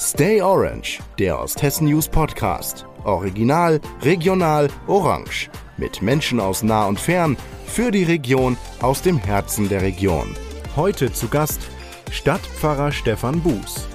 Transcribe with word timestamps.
Stay 0.00 0.40
Orange, 0.40 1.00
der 1.18 1.40
Osthessen 1.40 1.88
News 1.88 2.06
Podcast. 2.06 2.86
Original, 3.02 3.80
regional, 4.02 4.68
orange. 4.86 5.50
Mit 5.76 6.02
Menschen 6.02 6.38
aus 6.38 6.62
nah 6.62 6.86
und 6.86 7.00
fern, 7.00 7.36
für 7.66 7.90
die 7.90 8.04
Region, 8.04 8.56
aus 8.80 9.02
dem 9.02 9.18
Herzen 9.18 9.68
der 9.68 9.82
Region. 9.82 10.36
Heute 10.76 11.12
zu 11.12 11.26
Gast 11.26 11.60
Stadtpfarrer 12.12 12.92
Stefan 12.92 13.40
Buß. 13.40 13.88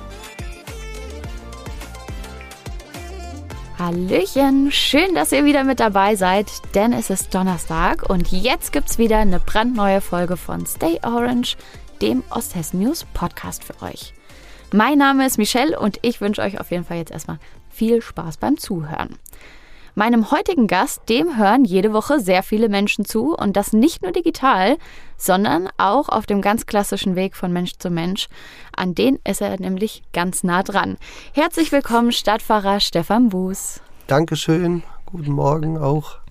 Hallöchen, 3.79 4.73
schön, 4.73 5.15
dass 5.15 5.31
ihr 5.31 5.45
wieder 5.45 5.63
mit 5.63 5.79
dabei 5.79 6.17
seid, 6.17 6.51
denn 6.75 6.91
es 6.91 7.09
ist 7.11 7.33
Donnerstag 7.33 8.09
und 8.09 8.29
jetzt 8.29 8.73
gibt's 8.73 8.97
wieder 8.97 9.19
eine 9.19 9.39
brandneue 9.39 10.01
Folge 10.01 10.35
von 10.35 10.65
Stay 10.65 10.99
Orange, 11.01 11.55
dem 12.01 12.23
Osthessen 12.29 12.81
News 12.81 13.05
Podcast 13.13 13.63
für 13.63 13.81
euch. 13.81 14.13
Mein 14.75 14.97
Name 14.97 15.27
ist 15.27 15.37
Michelle 15.37 15.79
und 15.79 15.99
ich 16.01 16.19
wünsche 16.19 16.41
euch 16.41 16.59
auf 16.59 16.71
jeden 16.71 16.83
Fall 16.83 16.97
jetzt 16.97 17.11
erstmal 17.11 17.37
viel 17.69 18.01
Spaß 18.01 18.37
beim 18.37 18.57
Zuhören. 18.57 19.19
Meinem 19.93 20.31
heutigen 20.31 20.65
Gast, 20.65 21.07
dem 21.09 21.37
hören 21.37 21.63
jede 21.63 21.93
Woche 21.93 22.19
sehr 22.19 22.41
viele 22.41 22.69
Menschen 22.69 23.05
zu 23.05 23.35
und 23.35 23.55
das 23.55 23.71
nicht 23.71 24.01
nur 24.01 24.11
digital, 24.11 24.77
sondern 25.15 25.69
auch 25.77 26.09
auf 26.09 26.25
dem 26.25 26.41
ganz 26.41 26.65
klassischen 26.65 27.15
Weg 27.15 27.35
von 27.35 27.53
Mensch 27.53 27.73
zu 27.77 27.91
Mensch. 27.91 28.29
An 28.75 28.95
den 28.95 29.19
ist 29.29 29.41
er 29.41 29.59
nämlich 29.59 30.01
ganz 30.11 30.43
nah 30.43 30.63
dran. 30.63 30.97
Herzlich 31.33 31.71
willkommen, 31.71 32.11
Stadtpfarrer 32.11 32.79
Stefan 32.79 33.29
Buß. 33.29 33.79
Dankeschön, 34.07 34.81
guten 35.05 35.33
Morgen 35.33 35.77
auch. 35.77 36.22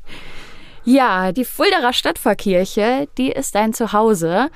Ja, 0.85 1.31
die 1.33 1.45
Fuldaer 1.45 1.93
Stadtpfarrkirche, 1.93 3.09
die 3.17 3.31
ist 3.31 3.55
dein 3.55 3.73
Zuhause. 3.73 4.51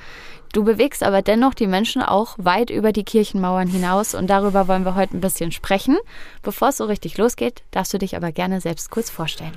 Du 0.53 0.63
bewegst 0.63 1.03
aber 1.03 1.21
dennoch 1.21 1.53
die 1.53 1.67
Menschen 1.67 2.01
auch 2.01 2.35
weit 2.37 2.69
über 2.69 2.91
die 2.91 3.03
Kirchenmauern 3.03 3.67
hinaus 3.67 4.13
und 4.13 4.27
darüber 4.27 4.67
wollen 4.67 4.85
wir 4.85 4.95
heute 4.95 5.15
ein 5.15 5.21
bisschen 5.21 5.51
sprechen. 5.51 5.97
Bevor 6.41 6.69
es 6.69 6.77
so 6.77 6.85
richtig 6.85 7.17
losgeht, 7.17 7.63
darfst 7.71 7.93
du 7.93 7.97
dich 7.97 8.15
aber 8.15 8.31
gerne 8.31 8.59
selbst 8.59 8.89
kurz 8.89 9.09
vorstellen. 9.09 9.53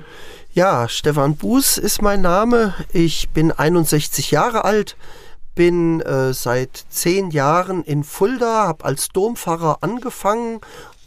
Ja, 0.53 0.87
Stefan 0.87 1.35
Buß 1.35 1.77
ist 1.77 2.01
mein 2.01 2.21
Name. 2.21 2.73
Ich 2.93 3.29
bin 3.29 3.51
61 3.51 4.31
Jahre 4.31 4.63
alt, 4.63 4.95
bin 5.55 6.01
äh, 6.01 6.33
seit 6.33 6.85
zehn 6.89 7.31
Jahren 7.31 7.83
in 7.83 8.03
Fulda, 8.03 8.67
habe 8.67 8.85
als 8.85 9.09
Dompfarrer 9.09 9.79
angefangen 9.81 10.59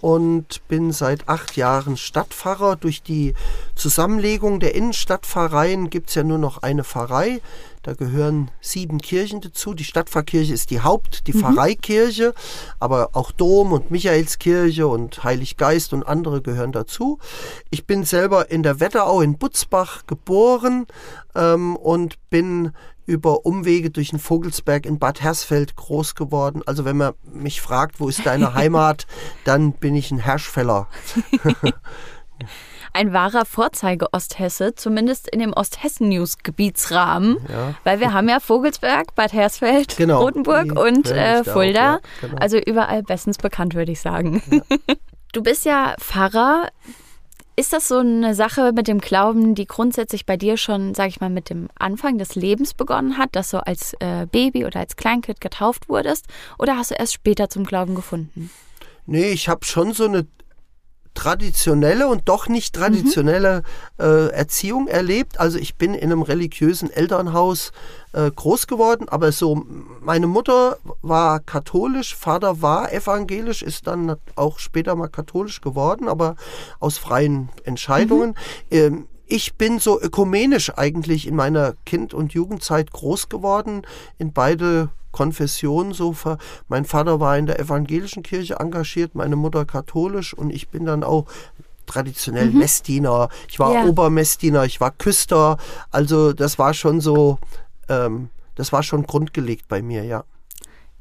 und 0.04 0.60
bin 0.68 0.92
seit 0.92 1.30
acht 1.30 1.56
Jahren 1.56 1.96
Stadtpfarrer. 1.96 2.76
Durch 2.76 3.02
die 3.02 3.32
Zusammenlegung 3.74 4.60
der 4.60 4.74
Innenstadtpfarreien 4.74 5.88
gibt 5.88 6.10
es 6.10 6.14
ja 6.14 6.22
nur 6.22 6.36
noch 6.36 6.62
eine 6.62 6.84
Pfarrei. 6.84 7.40
Da 7.82 7.94
gehören 7.94 8.50
sieben 8.60 9.00
Kirchen 9.00 9.40
dazu. 9.40 9.72
Die 9.72 9.84
Stadtpfarrkirche 9.84 10.52
ist 10.52 10.70
die 10.70 10.82
Haupt-, 10.82 11.26
die 11.26 11.32
mhm. 11.32 11.40
Pfarreikirche, 11.40 12.34
aber 12.80 13.10
auch 13.14 13.32
Dom 13.32 13.72
und 13.72 13.90
Michaelskirche 13.90 14.86
und 14.86 15.24
Heiliggeist 15.24 15.94
und 15.94 16.02
andere 16.02 16.42
gehören 16.42 16.72
dazu. 16.72 17.18
Ich 17.70 17.86
bin 17.86 18.04
selber 18.04 18.50
in 18.50 18.62
der 18.62 18.80
Wetterau 18.80 19.22
in 19.22 19.38
Butzbach 19.38 20.06
geboren 20.06 20.86
ähm, 21.34 21.76
und 21.76 22.18
bin 22.28 22.72
über 23.06 23.46
Umwege 23.46 23.90
durch 23.90 24.10
den 24.10 24.18
Vogelsberg 24.18 24.86
in 24.86 24.98
Bad 24.98 25.22
Hersfeld 25.22 25.76
groß 25.76 26.14
geworden. 26.14 26.62
Also 26.66 26.84
wenn 26.84 26.96
man 26.96 27.14
mich 27.32 27.60
fragt, 27.60 28.00
wo 28.00 28.08
ist 28.08 28.24
deine 28.26 28.54
Heimat, 28.54 29.06
dann 29.44 29.72
bin 29.72 29.94
ich 29.94 30.10
ein 30.10 30.18
Herschfeller. 30.18 30.88
ein 32.94 33.12
wahrer 33.12 33.44
Vorzeige-Osthesse, 33.44 34.74
zumindest 34.76 35.28
in 35.28 35.40
dem 35.40 35.52
Osthessen-News-Gebietsrahmen. 35.52 37.38
Ja. 37.48 37.74
Weil 37.82 38.00
wir 38.00 38.12
haben 38.12 38.28
ja 38.28 38.40
Vogelsberg, 38.40 39.14
Bad 39.14 39.32
Hersfeld, 39.32 39.96
genau. 39.96 40.22
Rotenburg 40.22 40.78
und 40.78 41.10
äh, 41.10 41.42
Fulda. 41.44 41.96
Auch, 41.96 42.00
ja, 42.00 42.28
genau. 42.28 42.36
Also 42.38 42.58
überall 42.58 43.02
bestens 43.02 43.36
bekannt, 43.38 43.74
würde 43.74 43.92
ich 43.92 44.00
sagen. 44.00 44.42
Ja. 44.50 44.60
Du 45.34 45.42
bist 45.42 45.64
ja 45.64 45.96
Pfarrer. 45.98 46.68
Ist 47.56 47.72
das 47.72 47.86
so 47.86 47.98
eine 47.98 48.34
Sache 48.34 48.72
mit 48.74 48.88
dem 48.88 48.98
Glauben, 48.98 49.54
die 49.54 49.66
grundsätzlich 49.66 50.26
bei 50.26 50.36
dir 50.36 50.56
schon, 50.56 50.92
sag 50.94 51.08
ich 51.08 51.20
mal, 51.20 51.30
mit 51.30 51.50
dem 51.50 51.68
Anfang 51.78 52.18
des 52.18 52.34
Lebens 52.34 52.74
begonnen 52.74 53.16
hat, 53.16 53.36
dass 53.36 53.50
du 53.50 53.64
als 53.64 53.94
äh, 54.00 54.26
Baby 54.26 54.64
oder 54.64 54.80
als 54.80 54.96
Kleinkind 54.96 55.40
getauft 55.40 55.88
wurdest? 55.88 56.26
Oder 56.58 56.76
hast 56.76 56.90
du 56.90 56.96
erst 56.96 57.12
später 57.12 57.48
zum 57.48 57.64
Glauben 57.64 57.94
gefunden? 57.94 58.50
Nee, 59.06 59.30
ich 59.30 59.48
habe 59.48 59.64
schon 59.64 59.92
so 59.92 60.06
eine 60.06 60.26
traditionelle 61.14 62.08
und 62.08 62.28
doch 62.28 62.48
nicht 62.48 62.74
traditionelle 62.74 63.62
mhm. 63.98 64.04
äh, 64.04 64.26
Erziehung 64.28 64.88
erlebt. 64.88 65.40
Also 65.40 65.58
ich 65.58 65.76
bin 65.76 65.94
in 65.94 66.12
einem 66.12 66.22
religiösen 66.22 66.90
Elternhaus 66.90 67.72
äh, 68.12 68.30
groß 68.30 68.66
geworden, 68.66 69.08
aber 69.08 69.32
so 69.32 69.64
meine 70.00 70.26
Mutter 70.26 70.78
war 71.02 71.40
katholisch, 71.40 72.14
Vater 72.14 72.62
war 72.62 72.92
evangelisch, 72.92 73.62
ist 73.62 73.86
dann 73.86 74.16
auch 74.34 74.58
später 74.58 74.94
mal 74.96 75.08
katholisch 75.08 75.60
geworden, 75.60 76.08
aber 76.08 76.36
aus 76.80 76.98
freien 76.98 77.48
Entscheidungen. 77.64 78.30
Mhm. 78.70 78.76
Ähm, 78.76 79.08
ich 79.26 79.54
bin 79.54 79.78
so 79.78 80.00
ökumenisch 80.00 80.72
eigentlich 80.76 81.26
in 81.26 81.36
meiner 81.36 81.74
Kind- 81.86 82.14
und 82.14 82.34
Jugendzeit 82.34 82.92
groß 82.92 83.28
geworden, 83.28 83.82
in 84.18 84.32
beide 84.32 84.90
Konfession 85.12 85.92
so 85.92 86.12
ver 86.12 86.38
mein 86.68 86.84
Vater 86.84 87.20
war 87.20 87.38
in 87.38 87.46
der 87.46 87.60
evangelischen 87.60 88.22
Kirche 88.22 88.56
engagiert, 88.58 89.14
meine 89.14 89.36
Mutter 89.36 89.64
katholisch 89.64 90.34
und 90.34 90.50
ich 90.50 90.68
bin 90.68 90.84
dann 90.84 91.04
auch 91.04 91.26
traditionell 91.86 92.50
mhm. 92.50 92.58
Messdiener. 92.58 93.28
Ich 93.48 93.58
war 93.58 93.72
ja. 93.72 93.84
Obermessdiener, 93.84 94.64
ich 94.64 94.80
war 94.80 94.90
Küster. 94.90 95.58
Also 95.90 96.32
das 96.32 96.58
war 96.58 96.74
schon 96.74 97.00
so, 97.00 97.38
ähm, 97.88 98.30
das 98.56 98.72
war 98.72 98.82
schon 98.82 99.06
grundgelegt 99.06 99.68
bei 99.68 99.82
mir, 99.82 100.04
ja. 100.04 100.24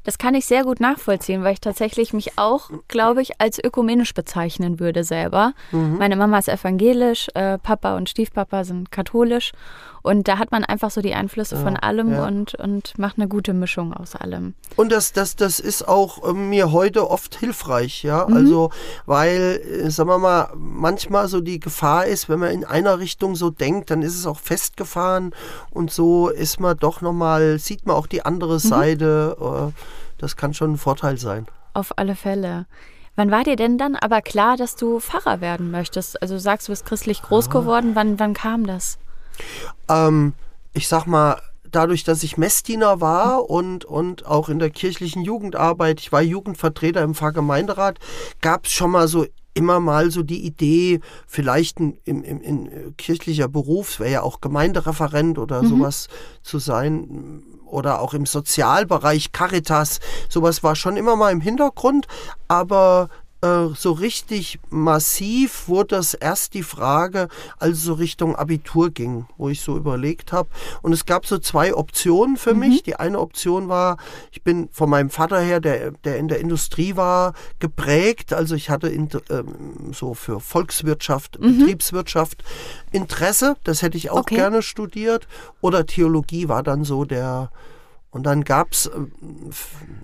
Das 0.04 0.18
kann 0.18 0.34
ich 0.34 0.46
sehr 0.46 0.64
gut 0.64 0.80
nachvollziehen, 0.80 1.42
weil 1.42 1.54
ich 1.54 1.60
tatsächlich 1.60 2.12
mich 2.12 2.38
auch, 2.38 2.70
glaube 2.88 3.22
ich, 3.22 3.40
als 3.40 3.62
ökumenisch 3.62 4.14
bezeichnen 4.14 4.78
würde 4.78 5.02
selber. 5.02 5.54
Mhm. 5.72 5.96
Meine 5.98 6.16
Mama 6.16 6.38
ist 6.38 6.48
evangelisch, 6.48 7.28
äh, 7.34 7.58
Papa 7.58 7.96
und 7.96 8.08
Stiefpapa 8.08 8.64
sind 8.64 8.90
katholisch. 8.90 9.52
Und 10.04 10.28
da 10.28 10.36
hat 10.36 10.50
man 10.50 10.64
einfach 10.64 10.90
so 10.90 11.00
die 11.00 11.14
Einflüsse 11.14 11.54
ja, 11.54 11.62
von 11.62 11.78
allem 11.78 12.12
ja. 12.12 12.26
und, 12.26 12.54
und 12.56 12.98
macht 12.98 13.16
eine 13.16 13.26
gute 13.26 13.54
Mischung 13.54 13.94
aus 13.94 14.14
allem. 14.14 14.52
Und 14.76 14.92
das, 14.92 15.14
das, 15.14 15.34
das 15.34 15.60
ist 15.60 15.88
auch 15.88 16.28
äh, 16.28 16.34
mir 16.34 16.72
heute 16.72 17.08
oft 17.10 17.36
hilfreich, 17.36 18.02
ja. 18.02 18.26
Mhm. 18.28 18.36
Also, 18.36 18.70
weil, 19.06 19.62
äh, 19.66 19.90
sagen 19.90 20.10
wir 20.10 20.18
mal, 20.18 20.52
manchmal 20.56 21.26
so 21.28 21.40
die 21.40 21.58
Gefahr 21.58 22.04
ist, 22.04 22.28
wenn 22.28 22.38
man 22.38 22.50
in 22.50 22.66
einer 22.66 22.98
Richtung 22.98 23.34
so 23.34 23.48
denkt, 23.48 23.90
dann 23.90 24.02
ist 24.02 24.14
es 24.14 24.26
auch 24.26 24.38
festgefahren 24.40 25.34
und 25.70 25.90
so 25.90 26.28
ist 26.28 26.60
man 26.60 26.76
doch 26.76 27.00
nochmal, 27.00 27.58
sieht 27.58 27.86
man 27.86 27.96
auch 27.96 28.06
die 28.06 28.26
andere 28.26 28.56
mhm. 28.56 28.58
Seite. 28.58 29.36
Äh, 29.40 29.80
das 30.18 30.36
kann 30.36 30.52
schon 30.52 30.72
ein 30.72 30.76
Vorteil 30.76 31.16
sein. 31.16 31.46
Auf 31.72 31.96
alle 31.96 32.14
Fälle. 32.14 32.66
Wann 33.16 33.30
war 33.30 33.44
dir 33.44 33.56
denn 33.56 33.78
dann 33.78 33.96
aber 33.96 34.20
klar, 34.20 34.58
dass 34.58 34.76
du 34.76 35.00
Pfarrer 35.00 35.40
werden 35.40 35.70
möchtest? 35.70 36.20
Also 36.20 36.36
sagst 36.36 36.68
du 36.68 36.72
bist 36.72 36.84
christlich 36.84 37.22
groß 37.22 37.48
geworden. 37.48 37.92
Wann, 37.94 38.18
wann 38.18 38.34
kam 38.34 38.66
das? 38.66 38.98
Ähm, 39.88 40.34
ich 40.72 40.88
sag 40.88 41.06
mal, 41.06 41.40
dadurch, 41.70 42.04
dass 42.04 42.22
ich 42.22 42.36
Messdiener 42.36 43.00
war 43.00 43.50
und, 43.50 43.84
und 43.84 44.26
auch 44.26 44.48
in 44.48 44.58
der 44.58 44.70
kirchlichen 44.70 45.22
Jugendarbeit, 45.22 46.00
ich 46.00 46.12
war 46.12 46.22
Jugendvertreter 46.22 47.02
im 47.02 47.14
Pfarrgemeinderat, 47.14 47.98
gab 48.40 48.66
es 48.66 48.72
schon 48.72 48.90
mal 48.90 49.08
so 49.08 49.26
immer 49.54 49.78
mal 49.78 50.10
so 50.10 50.22
die 50.22 50.44
Idee, 50.44 51.00
vielleicht 51.26 51.78
in, 51.78 51.96
in, 52.04 52.22
in 52.22 52.96
kirchlicher 52.96 53.48
Beruf, 53.48 54.00
wäre 54.00 54.10
ja 54.10 54.22
auch 54.22 54.40
Gemeindereferent 54.40 55.38
oder 55.38 55.62
mhm. 55.62 55.68
sowas 55.68 56.08
zu 56.42 56.58
sein, 56.58 57.42
oder 57.66 58.00
auch 58.00 58.14
im 58.14 58.26
Sozialbereich, 58.26 59.32
Caritas, 59.32 59.98
sowas 60.28 60.62
war 60.62 60.76
schon 60.76 60.96
immer 60.96 61.16
mal 61.16 61.32
im 61.32 61.40
Hintergrund, 61.40 62.06
aber 62.46 63.08
äh, 63.10 63.23
so 63.74 63.92
richtig 63.92 64.58
massiv 64.70 65.68
wurde 65.68 65.96
das 65.96 66.14
erst 66.14 66.54
die 66.54 66.62
Frage, 66.62 67.28
als 67.58 67.78
es 67.78 67.84
so 67.84 67.94
Richtung 67.94 68.36
Abitur 68.36 68.90
ging, 68.90 69.26
wo 69.36 69.48
ich 69.48 69.60
so 69.60 69.76
überlegt 69.76 70.32
habe. 70.32 70.48
Und 70.82 70.92
es 70.92 71.04
gab 71.04 71.26
so 71.26 71.38
zwei 71.38 71.74
Optionen 71.74 72.36
für 72.36 72.54
mhm. 72.54 72.60
mich. 72.60 72.82
Die 72.82 72.96
eine 72.96 73.18
Option 73.18 73.68
war, 73.68 73.98
ich 74.32 74.42
bin 74.42 74.68
von 74.72 74.88
meinem 74.88 75.10
Vater 75.10 75.40
her, 75.40 75.60
der, 75.60 75.90
der 75.90 76.16
in 76.18 76.28
der 76.28 76.40
Industrie 76.40 76.96
war, 76.96 77.34
geprägt. 77.58 78.32
Also 78.32 78.54
ich 78.54 78.70
hatte 78.70 78.88
in, 78.88 79.08
ähm, 79.30 79.92
so 79.92 80.14
für 80.14 80.40
Volkswirtschaft, 80.40 81.38
mhm. 81.40 81.58
Betriebswirtschaft 81.58 82.42
Interesse. 82.92 83.56
Das 83.64 83.82
hätte 83.82 83.96
ich 83.98 84.10
auch 84.10 84.20
okay. 84.20 84.36
gerne 84.36 84.62
studiert. 84.62 85.28
Oder 85.60 85.86
Theologie 85.86 86.48
war 86.48 86.62
dann 86.62 86.84
so 86.84 87.04
der 87.04 87.50
und 88.14 88.22
dann 88.22 88.44
gab 88.44 88.70
es, 88.70 88.86
äh, 88.86 88.90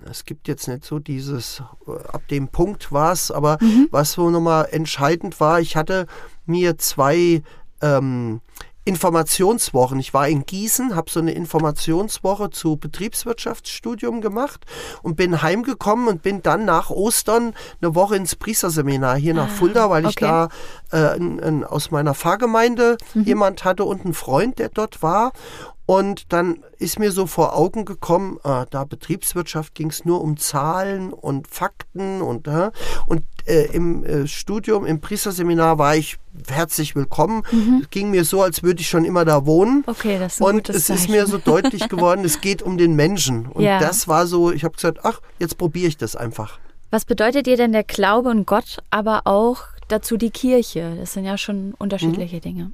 es 0.09 0.25
gibt 0.25 0.49
jetzt 0.49 0.67
nicht 0.67 0.83
so 0.83 0.99
dieses, 0.99 1.63
äh, 1.87 1.91
ab 2.09 2.27
dem 2.27 2.49
Punkt 2.49 2.91
war 2.91 3.13
es, 3.13 3.31
aber 3.31 3.57
mhm. 3.61 3.87
was 3.89 4.11
so 4.11 4.29
nochmal 4.29 4.67
entscheidend 4.71 5.39
war, 5.39 5.61
ich 5.61 5.77
hatte 5.77 6.07
mir 6.45 6.77
zwei 6.77 7.41
ähm, 7.81 8.41
Informationswochen. 8.83 9.99
Ich 9.99 10.13
war 10.13 10.27
in 10.27 10.45
Gießen, 10.45 10.95
habe 10.95 11.09
so 11.09 11.19
eine 11.19 11.31
Informationswoche 11.31 12.49
zu 12.49 12.77
Betriebswirtschaftsstudium 12.77 14.21
gemacht 14.21 14.65
und 15.03 15.15
bin 15.15 15.41
heimgekommen 15.41 16.07
und 16.07 16.23
bin 16.23 16.41
dann 16.41 16.65
nach 16.65 16.89
Ostern 16.89 17.53
eine 17.79 17.93
Woche 17.93 18.15
ins 18.15 18.35
Priesterseminar 18.35 19.15
hier 19.17 19.35
nach 19.35 19.49
ah, 19.49 19.55
Fulda, 19.55 19.89
weil 19.91 20.05
okay. 20.05 20.09
ich 20.09 20.15
da 20.15 20.49
äh, 20.91 21.15
in, 21.15 21.37
in, 21.39 21.63
aus 21.63 21.91
meiner 21.91 22.15
Pfarrgemeinde 22.15 22.97
mhm. 23.13 23.23
jemand 23.23 23.63
hatte 23.63 23.85
und 23.85 24.03
einen 24.03 24.15
Freund, 24.15 24.57
der 24.57 24.69
dort 24.69 25.03
war. 25.03 25.31
Und 25.85 26.31
dann 26.31 26.63
ist 26.77 26.99
mir 26.99 27.11
so 27.11 27.27
vor 27.27 27.55
Augen 27.55 27.83
gekommen, 27.85 28.37
äh, 28.43 28.65
da 28.69 28.85
Betriebswirtschaft 28.85 29.75
ging 29.75 29.89
es 29.89 30.05
nur 30.05 30.21
um 30.21 30.37
Zahlen 30.37 31.11
und 31.11 31.47
Fakten 31.47 32.21
und, 32.21 32.47
äh, 32.47 32.71
und 33.07 33.23
äh, 33.45 33.65
im 33.73 34.05
äh, 34.05 34.27
Studium, 34.27 34.85
im 34.85 35.01
Priesterseminar 35.01 35.77
war 35.77 35.95
ich 35.95 36.17
herzlich 36.47 36.95
willkommen. 36.95 37.43
Mhm. 37.51 37.81
Es 37.83 37.89
ging 37.89 38.11
mir 38.11 38.23
so, 38.23 38.41
als 38.41 38.63
würde 38.63 38.79
ich 38.81 38.87
schon 38.89 39.03
immer 39.03 39.25
da 39.25 39.45
wohnen. 39.45 39.83
Okay, 39.87 40.17
das 40.17 40.35
ist 40.35 40.41
ein 40.41 40.45
Und 40.55 40.69
es 40.69 40.89
ist 40.89 41.09
mir 41.09 41.25
so 41.27 41.37
deutlich 41.39 41.89
geworden, 41.89 42.23
es 42.23 42.39
geht 42.39 42.61
um 42.61 42.77
den 42.77 42.95
Menschen. 42.95 43.47
Und 43.47 43.63
Ja. 43.63 43.79
das 43.79 44.07
war 44.07 44.27
so, 44.27 44.51
ich 44.51 44.63
habe 44.63 44.75
gesagt, 44.75 44.99
ach, 45.03 45.19
jetzt 45.39 45.57
probiere 45.57 45.87
ich 45.87 45.97
das 45.97 46.15
einfach. 46.15 46.59
Was 46.89 47.05
bedeutet 47.05 47.47
dir 47.47 47.57
denn 47.57 47.71
der 47.71 47.83
Glaube 47.83 48.29
und 48.29 48.45
Gott, 48.45 48.77
aber 48.91 49.21
auch 49.25 49.63
dazu 49.87 50.15
die 50.17 50.29
Kirche? 50.31 50.95
Das 50.99 51.13
sind 51.13 51.25
ja 51.25 51.37
schon 51.37 51.73
unterschiedliche 51.79 52.37
Mhm. 52.37 52.41
Dinge. 52.41 52.71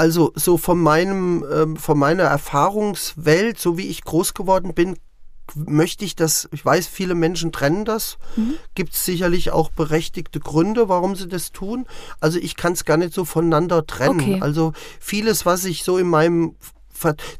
Also 0.00 0.32
so 0.34 0.56
von 0.56 0.80
meinem, 0.80 1.44
ähm, 1.52 1.76
von 1.76 1.98
meiner 1.98 2.22
Erfahrungswelt, 2.22 3.58
so 3.58 3.76
wie 3.76 3.88
ich 3.88 4.02
groß 4.02 4.32
geworden 4.32 4.72
bin, 4.72 4.96
möchte 5.54 6.06
ich 6.06 6.16
das, 6.16 6.48
ich 6.52 6.64
weiß, 6.64 6.86
viele 6.86 7.14
Menschen 7.14 7.52
trennen 7.52 7.84
das. 7.84 8.16
Mhm. 8.34 8.54
Gibt 8.74 8.94
es 8.94 9.04
sicherlich 9.04 9.50
auch 9.50 9.68
berechtigte 9.68 10.40
Gründe, 10.40 10.88
warum 10.88 11.16
sie 11.16 11.28
das 11.28 11.52
tun. 11.52 11.84
Also 12.18 12.38
ich 12.38 12.56
kann 12.56 12.72
es 12.72 12.86
gar 12.86 12.96
nicht 12.96 13.12
so 13.12 13.26
voneinander 13.26 13.86
trennen. 13.86 14.20
Okay. 14.20 14.38
Also 14.40 14.72
vieles, 15.00 15.44
was 15.44 15.66
ich 15.66 15.84
so 15.84 15.98
in 15.98 16.08
meinem, 16.08 16.54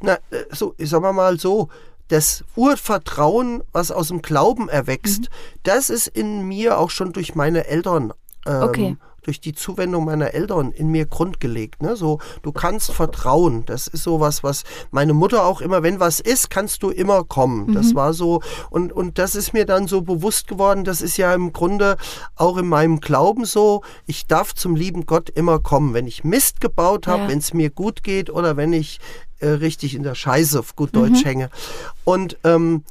na, 0.03 0.19
äh, 0.29 0.43
so, 0.51 0.75
ich 0.77 0.91
sag 0.91 1.01
mal 1.01 1.39
so, 1.39 1.69
das 2.09 2.43
Urvertrauen, 2.55 3.63
was 3.71 3.89
aus 3.89 4.09
dem 4.09 4.21
Glauben 4.21 4.69
erwächst, 4.69 5.21
Mhm. 5.21 5.27
das 5.63 5.89
ist 5.89 6.05
in 6.07 6.47
mir 6.47 6.77
auch 6.77 6.91
schon 6.91 7.11
durch 7.11 7.33
meine 7.33 7.65
Eltern 7.65 8.13
ähm, 8.45 8.61
Okay. 8.63 8.97
Durch 9.23 9.39
die 9.39 9.53
Zuwendung 9.53 10.05
meiner 10.05 10.33
Eltern 10.33 10.71
in 10.71 10.89
mir 10.89 11.05
grundgelegt. 11.05 11.81
Ne? 11.81 11.95
So, 11.95 12.19
du 12.41 12.51
kannst 12.51 12.91
vertrauen. 12.91 13.63
Das 13.65 13.87
ist 13.87 14.03
so 14.03 14.19
was, 14.19 14.43
was 14.43 14.63
meine 14.91 15.13
Mutter 15.13 15.45
auch 15.45 15.61
immer, 15.61 15.83
wenn 15.83 15.99
was 15.99 16.19
ist, 16.19 16.49
kannst 16.49 16.83
du 16.83 16.89
immer 16.89 17.23
kommen. 17.23 17.73
Das 17.73 17.95
war 17.95 18.13
so, 18.13 18.41
und, 18.69 18.91
und 18.91 19.17
das 19.17 19.35
ist 19.35 19.53
mir 19.53 19.65
dann 19.65 19.87
so 19.87 20.01
bewusst 20.01 20.47
geworden, 20.47 20.83
das 20.83 21.01
ist 21.01 21.17
ja 21.17 21.33
im 21.33 21.53
Grunde 21.53 21.97
auch 22.35 22.57
in 22.57 22.67
meinem 22.67 22.99
Glauben 22.99 23.45
so, 23.45 23.81
ich 24.07 24.27
darf 24.27 24.53
zum 24.55 24.75
lieben 24.75 25.05
Gott 25.05 25.29
immer 25.29 25.59
kommen. 25.59 25.93
Wenn 25.93 26.07
ich 26.07 26.23
Mist 26.23 26.61
gebaut 26.61 27.07
habe, 27.07 27.23
Ja. 27.23 27.29
wenn 27.29 27.37
es 27.39 27.53
mir 27.53 27.69
gut 27.69 28.03
geht 28.03 28.29
oder 28.29 28.57
wenn 28.57 28.73
ich 28.73 28.99
äh, 29.39 29.47
richtig 29.47 29.95
in 29.95 30.03
der 30.03 30.15
Scheiße 30.15 30.59
auf 30.59 30.75
gut 30.75 30.95
Deutsch 30.95 31.25
hänge. 31.25 31.49
Und 32.03 32.37
ähm, 32.43 32.83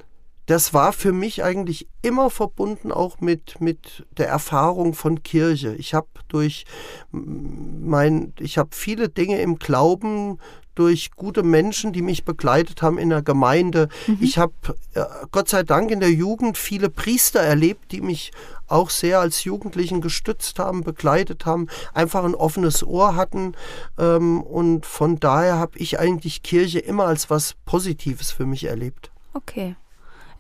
das 0.51 0.75
war 0.75 0.93
für 0.93 1.13
mich 1.13 1.45
eigentlich 1.45 1.87
immer 2.03 2.29
verbunden 2.29 2.91
auch 2.91 3.21
mit, 3.21 3.61
mit 3.61 4.05
der 4.19 4.27
Erfahrung 4.27 4.95
von 4.95 5.23
Kirche. 5.23 5.77
Ich 5.77 5.95
habe 5.95 6.09
durch 6.27 6.65
mein, 7.13 8.33
ich 8.41 8.59
habe 8.59 8.71
viele 8.73 9.09
Dinge 9.09 9.41
im 9.41 9.61
Glauben 9.61 10.41
durch 10.75 11.13
gute 11.13 11.45
Menschen, 11.45 11.93
die 11.93 12.03
mich 12.03 12.25
begleitet 12.25 12.83
haben 12.83 12.99
in 12.99 13.11
der 13.11 13.23
Gemeinde. 13.23 13.89
Ich 14.21 14.39
habe 14.39 14.55
äh, 14.95 15.05
Gott 15.31 15.49
sei 15.49 15.63
Dank 15.63 15.93
in 15.93 16.01
der 16.01 16.11
Jugend 16.11 16.59
viele 16.59 16.91
Priester 16.91 17.41
erlebt, 17.41 17.93
die 17.93 18.01
mich 18.01 18.33
auch 18.67 18.91
sehr 18.91 19.21
als 19.21 19.45
Jugendlichen 19.45 20.01
gestützt 20.01 20.59
haben, 20.59 20.83
begleitet 20.83 21.47
haben, 21.47 21.69
einfach 21.95 22.25
ein 22.25 22.35
offenes 22.35 22.83
Ohr 22.83 23.15
hatten. 23.15 23.53
Ähm, 23.99 24.43
und 24.43 24.85
von 24.85 25.21
daher 25.21 25.59
habe 25.59 25.79
ich 25.79 26.01
eigentlich 26.01 26.43
Kirche 26.43 26.81
immer 26.81 27.05
als 27.05 27.31
was 27.31 27.55
Positives 27.67 28.33
für 28.33 28.47
mich 28.47 28.65
erlebt. 28.65 29.13
Okay. 29.33 29.77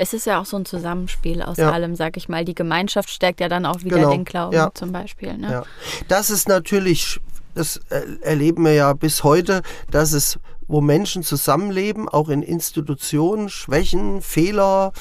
Es 0.00 0.14
ist 0.14 0.24
ja 0.24 0.40
auch 0.40 0.46
so 0.46 0.56
ein 0.56 0.64
Zusammenspiel 0.64 1.42
aus 1.42 1.58
Ja. 1.58 1.70
allem, 1.72 1.94
sag 1.94 2.16
ich 2.16 2.26
mal. 2.30 2.46
Die 2.46 2.54
Gemeinschaft 2.54 3.10
stärkt 3.10 3.38
ja 3.40 3.48
dann 3.50 3.66
auch 3.66 3.82
wieder 3.82 3.96
Genau. 3.98 4.10
den 4.12 4.24
Glauben 4.24 4.54
Ja. 4.56 4.70
zum 4.72 4.92
Beispiel. 4.92 5.36
Ne? 5.36 5.50
Ja. 5.52 5.62
Das 6.08 6.30
ist 6.30 6.48
natürlich, 6.48 7.20
das 7.54 7.78
er- 7.90 8.04
erleben 8.22 8.64
wir 8.64 8.72
ja 8.72 8.94
bis 8.94 9.24
heute, 9.24 9.60
dass 9.90 10.12
es, 10.14 10.38
wo 10.70 10.80
Menschen 10.80 11.22
zusammenleben, 11.22 12.08
auch 12.08 12.28
in 12.28 12.42
Institutionen, 12.42 13.48
Schwächen, 13.48 14.22
Fehler, 14.22 14.92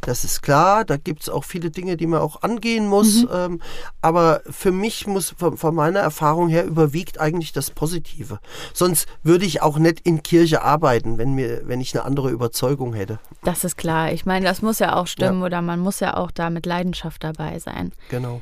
das 0.00 0.24
ist 0.24 0.42
klar. 0.42 0.84
Da 0.84 0.96
gibt 0.96 1.22
es 1.22 1.28
auch 1.28 1.44
viele 1.44 1.70
Dinge, 1.70 1.96
die 1.96 2.06
man 2.06 2.20
auch 2.20 2.42
angehen 2.42 2.86
muss. 2.86 3.26
Ähm, 3.30 3.60
aber 4.00 4.40
für 4.48 4.72
mich 4.72 5.06
muss, 5.06 5.34
von, 5.36 5.56
von 5.56 5.74
meiner 5.74 6.00
Erfahrung 6.00 6.48
her, 6.48 6.64
überwiegt 6.64 7.20
eigentlich 7.20 7.52
das 7.52 7.70
Positive. 7.70 8.38
Sonst 8.72 9.06
würde 9.22 9.44
ich 9.44 9.60
auch 9.60 9.78
nicht 9.78 10.00
in 10.00 10.22
Kirche 10.22 10.62
arbeiten, 10.62 11.18
wenn, 11.18 11.34
mir, 11.34 11.62
wenn 11.66 11.80
ich 11.80 11.94
eine 11.94 12.04
andere 12.04 12.30
Überzeugung 12.30 12.94
hätte. 12.94 13.18
Das 13.44 13.64
ist 13.64 13.76
klar. 13.76 14.12
Ich 14.12 14.24
meine, 14.24 14.46
das 14.46 14.62
muss 14.62 14.78
ja 14.78 14.96
auch 14.96 15.06
stimmen 15.06 15.42
oder 15.42 15.60
man 15.62 15.80
muss 15.80 16.00
ja 16.00 16.16
auch 16.16 16.30
da 16.30 16.48
mit 16.50 16.64
Leidenschaft 16.64 17.22
dabei 17.22 17.58
sein. 17.58 17.92
Genau. 18.08 18.40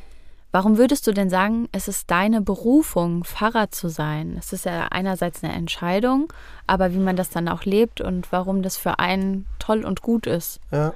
Warum 0.52 0.78
würdest 0.78 1.06
du 1.06 1.12
denn 1.12 1.28
sagen, 1.28 1.69
es 1.72 1.88
ist 1.88 2.10
deine 2.10 2.40
Berufung, 2.40 3.25
Pfarrer 3.25 3.70
zu 3.70 3.88
sein? 3.88 4.37
Es 4.38 4.52
ist 4.52 4.64
ja 4.64 4.88
einerseits 4.90 5.44
eine 5.44 5.52
Entscheidung, 5.52 6.32
aber 6.66 6.93
wie 6.93 6.98
man 6.98 7.16
das 7.16 7.31
dann 7.31 7.48
auch 7.48 7.64
lebt 7.64 8.00
und 8.00 8.32
warum 8.32 8.62
das 8.62 8.76
für 8.76 8.98
einen 8.98 9.46
toll 9.58 9.84
und 9.84 10.02
gut 10.02 10.26
ist. 10.26 10.60
Ja. 10.70 10.94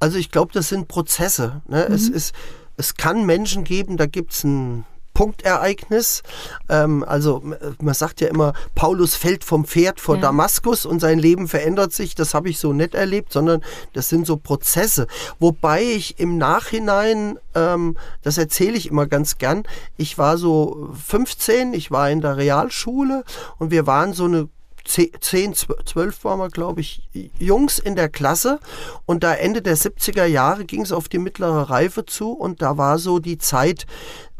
Also 0.00 0.18
ich 0.18 0.30
glaube, 0.30 0.52
das 0.52 0.68
sind 0.68 0.88
Prozesse. 0.88 1.62
Ne? 1.68 1.84
Es, 1.84 2.08
ist, 2.08 2.34
es 2.76 2.94
kann 2.94 3.24
Menschen 3.24 3.62
geben, 3.62 3.96
da 3.96 4.06
gibt 4.06 4.32
es 4.32 4.44
ein 4.44 4.84
Punktereignis. 5.14 6.22
Ähm, 6.68 7.04
also 7.06 7.42
man 7.80 7.94
sagt 7.94 8.20
ja 8.20 8.28
immer, 8.28 8.52
Paulus 8.74 9.14
fällt 9.14 9.44
vom 9.44 9.64
Pferd 9.64 10.00
vor 10.00 10.16
Ja. 10.16 10.22
Damaskus 10.22 10.84
und 10.84 11.00
sein 11.00 11.18
Leben 11.18 11.48
verändert 11.48 11.92
sich. 11.92 12.14
Das 12.14 12.34
habe 12.34 12.50
ich 12.50 12.58
so 12.58 12.72
nicht 12.72 12.94
erlebt, 12.94 13.32
sondern 13.32 13.62
das 13.92 14.08
sind 14.08 14.26
so 14.26 14.36
Prozesse. 14.36 15.06
Wobei 15.38 15.82
ich 15.82 16.18
im 16.18 16.36
Nachhinein, 16.36 17.38
ähm, 17.54 17.96
das 18.22 18.36
erzähle 18.36 18.76
ich 18.76 18.90
immer 18.90 19.06
ganz 19.06 19.38
gern, 19.38 19.62
ich 19.96 20.18
war 20.18 20.36
so 20.36 20.90
15, 21.06 21.72
ich 21.72 21.90
war 21.90 22.10
in 22.10 22.20
der 22.20 22.36
Realschule 22.36 23.24
und 23.58 23.70
wir 23.70 23.86
waren 23.86 24.12
so 24.12 24.24
eine 24.24 24.48
10, 24.86 25.54
12 25.54 26.24
waren 26.24 26.38
wir, 26.38 26.50
glaube 26.50 26.82
ich, 26.82 27.08
Jungs 27.38 27.78
in 27.78 27.96
der 27.96 28.10
Klasse. 28.10 28.60
Und 29.06 29.24
da 29.24 29.32
Ende 29.32 29.62
der 29.62 29.76
70er 29.78 30.26
Jahre 30.26 30.66
ging 30.66 30.82
es 30.82 30.92
auf 30.92 31.08
die 31.08 31.18
mittlere 31.18 31.70
Reife 31.70 32.04
zu. 32.04 32.32
Und 32.32 32.60
da 32.60 32.76
war 32.76 32.98
so 32.98 33.18
die 33.18 33.38
Zeit 33.38 33.86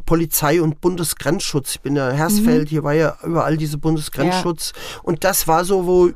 Polizei 0.06 0.60
und 0.60 0.80
Bundesgrenzschutz. 0.80 1.76
Ich 1.76 1.80
bin 1.80 1.96
ja 1.96 2.10
Hersfeld, 2.10 2.68
hier 2.68 2.84
war 2.84 2.92
ja 2.92 3.16
überall 3.24 3.56
diese 3.56 3.78
Bundesgrenzschutz. 3.78 4.72
Und 5.02 5.24
das 5.24 5.48
war 5.48 5.64
so, 5.64 5.86
wo 5.86 6.10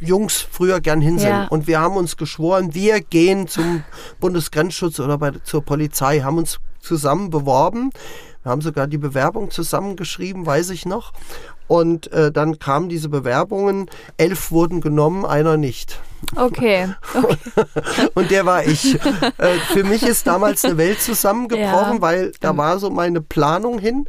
Jungs 0.00 0.40
früher 0.40 0.80
gern 0.80 1.00
hin 1.00 1.18
sind. 1.18 1.28
Ja. 1.28 1.46
Und 1.46 1.66
wir 1.66 1.80
haben 1.80 1.96
uns 1.96 2.16
geschworen, 2.16 2.74
wir 2.74 3.00
gehen 3.00 3.46
zum 3.46 3.84
Bundesgrenzschutz 4.20 4.98
oder 5.00 5.18
bei, 5.18 5.30
zur 5.44 5.64
Polizei, 5.64 6.20
haben 6.20 6.38
uns 6.38 6.58
zusammen 6.80 7.30
beworben. 7.30 7.90
Wir 8.42 8.50
haben 8.50 8.60
sogar 8.60 8.88
die 8.88 8.98
Bewerbung 8.98 9.50
zusammengeschrieben, 9.50 10.44
weiß 10.44 10.70
ich 10.70 10.84
noch. 10.84 11.12
Und 11.72 12.12
äh, 12.12 12.30
dann 12.30 12.58
kamen 12.58 12.90
diese 12.90 13.08
Bewerbungen, 13.08 13.88
elf 14.18 14.50
wurden 14.50 14.82
genommen, 14.82 15.24
einer 15.24 15.56
nicht. 15.56 15.98
Okay. 16.36 16.88
Und 18.14 18.30
der 18.30 18.44
war 18.44 18.62
ich. 18.66 18.96
äh, 19.38 19.58
für 19.72 19.82
mich 19.82 20.02
ist 20.02 20.26
damals 20.26 20.66
eine 20.66 20.76
Welt 20.76 21.00
zusammengebrochen, 21.00 21.94
Ja. 21.96 22.00
weil 22.02 22.32
da 22.40 22.54
war 22.58 22.78
so 22.78 22.90
meine 22.90 23.22
Planung 23.22 23.78
hin. 23.78 24.04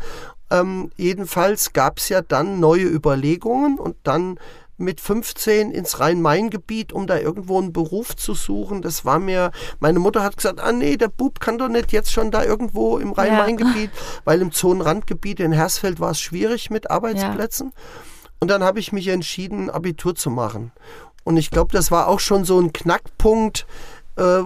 Ähm, 0.51 0.91
jedenfalls 0.97 1.71
gab 1.71 1.99
es 1.99 2.09
ja 2.09 2.21
dann 2.21 2.59
neue 2.59 2.83
Überlegungen 2.83 3.79
und 3.79 3.95
dann 4.03 4.39
mit 4.77 4.99
15 4.99 5.71
ins 5.71 5.99
Rhein-Main-Gebiet, 5.99 6.93
um 6.93 7.07
da 7.07 7.17
irgendwo 7.17 7.59
einen 7.59 7.73
Beruf 7.73 8.15
zu 8.15 8.33
suchen. 8.33 8.81
Das 8.81 9.05
war 9.05 9.19
mir, 9.19 9.51
meine 9.79 9.99
Mutter 9.99 10.23
hat 10.23 10.37
gesagt, 10.37 10.59
ah 10.59 10.71
nee, 10.71 10.97
der 10.97 11.09
Bub 11.09 11.39
kann 11.39 11.57
doch 11.57 11.69
nicht 11.69 11.91
jetzt 11.91 12.11
schon 12.11 12.31
da 12.31 12.43
irgendwo 12.43 12.97
im 12.97 13.11
Rhein-Main-Gebiet, 13.11 13.91
weil 14.25 14.41
im 14.41 14.51
Zonenrandgebiet 14.51 15.39
in 15.39 15.51
Hersfeld 15.51 15.99
war 15.99 16.11
es 16.11 16.19
schwierig 16.19 16.69
mit 16.69 16.89
Arbeitsplätzen. 16.89 17.71
Und 18.39 18.49
dann 18.49 18.63
habe 18.63 18.79
ich 18.79 18.91
mich 18.91 19.07
entschieden, 19.07 19.69
Abitur 19.69 20.15
zu 20.15 20.29
machen. 20.29 20.71
Und 21.23 21.37
ich 21.37 21.49
glaube, 21.49 21.71
das 21.71 21.91
war 21.91 22.07
auch 22.07 22.19
schon 22.19 22.43
so 22.43 22.59
ein 22.59 22.73
Knackpunkt, 22.73 23.65
äh, 24.17 24.41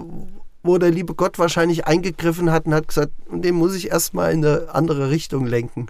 wo 0.61 0.77
der 0.77 0.91
liebe 0.91 1.15
Gott 1.15 1.39
wahrscheinlich 1.39 1.87
eingegriffen 1.87 2.51
hat 2.51 2.65
und 2.65 2.73
hat 2.73 2.89
gesagt, 2.89 3.13
den 3.31 3.55
muss 3.55 3.75
ich 3.75 3.89
erstmal 3.89 4.33
in 4.33 4.45
eine 4.45 4.67
andere 4.73 5.09
Richtung 5.09 5.45
lenken. 5.45 5.87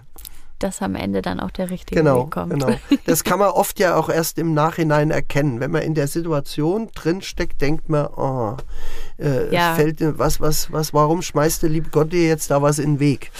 Dass 0.58 0.82
am 0.82 0.96
Ende 0.96 1.22
dann 1.22 1.38
auch 1.38 1.52
der 1.52 1.70
richtige 1.70 2.00
Genau, 2.00 2.24
Weg 2.24 2.30
kommt. 2.32 2.52
genau. 2.52 2.70
Das 3.06 3.22
kann 3.22 3.38
man 3.38 3.50
oft 3.50 3.78
ja 3.78 3.94
auch 3.94 4.08
erst 4.08 4.38
im 4.38 4.54
Nachhinein 4.54 5.10
erkennen. 5.12 5.60
Wenn 5.60 5.70
man 5.70 5.82
in 5.82 5.94
der 5.94 6.08
Situation 6.08 6.88
drinsteckt, 6.94 7.60
denkt 7.60 7.88
man, 7.88 8.06
oh, 8.16 8.56
äh, 9.18 9.54
Ja. 9.54 9.74
fällt, 9.74 9.98
was, 10.18 10.40
was, 10.40 10.72
was, 10.72 10.92
warum 10.92 11.22
schmeißt 11.22 11.62
der 11.62 11.70
liebe 11.70 11.90
Gott 11.90 12.12
dir 12.12 12.26
jetzt 12.26 12.50
da 12.50 12.60
was 12.60 12.78
in 12.80 12.94
den 12.94 13.00
Weg? 13.00 13.30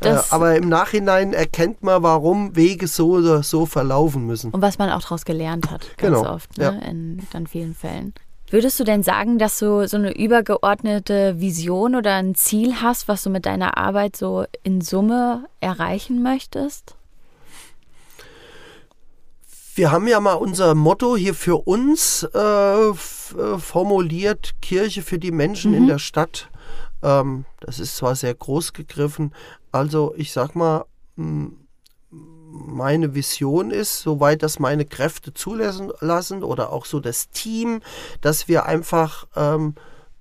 Äh, 0.00 0.16
aber 0.30 0.56
im 0.56 0.68
Nachhinein 0.68 1.32
erkennt 1.34 1.82
man, 1.82 2.02
warum 2.02 2.56
Wege 2.56 2.86
so 2.88 3.10
oder 3.10 3.42
so 3.42 3.66
verlaufen 3.66 4.26
müssen. 4.26 4.50
Und 4.50 4.62
was 4.62 4.78
man 4.78 4.88
auch 4.90 5.02
daraus 5.02 5.24
gelernt 5.24 5.70
hat, 5.70 5.82
ganz 5.98 6.16
Genau, 6.18 6.34
oft, 6.34 6.56
ne? 6.56 6.64
ja. 6.64 6.70
in 6.88 7.26
dann 7.32 7.46
vielen 7.46 7.74
Fällen. 7.74 8.14
Würdest 8.52 8.78
du 8.78 8.84
denn 8.84 9.02
sagen, 9.02 9.38
dass 9.38 9.58
du 9.60 9.88
so 9.88 9.96
eine 9.96 10.14
übergeordnete 10.14 11.40
Vision 11.40 11.94
oder 11.94 12.16
ein 12.16 12.34
Ziel 12.34 12.82
hast, 12.82 13.08
was 13.08 13.22
du 13.22 13.30
mit 13.30 13.46
deiner 13.46 13.78
Arbeit 13.78 14.14
so 14.14 14.44
in 14.62 14.82
Summe 14.82 15.46
erreichen 15.60 16.22
möchtest? 16.22 16.94
Wir 19.74 19.90
haben 19.90 20.06
ja 20.06 20.20
mal 20.20 20.34
unser 20.34 20.74
Motto 20.74 21.16
hier 21.16 21.32
für 21.32 21.66
uns 21.66 22.28
äh, 22.34 22.38
äh, 22.38 22.92
formuliert, 23.56 24.60
Kirche 24.60 25.00
für 25.00 25.18
die 25.18 25.32
Menschen 25.32 25.72
in 25.72 25.86
der 25.86 25.98
Stadt. 25.98 26.50
Ähm, 27.02 27.46
das 27.60 27.80
ist 27.80 27.96
zwar 27.96 28.14
sehr 28.16 28.34
groß 28.34 28.74
gegriffen, 28.74 29.32
also 29.70 30.12
ich 30.14 30.30
sag 30.30 30.54
mal, 30.54 30.84
meine 32.52 33.14
Vision 33.14 33.70
ist, 33.70 34.00
soweit 34.00 34.42
das 34.42 34.58
meine 34.58 34.84
Kräfte 34.84 35.32
zulassen 35.32 35.90
lassen 36.00 36.42
oder 36.42 36.72
auch 36.72 36.84
so 36.84 37.00
das 37.00 37.30
Team, 37.30 37.80
dass 38.20 38.46
wir 38.48 38.66
einfach 38.66 39.26
ähm, 39.34 39.74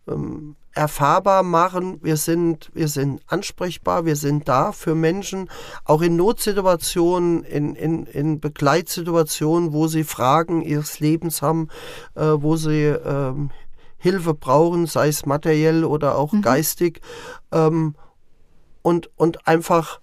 ähm, 0.07 0.55
erfahrbar 0.73 1.43
machen. 1.43 1.99
Wir 2.01 2.17
sind, 2.17 2.71
wir 2.73 2.87
sind 2.87 3.21
ansprechbar, 3.27 4.05
wir 4.05 4.15
sind 4.15 4.47
da 4.47 4.71
für 4.71 4.95
Menschen, 4.95 5.49
auch 5.83 6.01
in 6.01 6.15
Notsituationen, 6.15 7.43
in, 7.43 7.75
in, 7.75 8.05
in 8.05 8.39
Begleitsituationen, 8.39 9.73
wo 9.73 9.87
sie 9.87 10.03
Fragen 10.03 10.61
ihres 10.61 10.99
Lebens 10.99 11.41
haben, 11.41 11.67
äh, 12.15 12.21
wo 12.23 12.55
sie 12.55 12.85
ähm, 12.85 13.51
Hilfe 13.97 14.33
brauchen, 14.33 14.87
sei 14.87 15.09
es 15.09 15.25
materiell 15.25 15.83
oder 15.83 16.17
auch 16.17 16.31
mhm. 16.31 16.41
geistig. 16.41 17.01
Ähm, 17.51 17.95
und, 18.81 19.11
und 19.15 19.47
einfach 19.47 19.99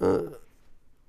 äh, 0.00 0.18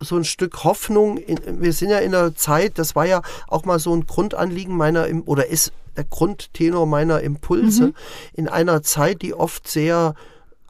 so 0.01 0.17
ein 0.17 0.23
Stück 0.23 0.63
Hoffnung. 0.63 1.17
In, 1.17 1.61
wir 1.61 1.73
sind 1.73 1.89
ja 1.89 1.99
in 1.99 2.13
einer 2.13 2.35
Zeit, 2.35 2.77
das 2.77 2.95
war 2.95 3.05
ja 3.05 3.21
auch 3.47 3.65
mal 3.65 3.79
so 3.79 3.95
ein 3.95 4.05
Grundanliegen 4.05 4.75
meiner, 4.75 5.07
oder 5.25 5.47
ist 5.47 5.71
der 5.95 6.03
Grundtenor 6.05 6.85
meiner 6.85 7.21
Impulse, 7.21 7.87
mhm. 7.87 7.93
in 8.33 8.47
einer 8.47 8.81
Zeit, 8.83 9.21
die 9.21 9.33
oft 9.33 9.67
sehr 9.67 10.15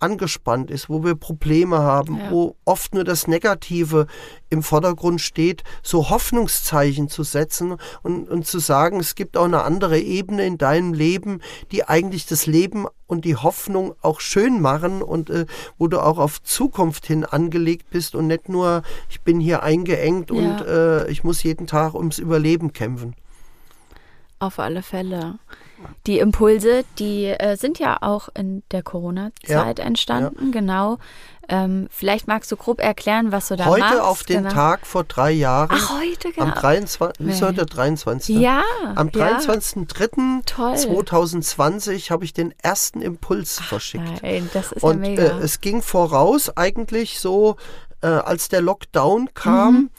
angespannt 0.01 0.71
ist, 0.71 0.89
wo 0.89 1.03
wir 1.03 1.15
Probleme 1.15 1.79
haben, 1.79 2.17
ja. 2.17 2.31
wo 2.31 2.55
oft 2.65 2.93
nur 2.93 3.03
das 3.03 3.27
Negative 3.27 4.07
im 4.49 4.63
Vordergrund 4.63 5.21
steht, 5.21 5.63
so 5.81 6.09
Hoffnungszeichen 6.09 7.09
zu 7.09 7.23
setzen 7.23 7.77
und, 8.03 8.29
und 8.29 8.45
zu 8.45 8.59
sagen, 8.59 8.99
es 8.99 9.15
gibt 9.15 9.37
auch 9.37 9.45
eine 9.45 9.63
andere 9.63 9.99
Ebene 9.99 10.45
in 10.45 10.57
deinem 10.57 10.93
Leben, 10.93 11.41
die 11.71 11.87
eigentlich 11.87 12.25
das 12.25 12.45
Leben 12.45 12.85
und 13.07 13.25
die 13.25 13.35
Hoffnung 13.35 13.93
auch 14.01 14.19
schön 14.19 14.61
machen 14.61 15.01
und 15.01 15.29
äh, 15.29 15.45
wo 15.77 15.87
du 15.87 15.99
auch 15.99 16.17
auf 16.17 16.41
Zukunft 16.41 17.05
hin 17.05 17.25
angelegt 17.25 17.89
bist 17.89 18.15
und 18.15 18.27
nicht 18.27 18.49
nur, 18.49 18.83
ich 19.09 19.21
bin 19.21 19.39
hier 19.39 19.63
eingeengt 19.63 20.31
ja. 20.31 20.35
und 20.35 20.67
äh, 20.67 21.07
ich 21.09 21.23
muss 21.23 21.43
jeden 21.43 21.67
Tag 21.67 21.93
ums 21.93 22.19
Überleben 22.19 22.73
kämpfen. 22.73 23.15
Auf 24.41 24.57
alle 24.57 24.81
Fälle. 24.81 25.37
Die 26.07 26.17
Impulse, 26.17 26.83
die 26.97 27.25
äh, 27.25 27.57
sind 27.57 27.77
ja 27.77 27.99
auch 28.01 28.27
in 28.33 28.63
der 28.71 28.81
Corona-Zeit 28.81 29.77
ja, 29.77 29.85
entstanden, 29.85 30.47
ja. 30.47 30.51
genau. 30.51 30.97
Ähm, 31.47 31.87
vielleicht 31.91 32.27
magst 32.27 32.51
du 32.51 32.55
grob 32.55 32.81
erklären, 32.81 33.31
was 33.31 33.49
du 33.49 33.55
da 33.55 33.65
heute 33.65 33.81
machst. 33.81 33.93
Heute 33.93 34.03
auf 34.03 34.23
den 34.23 34.41
genau. 34.43 34.51
Tag 34.51 34.87
vor 34.87 35.03
drei 35.03 35.29
Jahren. 35.31 35.69
Ach, 35.71 35.99
heute, 35.99 36.31
genau. 36.31 36.47
Am 36.47 36.55
23. 36.55 37.27
Ist 37.27 37.43
heute 37.43 37.53
der 37.53 37.67
23. 37.67 38.35
Ja. 38.35 38.63
Am 38.95 39.09
23.03.2020 39.09 42.09
habe 42.09 42.25
ich 42.25 42.33
den 42.33 42.55
ersten 42.63 43.03
Impuls 43.03 43.59
Ach, 43.61 43.67
verschickt. 43.67 44.23
Nein, 44.23 44.49
das 44.53 44.71
ist 44.71 44.81
Und 44.81 45.03
ja 45.03 45.09
mega. 45.11 45.23
Äh, 45.23 45.43
es 45.43 45.61
ging 45.61 45.83
voraus 45.83 46.57
eigentlich 46.57 47.19
so, 47.19 47.57
äh, 48.01 48.07
als 48.07 48.49
der 48.49 48.61
Lockdown 48.61 49.35
kam. 49.35 49.73
Mhm 49.73 49.91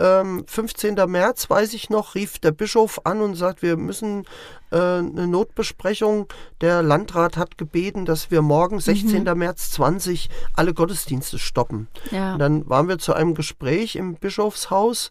ähm, 0.00 0.44
15. 0.46 0.96
März, 1.06 1.48
weiß 1.48 1.74
ich 1.74 1.90
noch, 1.90 2.14
rief 2.14 2.38
der 2.38 2.52
Bischof 2.52 3.02
an 3.04 3.20
und 3.20 3.34
sagt, 3.34 3.62
wir 3.62 3.76
müssen 3.76 4.24
äh, 4.70 4.76
eine 4.76 5.26
Notbesprechung. 5.26 6.26
Der 6.60 6.82
Landrat 6.82 7.36
hat 7.36 7.58
gebeten, 7.58 8.06
dass 8.06 8.30
wir 8.30 8.42
morgen, 8.42 8.80
16. 8.80 9.24
Mhm. 9.24 9.38
März 9.38 9.70
20, 9.72 10.30
alle 10.54 10.74
Gottesdienste 10.74 11.38
stoppen. 11.38 11.88
Ja. 12.10 12.36
dann 12.38 12.68
waren 12.68 12.88
wir 12.88 12.98
zu 12.98 13.12
einem 13.12 13.34
Gespräch 13.34 13.96
im 13.96 14.14
Bischofshaus 14.14 15.10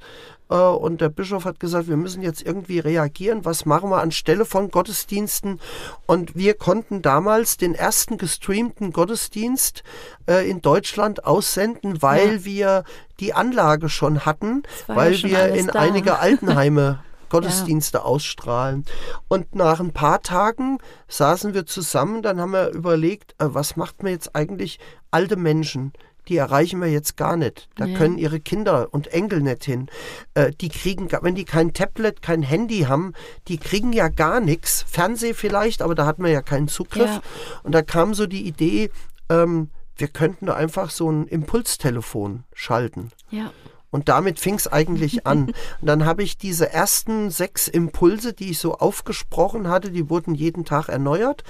und 0.56 1.00
der 1.00 1.10
Bischof 1.10 1.46
hat 1.46 1.60
gesagt, 1.60 1.88
wir 1.88 1.98
müssen 1.98 2.22
jetzt 2.22 2.42
irgendwie 2.42 2.80
reagieren. 2.80 3.46
Was 3.46 3.66
machen 3.66 3.90
wir 3.92 4.02
anstelle 4.02 4.46
von 4.46 4.72
Gottesdiensten? 4.72 5.60
Und 6.08 6.36
wir 6.36 6.56
konnten 6.56 7.02
damals 7.02 7.58
den 7.58 7.76
ersten 7.76 8.18
gestreamten 8.18 8.92
Gottesdienst 8.92 9.84
äh, 10.28 10.50
in 10.50 10.62
Deutschland 10.62 11.26
aussenden, 11.26 12.02
weil 12.02 12.38
ja. 12.38 12.46
wir 12.46 12.84
die 13.20 13.34
Anlage 13.34 13.90
schon 13.90 14.26
hatten, 14.26 14.64
weil 14.88 15.12
ja 15.14 15.18
schon 15.18 15.30
wir 15.30 15.48
in 15.54 15.68
da. 15.68 15.80
einige 15.80 16.20
Altenheime 16.20 17.04
Gottesdienste 17.30 18.00
ja. 18.00 18.04
ausstrahlen. 18.04 18.86
Und 19.28 19.54
nach 19.54 19.80
ein 19.80 19.94
paar 19.94 20.22
Tagen 20.22 20.80
saßen 21.08 21.54
wir 21.54 21.68
zusammen, 21.68 22.24
dann 22.24 22.42
haben 22.42 22.52
wir 22.52 22.70
überlegt, 22.70 23.36
äh, 23.38 23.46
was 23.54 23.76
macht 23.76 24.04
man 24.04 24.12
jetzt 24.12 24.36
eigentlich 24.36 24.80
alte 25.12 25.36
Menschen? 25.36 25.94
Die 26.30 26.38
erreichen 26.38 26.80
wir 26.80 26.90
jetzt 26.90 27.18
gar 27.18 27.36
nicht. 27.36 27.68
Da 27.76 27.86
ja. 27.86 27.98
können 27.98 28.18
ihre 28.18 28.40
Kinder 28.40 28.88
und 28.92 29.08
Enkel 29.08 29.42
nicht 29.42 29.66
hin. 29.66 29.90
Äh, 30.36 30.52
die 30.52 30.70
kriegen, 30.70 31.10
wenn 31.22 31.36
die 31.36 31.46
kein 31.46 31.74
Tablet, 31.74 32.22
kein 32.22 32.44
Handy 32.44 32.82
haben, 32.82 33.14
die 33.48 33.58
kriegen 33.58 33.92
ja 33.92 34.08
gar 34.08 34.40
nichts. 34.40 34.86
Fernseh 34.88 35.34
vielleicht, 35.34 35.82
aber 35.82 35.96
da 35.96 36.06
hat 36.06 36.20
man 36.20 36.32
ja 36.32 36.42
keinen 36.42 36.68
Zugriff. 36.68 37.10
Ja. 37.10 37.22
Und 37.64 37.74
da 37.74 37.82
kam 37.82 38.14
so 38.14 38.28
die 38.28 38.48
Idee, 38.48 38.92
ähm, 39.30 39.70
wir 39.98 40.08
könnten 40.08 40.46
da 40.46 40.54
einfach 40.54 40.92
so 40.92 41.12
ein 41.12 41.28
Impulstelefon 41.28 42.44
schalten. 42.54 43.12
Ja. 43.32 43.52
Und 43.92 44.08
damit 44.08 44.40
fing 44.40 44.56
es 44.56 44.68
eigentlich 44.68 45.26
an. 45.26 45.48
Und 45.82 45.88
dann 45.88 46.06
habe 46.06 46.24
ich 46.24 46.38
diese 46.38 46.72
ersten 46.72 47.32
sechs 47.32 47.68
Impulse, 47.68 48.34
die 48.34 48.52
ich 48.52 48.60
so 48.60 48.76
aufgesprochen 48.76 49.68
hatte, 49.68 49.92
die 49.92 50.10
wurden 50.10 50.36
jeden 50.36 50.64
Tag 50.64 50.90
erneuert. 50.90 51.44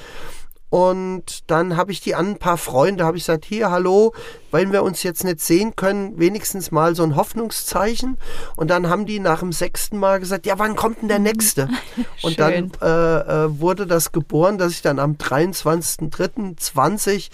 Und 0.70 1.50
dann 1.50 1.78
habe 1.78 1.92
ich 1.92 2.02
die 2.02 2.14
an 2.14 2.28
ein 2.28 2.38
paar 2.38 2.58
Freunde, 2.58 3.04
habe 3.04 3.18
ich 3.18 3.24
gesagt, 3.24 3.46
hier, 3.46 3.72
hallo, 3.72 4.14
weil 4.52 4.72
wir 4.72 4.84
uns 4.84 5.02
jetzt 5.02 5.24
nicht 5.24 5.42
sehen 5.42 5.76
können, 5.76 6.20
wenigstens 6.20 6.70
mal 6.72 6.96
so 6.96 7.02
ein 7.04 7.16
Hoffnungszeichen. 7.16 8.20
Und 8.56 8.70
dann 8.70 8.88
haben 8.88 9.08
die 9.08 9.20
nach 9.20 9.40
dem 9.40 9.52
sechsten 9.52 9.98
Mal 9.98 10.20
gesagt, 10.20 10.46
ja, 10.46 10.60
wann 10.60 10.76
kommt 10.76 11.02
denn 11.02 11.08
der 11.08 11.18
nächste? 11.20 11.70
Und 12.22 12.40
dann 12.40 12.72
äh, 12.82 12.86
äh, 12.86 13.60
wurde 13.60 13.88
das 13.88 14.12
geboren, 14.12 14.60
dass 14.60 14.74
ich 14.74 14.84
dann 14.84 15.00
am 15.00 15.14
23.03.20 15.14 17.30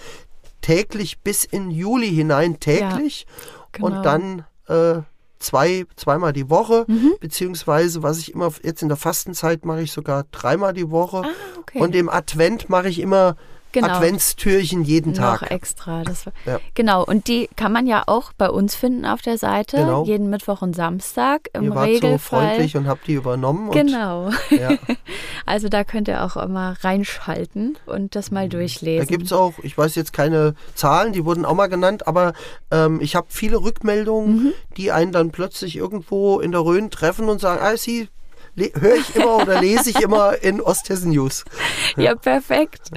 täglich 0.62 1.20
bis 1.20 1.44
in 1.44 1.70
Juli 1.70 2.08
hinein 2.08 2.58
täglich 2.58 3.26
ja, 3.28 3.34
genau. 3.72 3.86
und 3.86 4.02
dann 4.02 4.46
äh, 4.68 5.02
zwei, 5.46 5.86
zweimal 5.94 6.32
die 6.32 6.50
Woche, 6.50 6.84
mhm. 6.88 7.14
beziehungsweise 7.20 8.02
was 8.02 8.18
ich 8.18 8.34
immer 8.34 8.52
jetzt 8.62 8.82
in 8.82 8.88
der 8.88 8.96
Fastenzeit 8.96 9.64
mache 9.64 9.82
ich 9.82 9.92
sogar 9.92 10.24
dreimal 10.32 10.72
die 10.72 10.90
Woche. 10.90 11.22
Ah, 11.24 11.58
okay. 11.58 11.78
Und 11.78 11.94
im 11.94 12.08
Advent 12.08 12.68
mache 12.68 12.88
ich 12.88 12.98
immer 12.98 13.36
genau. 13.80 13.94
Adventstürchen 13.94 14.82
jeden 14.82 15.14
Tag. 15.14 15.42
Noch 15.42 15.50
extra. 15.50 16.02
Das 16.02 16.26
war, 16.26 16.32
ja. 16.44 16.60
Genau, 16.74 17.04
und 17.04 17.28
die 17.28 17.48
kann 17.56 17.72
man 17.72 17.86
ja 17.86 18.04
auch 18.06 18.32
bei 18.32 18.50
uns 18.50 18.74
finden 18.74 19.04
auf 19.04 19.22
der 19.22 19.38
Seite, 19.38 19.78
genau. 19.78 20.04
jeden 20.04 20.30
Mittwoch 20.30 20.62
und 20.62 20.74
Samstag 20.74 21.48
im 21.52 21.64
ihr 21.64 21.74
wart 21.74 21.88
Regelfall. 21.88 22.10
so 22.12 22.18
freundlich 22.18 22.76
und 22.76 22.86
habt 22.86 23.06
die 23.06 23.14
übernommen. 23.14 23.70
Genau. 23.70 24.26
Und, 24.26 24.36
ja. 24.58 24.70
also 25.46 25.68
da 25.68 25.84
könnt 25.84 26.08
ihr 26.08 26.24
auch 26.24 26.36
immer 26.36 26.76
reinschalten 26.80 27.78
und 27.86 28.14
das 28.16 28.30
mal 28.30 28.48
durchlesen. 28.48 29.06
Da 29.06 29.10
gibt 29.10 29.26
es 29.26 29.32
auch, 29.32 29.54
ich 29.62 29.76
weiß 29.76 29.94
jetzt 29.94 30.12
keine 30.12 30.54
Zahlen, 30.74 31.12
die 31.12 31.24
wurden 31.24 31.44
auch 31.44 31.54
mal 31.54 31.68
genannt, 31.68 32.06
aber 32.06 32.32
ähm, 32.70 33.00
ich 33.00 33.16
habe 33.16 33.26
viele 33.30 33.58
Rückmeldungen, 33.58 34.36
mhm. 34.36 34.52
die 34.76 34.92
einen 34.92 35.12
dann 35.12 35.30
plötzlich 35.30 35.76
irgendwo 35.76 36.40
in 36.40 36.52
der 36.52 36.62
Rhön 36.62 36.90
treffen 36.90 37.28
und 37.28 37.40
sagen, 37.40 37.60
ah, 37.62 37.76
Sie 37.76 38.08
höre 38.56 38.96
ich 38.96 39.14
immer 39.14 39.36
oder 39.36 39.60
lese 39.60 39.90
ich 39.90 40.00
immer 40.00 40.42
in 40.42 40.60
Osthessen 40.60 41.10
News. 41.10 41.44
Ja, 41.96 42.14
perfekt. 42.14 42.90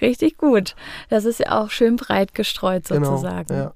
Richtig 0.00 0.38
gut. 0.38 0.76
Das 1.08 1.24
ist 1.24 1.40
ja 1.40 1.60
auch 1.60 1.70
schön 1.70 1.96
breit 1.96 2.32
gestreut 2.32 2.84
genau, 2.88 3.10
sozusagen. 3.10 3.48
Genau, 3.48 3.60
ja. 3.60 3.72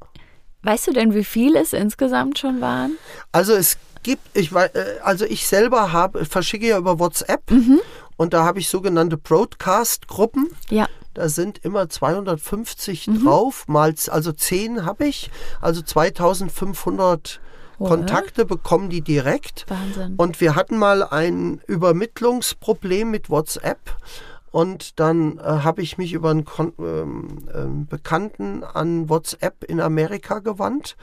Weißt 0.62 0.86
du 0.86 0.92
denn, 0.92 1.14
wie 1.14 1.24
viele 1.24 1.60
es 1.60 1.72
insgesamt 1.72 2.38
schon 2.38 2.60
waren? 2.60 2.96
Also 3.32 3.54
es 3.54 3.78
gibt, 4.02 4.22
ich 4.36 4.52
weiß, 4.52 4.70
äh, 4.74 4.98
also 5.02 5.24
ich 5.24 5.46
selber 5.46 5.92
habe, 5.92 6.24
verschicke 6.24 6.68
ja 6.68 6.78
über 6.78 6.98
WhatsApp 6.98 7.50
mhm. 7.50 7.80
und 8.16 8.32
da 8.32 8.44
habe 8.44 8.58
ich 8.58 8.68
sogenannte 8.68 9.16
Broadcast-Gruppen. 9.16 10.50
Ja. 10.68 10.86
Da 11.14 11.28
sind 11.28 11.58
immer 11.64 11.88
250 11.88 13.08
mhm. 13.08 13.24
drauf, 13.24 13.66
mal, 13.66 13.94
also 14.08 14.32
10 14.32 14.84
habe 14.84 15.06
ich, 15.06 15.30
also 15.60 15.82
2500 15.82 17.40
Kontakte 17.88 18.44
bekommen 18.44 18.90
die 18.90 19.00
direkt. 19.00 19.66
Wahnsinn. 19.68 20.14
Und 20.16 20.40
wir 20.40 20.54
hatten 20.54 20.78
mal 20.78 21.02
ein 21.02 21.60
Übermittlungsproblem 21.66 23.10
mit 23.10 23.30
WhatsApp. 23.30 23.96
Und 24.50 24.98
dann 24.98 25.38
äh, 25.38 25.42
habe 25.42 25.80
ich 25.82 25.96
mich 25.96 26.12
über 26.12 26.30
einen 26.30 26.44
Kon 26.44 26.72
ähm, 26.78 27.48
äh, 27.52 27.66
Bekannten 27.88 28.64
an 28.64 29.08
WhatsApp 29.08 29.64
in 29.64 29.80
Amerika 29.80 30.40
gewandt. 30.40 30.96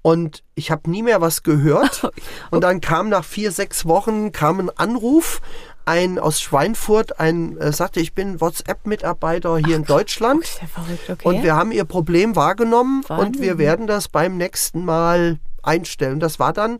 Und 0.00 0.44
ich 0.54 0.70
habe 0.70 0.90
nie 0.90 1.02
mehr 1.02 1.20
was 1.20 1.42
gehört. 1.42 2.10
Und 2.50 2.62
dann 2.62 2.80
kam 2.80 3.08
nach 3.08 3.24
vier, 3.24 3.50
sechs 3.50 3.86
Wochen 3.86 4.32
kam 4.32 4.60
ein 4.60 4.70
Anruf, 4.70 5.40
ein 5.86 6.18
aus 6.18 6.40
Schweinfurt, 6.40 7.18
ein 7.18 7.56
äh, 7.58 7.72
sagte, 7.72 8.00
ich 8.00 8.14
bin 8.14 8.40
WhatsApp-Mitarbeiter 8.40 9.56
hier 9.56 9.76
Ach, 9.76 9.78
in 9.78 9.84
Deutschland. 9.84 10.46
Verrückt, 10.46 11.10
okay. 11.10 11.28
Und 11.28 11.42
wir 11.42 11.56
haben 11.56 11.72
ihr 11.72 11.84
Problem 11.84 12.36
wahrgenommen 12.36 13.02
Wahnsinn. 13.08 13.26
und 13.26 13.40
wir 13.40 13.58
werden 13.58 13.86
das 13.86 14.08
beim 14.08 14.36
nächsten 14.36 14.84
Mal 14.84 15.38
einstellen. 15.66 16.20
Das 16.20 16.38
war 16.38 16.52
dann 16.52 16.78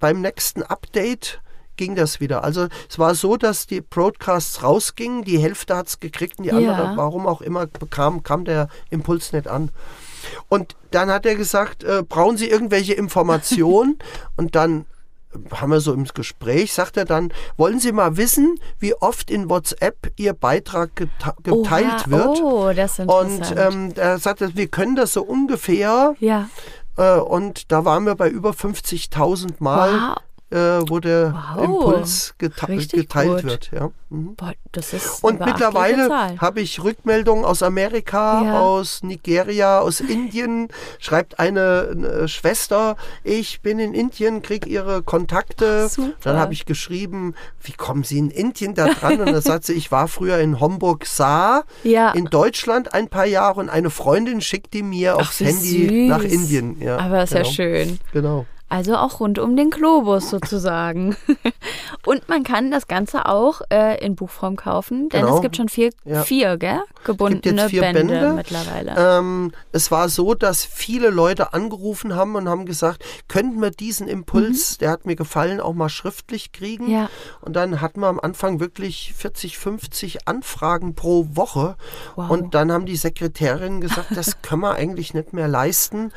beim 0.00 0.20
nächsten 0.20 0.62
Update 0.62 1.40
ging 1.76 1.94
das 1.94 2.20
wieder. 2.20 2.44
Also 2.44 2.68
es 2.88 2.98
war 2.98 3.14
so, 3.14 3.36
dass 3.36 3.66
die 3.66 3.80
Broadcasts 3.80 4.62
rausgingen, 4.62 5.24
die 5.24 5.38
Hälfte 5.38 5.76
hat 5.76 5.88
es 5.88 6.00
gekriegt 6.00 6.38
und 6.38 6.44
die 6.44 6.52
andere, 6.52 6.84
ja. 6.84 6.96
warum 6.96 7.26
auch 7.26 7.40
immer, 7.40 7.66
bekam, 7.66 8.22
kam 8.22 8.44
der 8.44 8.68
Impuls 8.90 9.32
nicht 9.32 9.48
an. 9.48 9.70
Und 10.48 10.76
dann 10.90 11.10
hat 11.10 11.26
er 11.26 11.34
gesagt, 11.34 11.84
äh, 11.84 12.02
brauchen 12.02 12.36
Sie 12.36 12.48
irgendwelche 12.48 12.94
Informationen? 12.94 13.98
und 14.36 14.54
dann 14.54 14.86
haben 15.50 15.72
wir 15.72 15.80
so 15.80 15.92
im 15.92 16.04
Gespräch, 16.04 16.72
sagt 16.72 16.96
er 16.96 17.04
dann, 17.04 17.32
wollen 17.56 17.80
Sie 17.80 17.90
mal 17.90 18.16
wissen, 18.16 18.54
wie 18.78 18.94
oft 18.94 19.30
in 19.32 19.50
WhatsApp 19.50 20.12
Ihr 20.16 20.32
Beitrag 20.32 20.94
geteilt 20.94 22.06
Oha. 22.06 22.06
wird? 22.06 22.40
Oh, 22.40 22.72
das 22.72 22.92
ist 22.92 22.98
interessant. 23.00 23.50
Und 23.50 23.58
ähm, 23.58 23.92
er 23.96 24.18
sagt, 24.18 24.56
wir 24.56 24.68
können 24.68 24.94
das 24.94 25.12
so 25.12 25.22
ungefähr 25.22 26.14
ja 26.20 26.48
und 26.96 27.72
da 27.72 27.84
waren 27.84 28.06
wir 28.06 28.14
bei 28.14 28.28
über 28.28 28.50
50.000 28.50 29.54
Mal. 29.58 29.92
Wow. 29.92 30.16
Äh, 30.54 30.88
wo 30.88 31.00
der 31.00 31.34
Wow. 31.56 31.64
Impuls 31.64 32.34
Richtig 32.68 33.00
geteilt 33.08 33.42
gut. 33.42 33.44
wird. 33.44 33.70
Ja. 33.72 33.90
Mhm. 34.10 34.36
Boah, 34.36 34.52
Und 35.22 35.40
mittlerweile 35.44 36.38
habe 36.40 36.60
ich 36.60 36.82
Rückmeldungen 36.84 37.44
aus 37.44 37.62
Amerika, 37.64 38.42
Ja. 38.44 38.60
aus 38.60 39.02
Nigeria, 39.02 39.80
aus 39.80 39.98
Indien. 39.98 40.68
Schreibt 41.00 41.40
eine, 41.40 41.88
eine 41.90 42.28
Schwester, 42.28 42.96
ich 43.24 43.62
bin 43.62 43.80
in 43.80 43.94
Indien, 43.94 44.42
kriege 44.42 44.68
ihre 44.68 45.02
Kontakte. 45.02 45.90
Ach. 45.90 45.98
Dann 46.22 46.36
habe 46.36 46.52
ich 46.52 46.66
geschrieben, 46.66 47.34
wie 47.60 47.72
kommen 47.72 48.04
Sie 48.04 48.18
in 48.18 48.30
Indien 48.30 48.74
da 48.74 48.86
dran? 48.88 49.20
Und 49.20 49.32
dann 49.32 49.42
sagt 49.42 49.64
sie, 49.64 49.72
ich 49.72 49.90
war 49.90 50.06
früher 50.06 50.38
in 50.38 50.60
Homburg-Saar 50.60 51.64
Ja. 51.82 52.12
in 52.12 52.26
Deutschland 52.26 52.94
ein 52.94 53.08
paar 53.08 53.26
Jahre 53.26 53.58
und 53.60 53.68
eine 53.70 53.90
Freundin 53.90 54.40
schickte 54.40 54.84
mir 54.84 55.16
aufs 55.16 55.40
wie 55.40 55.46
Handy 55.46 55.88
süß. 55.88 56.08
nach 56.08 56.22
Indien. 56.22 56.80
Ja, 56.80 56.98
Aber 56.98 57.24
ist 57.24 57.32
genau. 57.32 57.44
ja 57.44 57.50
schön. 57.50 57.98
Genau. 58.12 58.46
Also 58.74 58.96
auch 58.96 59.20
rund 59.20 59.38
um 59.38 59.54
den 59.56 59.70
Globus 59.70 60.30
sozusagen. 60.30 61.14
Und 62.04 62.28
man 62.28 62.42
kann 62.42 62.72
das 62.72 62.88
Ganze 62.88 63.26
auch 63.26 63.60
äh, 63.72 64.04
in 64.04 64.16
Buchform 64.16 64.56
kaufen, 64.56 65.08
denn 65.10 65.20
Genau. 65.22 65.36
es 65.36 65.42
gibt 65.42 65.56
schon 65.56 65.68
vier, 65.68 65.90
Ja. 66.04 66.22
vier 66.24 66.56
gell? 66.56 66.80
gebundene 67.04 67.68
vier 67.68 67.82
Bände, 67.82 68.02
Bände. 68.02 68.32
mittlerweile. 68.32 68.94
Ähm, 68.98 69.52
es 69.70 69.92
war 69.92 70.08
so, 70.08 70.34
dass 70.34 70.64
viele 70.64 71.10
Leute 71.10 71.52
angerufen 71.54 72.16
haben 72.16 72.34
und 72.34 72.48
haben 72.48 72.66
gesagt, 72.66 73.04
könnten 73.28 73.60
wir 73.62 73.70
diesen 73.70 74.08
Impuls, 74.08 74.76
der 74.78 74.90
hat 74.90 75.06
mir 75.06 75.14
gefallen, 75.14 75.60
auch 75.60 75.72
mal 75.74 75.88
schriftlich 75.88 76.50
kriegen. 76.50 76.86
Mhm. 76.86 76.90
Ja. 76.92 77.10
Und 77.42 77.54
dann 77.54 77.80
hatten 77.80 78.00
wir 78.00 78.08
am 78.08 78.18
Anfang 78.18 78.58
wirklich 78.58 79.14
40, 79.16 79.56
50 79.56 80.26
Anfragen 80.26 80.96
pro 80.96 81.28
Woche. 81.30 81.76
Wow. 82.16 82.28
Und 82.28 82.54
dann 82.56 82.72
haben 82.72 82.86
die 82.86 82.96
Sekretärinnen 82.96 83.80
gesagt, 83.80 84.08
das 84.16 84.36
können 84.42 84.62
wir 84.62 84.72
eigentlich 84.74 85.14
nicht 85.14 85.32
mehr 85.32 85.46
leisten. 85.46 86.10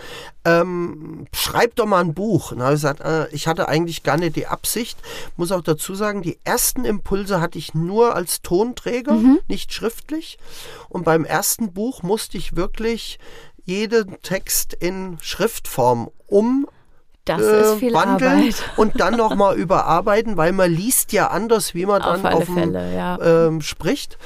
Ähm, 0.44 1.28
schreib 1.34 1.76
doch 1.76 1.86
mal 1.86 2.00
ein 2.02 2.16
Buch. 2.16 2.47
Und 2.52 2.60
dann 2.60 2.68
habe 2.68 2.76
ich 2.76 2.82
gesagt, 2.82 3.02
äh, 3.02 3.28
ich 3.30 3.48
hatte 3.48 3.68
eigentlich 3.68 4.04
gar 4.04 4.18
nicht 4.18 4.36
die 4.36 4.48
Absicht. 4.48 4.98
Muss 5.36 5.52
auch 5.52 5.62
dazu 5.62 5.96
sagen, 5.96 6.22
die 6.22 6.40
ersten 6.44 6.86
Impulse 6.86 7.42
hatte 7.42 7.58
ich 7.58 7.74
nur 7.74 8.16
als 8.16 8.42
Tonträger, 8.42 9.14
Mhm. 9.14 9.40
nicht 9.48 9.74
schriftlich. 9.74 10.38
Und 10.90 11.04
beim 11.04 11.26
ersten 11.26 11.74
Buch 11.74 12.04
musste 12.04 12.38
ich 12.38 12.56
wirklich 12.56 13.20
jeden 13.66 14.22
Text 14.22 14.74
in 14.74 15.18
Schriftform 15.22 16.10
um 16.28 16.68
das 17.28 17.42
äh, 17.42 17.62
ist 17.62 17.80
viel 17.80 17.94
wandeln 17.94 18.32
Arbeit. 18.40 18.56
und 18.78 19.00
dann 19.02 19.18
nochmal 19.18 19.58
überarbeiten, 19.58 20.38
weil 20.38 20.54
man 20.54 20.72
liest 20.72 21.12
ja 21.12 21.28
anders, 21.28 21.74
wie 21.74 21.86
man 21.86 22.02
Auf 22.02 22.22
dann 22.22 22.34
auf 22.34 22.46
dem, 22.46 22.54
Fälle, 22.54 22.96
ja. 22.96 23.20
ähm, 23.48 23.62
spricht. 23.62 24.18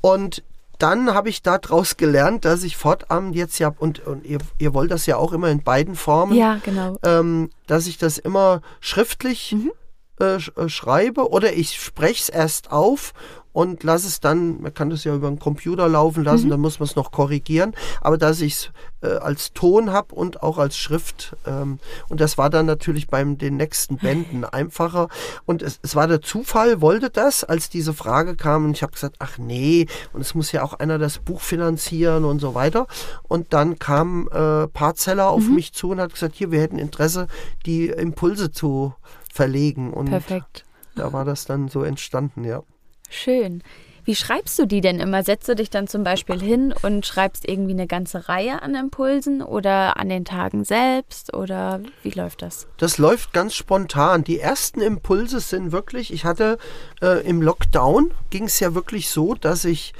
Und 0.00 0.42
dann 0.78 1.12
habe 1.14 1.28
ich 1.28 1.42
daraus 1.42 1.96
gelernt, 1.96 2.44
dass 2.44 2.62
ich 2.62 2.76
fortan 2.76 3.32
jetzt 3.32 3.58
ja, 3.58 3.74
und, 3.78 4.06
und 4.06 4.24
ihr, 4.24 4.38
ihr 4.58 4.74
wollt 4.74 4.90
das 4.90 5.06
ja 5.06 5.16
auch 5.16 5.32
immer 5.32 5.48
in 5.50 5.62
beiden 5.62 5.94
Formen, 5.96 6.34
Ja, 6.36 6.58
genau. 6.64 6.96
ähm, 7.04 7.50
dass 7.66 7.86
ich 7.86 7.98
das 7.98 8.18
immer 8.18 8.60
schriftlich 8.80 9.52
Mhm. 9.52 9.72
äh, 10.20 10.36
äh, 10.36 10.68
schreibe 10.68 11.30
oder 11.30 11.52
ich 11.52 11.80
spreche 11.80 12.22
es 12.22 12.28
erst 12.28 12.70
auf 12.72 13.12
und 13.58 13.82
lasse 13.82 14.06
es 14.06 14.20
dann, 14.20 14.62
man 14.62 14.72
kann 14.72 14.88
das 14.88 15.02
ja 15.02 15.12
über 15.16 15.28
den 15.28 15.40
Computer 15.40 15.88
laufen 15.88 16.22
lassen, 16.22 16.46
Mhm. 16.46 16.50
dann 16.50 16.60
muss 16.60 16.78
man 16.78 16.88
es 16.88 16.94
noch 16.94 17.10
korrigieren, 17.10 17.74
aber 18.00 18.16
dass 18.16 18.40
ich 18.40 18.52
es 18.52 18.70
äh, 19.00 19.16
als 19.16 19.52
Ton 19.52 19.90
habe 19.90 20.14
und 20.14 20.44
auch 20.44 20.58
als 20.58 20.76
Schrift. 20.76 21.34
Ähm, 21.44 21.80
und 22.08 22.20
das 22.20 22.38
war 22.38 22.50
dann 22.50 22.66
natürlich 22.66 23.08
beim 23.08 23.36
den 23.36 23.56
nächsten 23.56 23.96
Bänden 23.96 24.44
einfacher. 24.44 25.08
Und 25.44 25.62
es, 25.62 25.80
es 25.82 25.96
war 25.96 26.06
der 26.06 26.20
Zufall, 26.22 26.80
wollte 26.80 27.10
das, 27.10 27.42
als 27.42 27.68
diese 27.68 27.94
Frage 27.94 28.36
kam 28.36 28.64
und 28.64 28.70
ich 28.76 28.82
habe 28.84 28.92
gesagt, 28.92 29.16
ach 29.18 29.38
nee, 29.38 29.86
und 30.12 30.20
es 30.20 30.36
muss 30.36 30.52
ja 30.52 30.62
auch 30.62 30.74
einer 30.74 30.98
das 30.98 31.18
Buch 31.18 31.40
finanzieren 31.40 32.24
und 32.24 32.38
so 32.38 32.54
weiter. 32.54 32.86
Und 33.26 33.52
dann 33.52 33.80
kam 33.80 34.28
äh, 34.30 34.68
Parzeller 34.68 35.30
auf 35.30 35.48
mich 35.48 35.72
zu 35.72 35.90
und 35.90 36.00
hat 36.00 36.12
gesagt, 36.12 36.36
hier, 36.36 36.52
wir 36.52 36.60
hätten 36.60 36.78
Interesse, 36.78 37.26
die 37.66 37.88
Impulse 37.88 38.52
zu 38.52 38.94
verlegen. 39.34 39.92
Und 39.92 40.10
Perfekt. 40.10 40.64
da 40.94 41.12
war 41.12 41.24
das 41.24 41.44
dann 41.44 41.66
so 41.66 41.82
entstanden, 41.82 42.44
ja. 42.44 42.62
Schön. 43.08 43.62
Wie 44.08 44.14
schreibst 44.14 44.58
du 44.58 44.64
die 44.64 44.80
denn 44.80 45.00
immer? 45.00 45.22
Setzt 45.22 45.48
du 45.50 45.54
dich 45.54 45.68
dann 45.68 45.86
zum 45.86 46.02
Beispiel 46.02 46.40
hin 46.40 46.72
und 46.80 47.04
schreibst 47.04 47.46
irgendwie 47.46 47.74
eine 47.74 47.86
ganze 47.86 48.30
Reihe 48.30 48.62
an 48.62 48.74
Impulsen 48.74 49.42
oder 49.42 49.98
an 49.98 50.08
den 50.08 50.24
Tagen 50.24 50.64
selbst 50.64 51.34
oder 51.34 51.82
wie 52.02 52.12
läuft 52.12 52.40
das? 52.40 52.66
Das 52.78 52.96
läuft 52.96 53.34
ganz 53.34 53.54
spontan. 53.54 54.24
Die 54.24 54.40
ersten 54.40 54.80
Impulse 54.80 55.40
sind 55.40 55.72
wirklich, 55.72 56.10
ich 56.10 56.24
hatte 56.24 56.56
äh, 57.02 57.22
im 57.28 57.42
Lockdown, 57.42 58.12
ging 58.30 58.44
es 58.44 58.58
ja 58.60 58.74
wirklich 58.74 59.10
so, 59.10 59.34
dass 59.34 59.66
ich, 59.66 59.92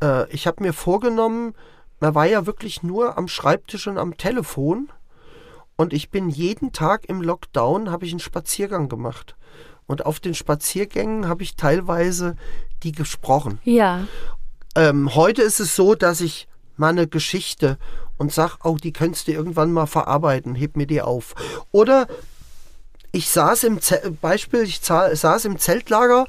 äh, 0.00 0.30
ich 0.32 0.46
habe 0.46 0.62
mir 0.62 0.72
vorgenommen, 0.72 1.56
man 1.98 2.14
war 2.14 2.26
ja 2.26 2.46
wirklich 2.46 2.84
nur 2.84 3.18
am 3.18 3.26
Schreibtisch 3.26 3.88
und 3.88 3.98
am 3.98 4.16
Telefon 4.16 4.90
und 5.74 5.92
ich 5.92 6.10
bin 6.10 6.28
jeden 6.28 6.70
Tag 6.70 7.08
im 7.08 7.20
Lockdown, 7.20 7.90
habe 7.90 8.04
ich 8.04 8.12
einen 8.12 8.20
Spaziergang 8.20 8.88
gemacht. 8.88 9.34
Und 9.86 10.04
auf 10.04 10.20
den 10.20 10.34
Spaziergängen 10.34 11.28
habe 11.28 11.42
ich 11.42 11.56
teilweise 11.56 12.36
die 12.82 12.92
gesprochen. 12.92 13.60
Ja. 13.64 14.06
Ähm, 14.74 15.14
heute 15.14 15.42
ist 15.42 15.60
es 15.60 15.76
so, 15.76 15.94
dass 15.94 16.20
ich 16.20 16.48
mal 16.76 16.88
eine 16.88 17.06
Geschichte 17.06 17.78
und 18.18 18.32
sag, 18.32 18.58
oh, 18.64 18.76
die 18.76 18.92
könntest 18.92 19.28
du 19.28 19.32
irgendwann 19.32 19.72
mal 19.72 19.86
verarbeiten, 19.86 20.54
heb 20.54 20.76
mir 20.76 20.86
die 20.86 21.02
auf. 21.02 21.34
Oder 21.70 22.06
ich 23.12 23.30
saß 23.30 23.64
im 23.64 23.80
Ze 23.80 24.12
Beispiel, 24.20 24.62
ich 24.62 24.80
saß 24.80 25.44
im 25.46 25.58
Zeltlager 25.58 26.26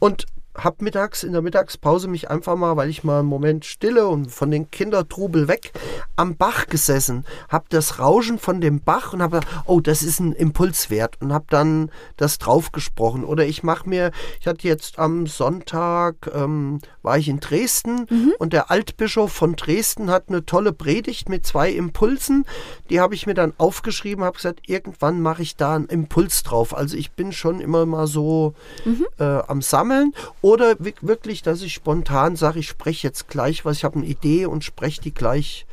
und 0.00 0.26
hab 0.54 0.82
mittags 0.82 1.22
in 1.22 1.32
der 1.32 1.42
Mittagspause 1.42 2.08
mich 2.08 2.30
einfach 2.30 2.56
mal, 2.56 2.76
weil 2.76 2.88
ich 2.88 3.04
mal 3.04 3.20
einen 3.20 3.28
Moment 3.28 3.64
stille 3.64 4.06
und 4.06 4.30
von 4.30 4.50
den 4.50 4.70
Kindertrubel 4.70 5.48
weg 5.48 5.72
am 6.16 6.36
Bach 6.36 6.66
gesessen, 6.66 7.24
hab 7.48 7.68
das 7.70 7.98
Rauschen 7.98 8.38
von 8.38 8.60
dem 8.60 8.80
Bach 8.80 9.12
und 9.12 9.22
hab 9.22 9.32
gedacht, 9.32 9.48
oh, 9.66 9.80
das 9.80 10.02
ist 10.02 10.20
ein 10.20 10.32
Impulswert 10.32 11.20
und 11.20 11.32
hab 11.32 11.50
dann 11.50 11.90
das 12.16 12.38
draufgesprochen. 12.38 13.24
Oder 13.24 13.46
ich 13.46 13.62
mache 13.62 13.88
mir, 13.88 14.12
ich 14.40 14.46
hatte 14.46 14.68
jetzt 14.68 14.98
am 14.98 15.26
Sonntag 15.26 16.30
ähm, 16.32 16.80
war 17.02 17.18
ich 17.18 17.28
in 17.28 17.40
Dresden 17.40 18.06
und 18.38 18.52
der 18.52 18.70
Altbischof 18.70 19.32
von 19.32 19.56
Dresden 19.56 20.10
hat 20.10 20.28
eine 20.28 20.44
tolle 20.44 20.72
Predigt 20.72 21.28
mit 21.28 21.46
zwei 21.46 21.70
Impulsen. 21.70 22.44
Die 22.90 23.00
habe 23.00 23.14
ich 23.14 23.26
mir 23.26 23.34
dann 23.34 23.52
aufgeschrieben, 23.58 24.24
habe 24.24 24.36
gesagt, 24.36 24.60
irgendwann 24.66 25.20
mache 25.20 25.42
ich 25.42 25.56
da 25.56 25.74
einen 25.74 25.86
Impuls 25.86 26.42
drauf. 26.42 26.74
Also 26.76 26.96
ich 26.96 27.12
bin 27.12 27.32
schon 27.32 27.60
immer 27.60 27.86
mal 27.86 28.06
so 28.06 28.54
äh, 29.18 29.24
am 29.24 29.62
Sammeln. 29.62 30.12
Oder 30.44 30.76
wi- 30.78 30.94
wirklich, 31.00 31.40
dass 31.40 31.62
ich 31.62 31.72
spontan 31.72 32.36
sage, 32.36 32.58
ich 32.58 32.68
spreche 32.68 33.06
jetzt 33.06 33.28
gleich 33.28 33.64
was, 33.64 33.78
ich 33.78 33.84
habe 33.84 33.96
eine 33.96 34.04
Idee 34.04 34.44
und 34.44 34.62
spreche 34.62 35.00
die 35.00 35.14
gleich 35.14 35.64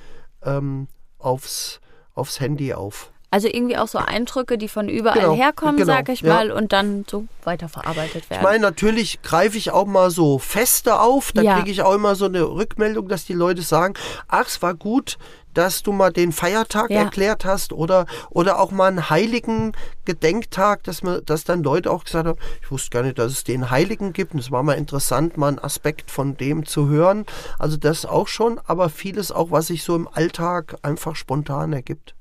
ähm, 0.45 0.87
aufs, 1.19 1.81
aufs 2.15 2.39
Handy 2.39 2.73
auf. 2.73 3.11
Also 3.31 3.49
irgendwie 3.49 3.77
auch 3.77 3.89
so 3.89 3.97
Eindrücke, 3.97 4.57
die 4.57 4.69
von 4.69 4.87
überall 4.87 5.19
Genau, 5.19 5.35
herkommen, 5.35 5.75
genau, 5.75 5.87
sag 5.93 6.07
ich 6.07 6.21
ja. 6.21 6.33
mal, 6.33 6.51
und 6.51 6.71
dann 6.71 7.03
so 7.09 7.25
weiterverarbeitet 7.43 8.29
werden. 8.29 8.39
Ich 8.41 8.43
meine, 8.43 8.59
natürlich 8.59 9.21
greife 9.21 9.57
ich 9.57 9.71
auch 9.71 9.85
mal 9.87 10.09
so 10.09 10.39
Feste 10.39 10.99
auf. 11.01 11.33
Da 11.33 11.41
Ja. 11.41 11.55
kriege 11.57 11.69
ich 11.71 11.81
auch 11.81 11.93
immer 11.93 12.15
so 12.15 12.23
eine 12.25 12.41
Rückmeldung, 12.43 13.09
dass 13.09 13.25
die 13.25 13.33
Leute 13.33 13.63
sagen, 13.63 13.93
ach, 14.29 14.47
es 14.47 14.61
war 14.61 14.73
gut, 14.73 15.17
dass 15.53 15.83
du 15.83 15.91
mal 15.91 16.11
den 16.11 16.31
Feiertag 16.31 16.89
Ja. 16.89 17.03
erklärt 17.03 17.45
hast 17.45 17.73
oder, 17.73 18.05
oder 18.29 18.59
auch 18.59 18.71
mal 18.71 18.87
einen 18.87 19.09
heiligen 19.09 19.73
Gedenktag, 20.05 20.83
dass, 20.83 21.03
man, 21.03 21.23
dass 21.25 21.43
dann 21.43 21.63
Leute 21.63 21.91
auch 21.91 22.03
gesagt 22.03 22.27
haben, 22.27 22.39
ich 22.61 22.71
wusste 22.71 22.89
gar 22.89 23.03
nicht, 23.03 23.17
dass 23.19 23.31
es 23.31 23.43
den 23.43 23.69
Heiligen 23.69 24.13
gibt. 24.13 24.33
Und 24.33 24.39
es 24.39 24.51
war 24.51 24.63
mal 24.63 24.73
interessant, 24.73 25.37
mal 25.37 25.49
einen 25.49 25.59
Aspekt 25.59 26.11
von 26.11 26.37
dem 26.37 26.65
zu 26.65 26.87
hören. 26.87 27.25
Also 27.59 27.77
das 27.77 28.05
auch 28.05 28.27
schon, 28.27 28.59
aber 28.65 28.89
vieles 28.89 29.31
auch, 29.31 29.51
was 29.51 29.67
sich 29.67 29.83
so 29.83 29.95
im 29.95 30.07
Alltag 30.07 30.75
einfach 30.81 31.15
spontan 31.15 31.73
ergibt. 31.73 32.15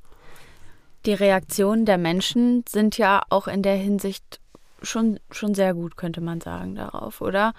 Die 1.06 1.14
Reaktionen 1.14 1.86
der 1.86 1.98
Menschen 1.98 2.64
sind 2.68 2.98
ja 2.98 3.22
auch 3.30 3.48
in 3.48 3.62
der 3.62 3.76
Hinsicht 3.76 4.40
schon, 4.82 5.18
schon 5.30 5.54
sehr 5.54 5.72
gut, 5.74 5.96
könnte 5.96 6.20
man 6.20 6.40
sagen, 6.40 6.74
darauf, 6.74 7.20
oder? 7.20 7.54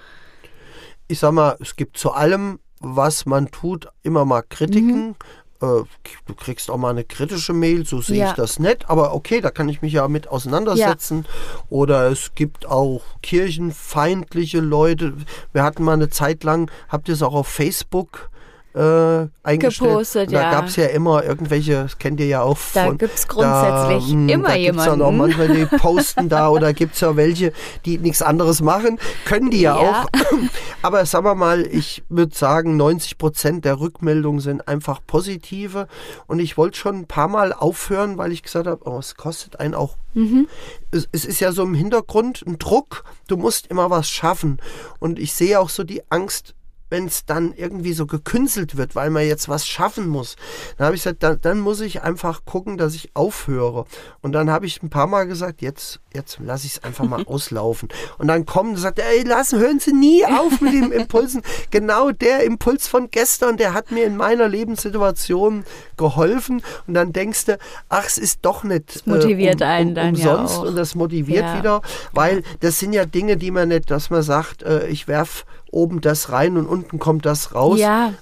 ich 1.08 1.20
sag 1.20 1.34
mal, 1.34 1.58
es 1.60 1.76
gibt 1.76 1.98
zu 1.98 2.12
allem, 2.12 2.60
was 2.80 3.26
man 3.26 3.52
tut, 3.52 3.90
immer 4.02 4.24
mal 4.24 4.44
Kritiken. 4.44 5.12
Äh, 5.12 5.16
du 5.62 6.34
kriegst 6.36 6.70
auch 6.72 6.78
mal 6.78 6.90
eine 6.90 7.04
kritische 7.04 7.54
Mail, 7.54 7.86
so 7.86 8.02
sehe 8.02 8.18
Ja. 8.18 8.30
ich 8.32 8.36
das 8.36 8.58
nicht. 8.60 8.90
Aber 8.90 9.14
okay, 9.14 9.42
da 9.42 9.52
kann 9.52 9.70
ich 9.70 9.82
mich 9.82 9.94
ja 9.94 10.08
mit 10.08 10.28
auseinandersetzen. 10.28 11.26
Oder 11.70 12.10
es 12.12 12.34
gibt 12.36 12.66
auch 12.66 13.02
kirchenfeindliche 13.22 14.60
Leute. 14.60 15.14
Wir 15.54 15.64
hatten 15.64 15.84
mal 15.84 15.94
eine 15.94 16.10
Zeit 16.10 16.44
lang, 16.44 16.72
habt 16.90 17.08
ihr 17.08 17.14
es 17.14 17.22
auch 17.22 17.34
auf 17.36 17.48
Facebook 17.48 18.31
äh, 18.76 19.28
eingestellt? 19.44 19.90
Gepostet, 19.92 20.28
Und 20.28 20.34
da 20.34 20.42
ja. 20.44 20.52
gab 20.52 20.66
es 20.68 20.76
ja 20.76 20.86
immer 20.88 21.24
irgendwelche, 21.24 21.74
das 21.84 21.98
kennt 21.98 22.20
ihr 22.20 22.28
ja 22.28 22.42
auch 22.42 22.58
Da 22.74 22.86
von, 22.86 22.98
gibt's 22.98 23.28
grundsätzlich 23.28 24.14
mh, 24.14 24.32
immer 24.32 24.48
da 24.50 24.58
gibt's 24.58 24.86
dann 24.86 25.02
auch 25.02 25.12
jemanden. 25.12 25.38
manchmal, 25.38 25.48
die 25.50 25.66
posten 25.78 26.30
da 26.30 26.50
oder 26.50 26.74
gibt 26.74 26.96
es 26.96 27.02
ja 27.02 27.16
welche, 27.16 27.54
die 27.86 27.98
nichts 27.98 28.22
anderes 28.22 28.62
machen. 28.62 29.00
Können 29.26 29.52
die 29.52 29.62
ja, 29.62 29.82
Ja. 29.82 30.04
auch. 30.04 30.06
Aber 30.82 31.06
sagen 31.06 31.26
wir 31.26 31.36
mal, 31.36 31.66
ich 31.66 32.04
würde 32.10 32.36
sagen, 32.36 32.78
90 32.78 33.18
Prozent 33.18 33.66
der 33.66 33.80
Rückmeldungen 33.80 34.40
sind 34.42 34.68
einfach 34.68 35.00
positive. 35.06 35.88
Und 36.28 36.40
ich 36.40 36.58
wollte 36.58 36.78
schon 36.78 36.96
ein 36.96 37.08
paar 37.08 37.28
Mal 37.28 37.54
aufhören, 37.54 38.18
weil 38.18 38.32
ich 38.32 38.44
gesagt 38.44 38.68
habe, 38.68 38.82
oh, 38.90 38.98
es 39.00 39.16
kostet 39.16 39.60
einen 39.60 39.76
auch. 39.76 39.98
Mhm. 40.14 40.48
Es, 40.92 41.08
es 41.12 41.26
ist 41.26 41.40
ja 41.40 41.52
so 41.52 41.64
im 41.64 41.74
Hintergrund 41.74 42.44
ein 42.46 42.58
Druck. 42.60 43.04
Du 43.28 43.38
musst 43.38 43.68
immer 43.68 43.90
was 43.90 44.10
schaffen. 44.10 44.58
Und 45.00 45.20
ich 45.20 45.34
sehe 45.34 45.60
auch 45.60 45.70
so 45.70 45.84
die 45.84 46.02
Angst 46.10 46.54
wenn 46.92 47.06
es 47.08 47.26
dann 47.26 47.54
irgendwie 47.56 47.94
so 47.94 48.06
gekünstelt 48.06 48.76
wird, 48.76 48.96
weil 48.96 49.10
man 49.10 49.26
jetzt 49.26 49.48
was 49.48 49.66
schaffen 49.66 50.08
muss, 50.08 50.36
dann 50.78 50.88
habe 50.88 50.96
ich 50.96 51.04
gesagt, 51.04 51.24
dann, 51.24 51.40
dann, 51.42 51.60
muss 51.62 51.80
ich 51.80 52.04
einfach 52.04 52.44
gucken, 52.44 52.78
dass 52.78 52.94
ich 52.94 53.12
aufhöre. 53.14 53.86
Und 54.22 54.34
dann 54.34 54.52
habe 54.52 54.66
ich 54.66 54.84
ein 54.84 54.90
paar 54.90 55.08
Mal 55.08 55.26
gesagt, 55.26 55.62
jetzt, 55.62 56.02
jetzt 56.14 56.40
lasse 56.44 56.68
ich 56.68 56.74
es 56.74 56.84
einfach 56.84 57.06
mal 57.06 57.24
auslaufen. 57.28 57.88
Und 58.18 58.28
dann 58.28 58.46
kommen 58.46 58.72
und 58.72 58.78
sagt, 58.78 59.00
ey, 59.00 59.24
lassen, 59.24 59.60
hören 59.60 59.80
Sie 59.80 59.94
nie 59.94 60.26
auf 60.26 60.60
mit 60.60 60.74
den 60.74 60.92
Impulsen. 60.92 61.42
genau 61.72 62.12
der 62.12 62.44
Impuls 62.44 62.88
von 62.88 63.10
gestern, 63.10 63.56
der 63.56 63.74
hat 63.74 63.92
mir 63.92 64.06
in 64.06 64.18
meiner 64.18 64.50
Lebenssituation 64.50 65.64
geholfen. 65.96 66.62
Und 66.88 66.94
dann 66.94 67.14
denkst 67.14 67.46
du, 67.46 67.58
ach, 67.88 68.06
es 68.06 68.18
ist 68.18 68.40
doch 68.42 68.64
nicht 68.64 68.96
das 68.96 69.06
motiviert 69.06 69.62
äh, 69.62 69.64
um, 69.64 69.70
um, 69.70 69.76
einen 69.76 69.96
dann 69.96 70.10
umsonst 70.10 70.54
ja 70.56 70.60
auch. 70.60 70.68
und 70.68 70.76
das 70.76 70.96
motiviert 70.96 71.46
Ja. 71.46 71.58
wieder, 71.58 71.82
weil 72.12 72.44
das 72.60 72.80
sind 72.80 72.92
ja 72.92 73.06
Dinge, 73.06 73.38
die 73.38 73.52
man 73.52 73.70
nicht, 73.70 73.90
dass 73.90 74.10
man 74.10 74.24
sagt, 74.24 74.64
äh, 74.64 74.88
ich 74.88 75.08
werf 75.08 75.46
oben 75.72 76.02
das 76.02 76.32
rein 76.32 76.58
und 76.58 76.68
unten 76.68 77.00
kommt 77.00 77.26
das 77.26 77.56
raus. 77.56 77.80
Ja, 77.80 78.14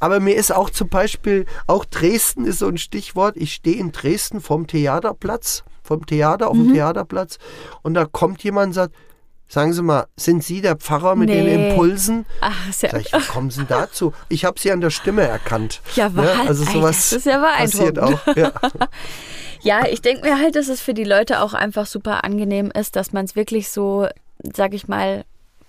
aber 0.00 0.20
mir 0.20 0.36
ist 0.36 0.52
auch 0.54 0.70
zum 0.70 0.88
Beispiel, 0.88 1.46
auch 1.66 1.84
Dresden 1.84 2.44
ist 2.44 2.60
so 2.60 2.68
ein 2.68 2.78
Stichwort. 2.78 3.36
Ich 3.36 3.54
stehe 3.54 3.76
in 3.76 3.90
Dresden 3.92 4.40
vom 4.40 4.66
Theaterplatz, 4.66 5.64
vom 5.82 6.06
Theater 6.06 6.48
auf 6.48 6.56
Mhm. 6.56 6.66
dem 6.68 6.74
Theaterplatz 6.74 7.38
und 7.82 7.94
da 7.94 8.04
kommt 8.04 8.42
jemand 8.44 8.68
und 8.68 8.72
sagt, 8.74 8.94
sagen 9.48 9.72
Sie 9.72 9.82
mal, 9.82 10.06
sind 10.16 10.42
Sie 10.44 10.60
der 10.60 10.76
Pfarrer 10.76 11.14
mit 11.16 11.28
den 11.28 11.44
Nee. 11.44 11.70
Impulsen? 11.70 12.24
ach, 12.40 12.66
ja, 12.80 12.88
Sag 12.90 13.00
ich, 13.00 13.12
wie 13.12 13.20
kommen 13.32 13.50
Sie 13.50 13.64
dazu? 13.64 14.12
Ich 14.28 14.44
habe 14.44 14.58
Sie 14.60 14.70
an 14.72 14.80
der 14.80 14.90
Stimme 14.90 15.22
erkannt. 15.22 15.80
ja, 15.96 16.08
Ne? 16.08 16.16
wa- 16.18 16.44
Also 16.48 16.64
Ey, 16.64 16.72
sowas 16.72 17.10
das 17.10 17.18
ist 17.18 17.26
ja 17.26 17.38
passiert 17.38 17.98
auch. 17.98 18.18
Ja. 18.36 18.52
Ja, 19.62 19.86
ich 19.88 20.00
denke 20.00 20.28
mir 20.28 20.38
halt, 20.38 20.54
dass 20.54 20.68
es 20.68 20.80
für 20.80 20.94
die 20.94 21.02
Leute 21.02 21.40
auch 21.40 21.52
einfach 21.54 21.86
super 21.86 22.22
angenehm 22.22 22.70
ist, 22.70 22.94
dass 22.94 23.12
man 23.12 23.24
es 23.24 23.34
wirklich 23.34 23.68
so, 23.70 24.06
sag 24.54 24.74
ich 24.74 24.86
mal, 24.86 25.24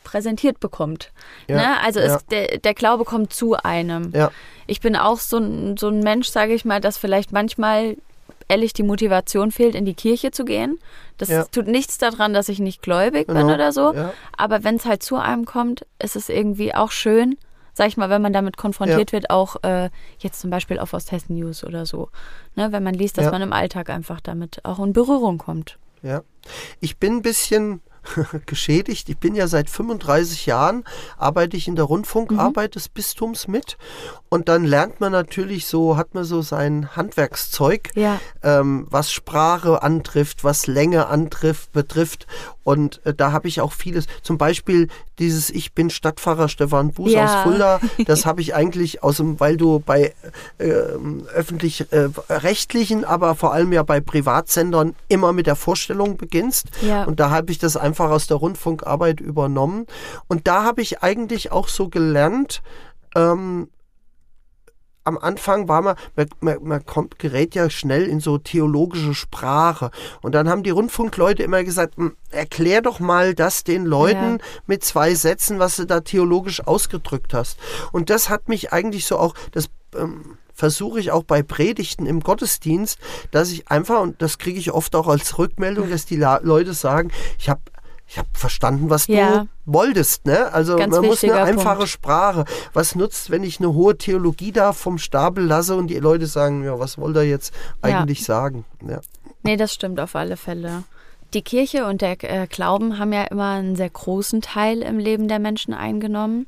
präsentiert 0.08 0.60
bekommt. 0.60 1.12
Ja, 1.48 1.56
ne? 1.58 1.82
Also 1.84 2.00
ja. 2.00 2.16
es, 2.16 2.26
der, 2.28 2.58
der 2.60 2.74
Glaube 2.74 3.04
kommt 3.04 3.34
zu 3.34 3.56
einem. 3.56 4.12
Ja. 4.16 4.32
Ich 4.66 4.80
bin 4.82 4.96
auch 4.96 5.20
so 5.20 5.38
ein, 5.38 5.78
so 5.78 5.90
ein 5.90 6.00
Mensch, 6.00 6.28
sage 6.30 6.54
ich 6.54 6.64
mal, 6.66 6.80
dass 6.82 6.98
vielleicht 6.98 7.32
manchmal 7.32 7.98
ehrlich 8.50 8.72
die 8.74 8.84
Motivation 8.84 9.52
fehlt, 9.52 9.76
in 9.76 9.84
die 9.86 9.94
Kirche 9.94 10.32
zu 10.32 10.46
gehen. 10.46 10.80
Das 11.18 11.30
Ja. 11.30 11.44
tut 11.46 11.68
nichts 11.68 11.98
daran, 11.98 12.34
dass 12.34 12.48
ich 12.48 12.60
nicht 12.60 12.82
gläubig 12.82 13.28
bin 13.28 13.36
Genau, 13.36 13.54
oder 13.54 13.72
so. 13.74 13.94
ja. 13.94 14.14
Aber 14.38 14.64
wenn 14.64 14.76
es 14.76 14.86
halt 14.86 15.04
zu 15.04 15.18
einem 15.18 15.46
kommt, 15.46 15.86
ist 16.02 16.16
es 16.16 16.30
irgendwie 16.30 16.74
auch 16.74 16.92
schön, 16.92 17.38
sag 17.74 17.88
ich 17.90 17.98
mal, 17.98 18.10
wenn 18.10 18.22
man 18.22 18.32
damit 18.34 18.56
konfrontiert 18.58 19.12
wird, 19.12 19.30
auch 19.30 19.58
äh, 19.64 19.90
jetzt 20.20 20.40
zum 20.40 20.50
Beispiel 20.50 20.80
auf 20.80 20.94
Osthessen 20.94 21.36
News 21.38 21.64
oder 21.64 21.86
so. 21.86 22.10
Ne, 22.56 22.72
wenn 22.72 22.84
man 22.84 22.94
liest, 22.94 23.18
dass 23.18 23.26
Ja. 23.26 23.32
man 23.32 23.42
im 23.42 23.52
Alltag 23.54 23.90
einfach 23.90 24.22
damit 24.22 24.64
auch 24.64 24.80
in 24.80 24.94
Berührung 24.94 25.38
kommt. 25.38 25.78
Ja. 26.02 26.22
Ich 26.80 26.98
bin 26.98 27.18
ein 27.18 27.22
bisschen 27.22 27.82
geschädigt. 28.46 29.10
Ich 29.10 29.18
bin 29.18 29.36
ja 29.36 29.48
seit 29.48 29.70
35 29.70 30.46
Jahren, 30.46 30.84
arbeite 31.18 31.58
ich 31.58 31.68
in 31.68 31.76
der 31.76 31.86
Rundfunkarbeit 31.86 32.76
des 32.76 32.90
Bistums 32.90 33.48
mit. 33.48 33.78
Und 34.30 34.50
dann 34.50 34.66
lernt 34.66 35.00
man 35.00 35.12
natürlich 35.12 35.66
so, 35.68 35.98
hat 35.98 36.14
man 36.14 36.24
so 36.24 36.42
sein 36.42 36.96
Handwerkszeug, 36.96 37.92
Ja. 37.96 38.20
ähm, 38.44 38.88
was 38.90 39.12
Sprache 39.12 39.82
antrifft, 39.84 40.44
was 40.44 40.68
Länge 40.68 41.08
antrifft, 41.08 41.72
betrifft. 41.72 42.28
Und 42.64 43.02
äh, 43.06 43.14
da 43.14 43.32
habe 43.32 43.48
ich 43.48 43.62
auch 43.62 43.72
vieles. 43.72 44.06
Zum 44.22 44.38
Beispiel 44.38 44.90
dieses 45.20 45.50
Ich 45.50 45.74
bin 45.74 45.90
Stadtpfarrer 45.90 46.48
Stefan 46.50 46.92
Buß 46.92 47.12
Ja. 47.12 47.26
aus 47.26 47.44
Fulda. 47.44 47.80
Das 48.06 48.26
habe 48.26 48.42
ich 48.42 48.54
eigentlich 48.56 49.04
aus 49.04 49.18
dem, 49.18 49.40
weil 49.40 49.58
du 49.58 49.80
bei 49.80 50.14
äh, 50.60 50.66
öffentlich-rechtlichen, 51.34 53.06
aber 53.06 53.36
vor 53.36 53.54
allem 53.54 53.72
ja 53.74 53.84
bei 53.84 54.00
Privatsendern 54.00 54.96
immer 55.08 55.34
mit 55.34 55.48
der 55.48 55.56
Vorstellung 55.56 56.18
beginnst. 56.18 56.68
Ja. 56.82 57.04
Und 57.04 57.20
da 57.20 57.30
habe 57.30 57.52
ich 57.52 57.60
das 57.60 57.78
einfach 57.78 58.10
aus 58.10 58.28
der 58.28 58.38
Rundfunkarbeit 58.38 59.20
übernommen. 59.20 59.88
Und 60.28 60.48
da 60.48 60.64
habe 60.64 60.82
ich 60.82 61.02
eigentlich 61.04 61.52
auch 61.52 61.68
so 61.68 61.90
gelernt, 61.90 62.62
ähm, 63.16 63.70
am 65.08 65.18
Anfang 65.18 65.68
war 65.68 65.82
man, 65.82 65.96
man, 66.42 66.58
man, 66.62 66.86
kommt, 66.86 67.18
gerät 67.18 67.56
ja 67.56 67.70
schnell 67.70 68.06
in 68.06 68.20
so 68.20 68.38
theologische 68.38 69.14
Sprache. 69.14 69.90
Und 70.22 70.36
dann 70.36 70.50
haben 70.50 70.64
die 70.64 70.70
Rundfunkleute 70.70 71.44
immer 71.44 71.64
gesagt, 71.64 71.96
"Hm, 71.98 72.16
erklär 72.30 72.82
doch 72.82 73.00
mal 73.00 73.34
das 73.34 73.64
den 73.64 73.86
Leuten 73.86 74.38
Ja. 74.40 74.46
mit 74.68 74.84
zwei 74.84 75.16
Sätzen, 75.16 75.60
was 75.60 75.78
du 75.78 75.86
da 75.86 76.02
theologisch 76.02 76.66
ausgedrückt 76.68 77.34
hast. 77.34 77.58
Und 77.92 78.10
das 78.10 78.30
hat 78.30 78.50
mich 78.50 78.74
eigentlich 78.74 79.06
so 79.06 79.18
auch, 79.18 79.34
das 79.52 79.70
ähm, 79.96 80.38
versuche 80.54 81.00
ich 81.00 81.12
auch 81.12 81.24
bei 81.24 81.44
Predigten 81.44 82.06
im 82.06 82.20
Gottesdienst, 82.20 82.98
dass 83.32 83.52
ich 83.52 83.70
einfach, 83.70 84.02
und 84.02 84.22
das 84.22 84.40
kriege 84.40 84.60
ich 84.60 84.72
oft 84.72 84.96
auch 84.96 85.08
als 85.08 85.38
Rückmeldung, 85.38 85.90
dass 85.90 86.06
die 86.06 86.18
La 86.18 86.40
Leute 86.44 86.74
sagen, 86.74 87.12
ich 87.40 87.48
habe 87.48 87.62
ich 88.08 88.18
hab 88.18 88.26
verstanden, 88.38 88.90
was 88.90 89.08
Ja. 89.08 89.40
du 89.42 89.48
wolltest. 89.66 90.26
Ne? 90.26 90.52
Also 90.54 90.76
Ganz 90.78 90.92
man 90.96 91.06
muss 91.06 91.24
eine 91.24 91.34
wichtiger 91.34 91.44
einfache 91.44 91.76
Punkt. 91.78 91.90
Sprache. 91.90 92.46
Was 92.74 92.96
nutzt, 92.96 93.30
wenn 93.32 93.44
ich 93.44 93.60
eine 93.60 93.74
hohe 93.74 93.98
Theologie 93.98 94.52
da 94.52 94.72
vom 94.74 94.98
Stapel 94.98 95.46
lasse 95.46 95.76
und 95.76 95.88
die 95.88 96.00
Leute 96.00 96.26
sagen, 96.28 96.64
ja, 96.64 96.80
was 96.80 96.98
wollt 96.98 97.16
ihr 97.18 97.24
jetzt 97.28 97.54
Ja. 97.84 98.00
eigentlich 98.00 98.24
sagen? 98.24 98.64
Ja. 98.88 99.02
Nee, 99.44 99.58
das 99.58 99.74
stimmt 99.74 100.00
auf 100.00 100.16
alle 100.16 100.38
Fälle. 100.38 100.84
Die 101.34 101.42
Kirche 101.42 101.86
und 101.86 102.02
der 102.02 102.24
äh, 102.24 102.48
Glauben 102.48 102.98
haben 103.00 103.12
ja 103.12 103.24
immer 103.26 103.52
einen 103.52 103.76
sehr 103.76 103.90
großen 103.90 104.42
Teil 104.42 104.82
im 104.82 104.98
Leben 105.00 105.28
der 105.28 105.40
Menschen 105.40 105.74
eingenommen, 105.74 106.48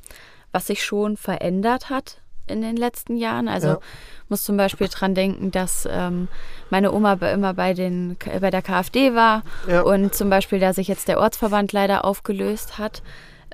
was 0.52 0.66
sich 0.68 0.82
schon 0.82 1.16
verändert 1.18 1.90
hat 1.90 2.22
in 2.50 2.60
den 2.60 2.76
letzten 2.76 3.16
Jahren. 3.16 3.48
Also 3.48 3.68
Ja. 3.68 3.80
muss 4.28 4.42
zum 4.42 4.56
Beispiel 4.56 4.88
dran 4.88 5.14
denken, 5.14 5.50
dass 5.50 5.88
ähm, 5.90 6.28
meine 6.68 6.92
Oma 6.92 7.14
immer 7.14 7.54
bei, 7.54 7.72
den, 7.74 8.16
bei 8.40 8.50
der 8.50 8.62
KfD 8.62 9.14
war 9.14 9.42
Ja. 9.66 9.80
und 9.82 10.14
zum 10.14 10.28
Beispiel, 10.28 10.58
da 10.60 10.72
sich 10.74 10.88
jetzt 10.88 11.08
der 11.08 11.18
Ortsverband 11.18 11.72
leider 11.72 12.04
aufgelöst 12.04 12.76
hat. 12.78 13.02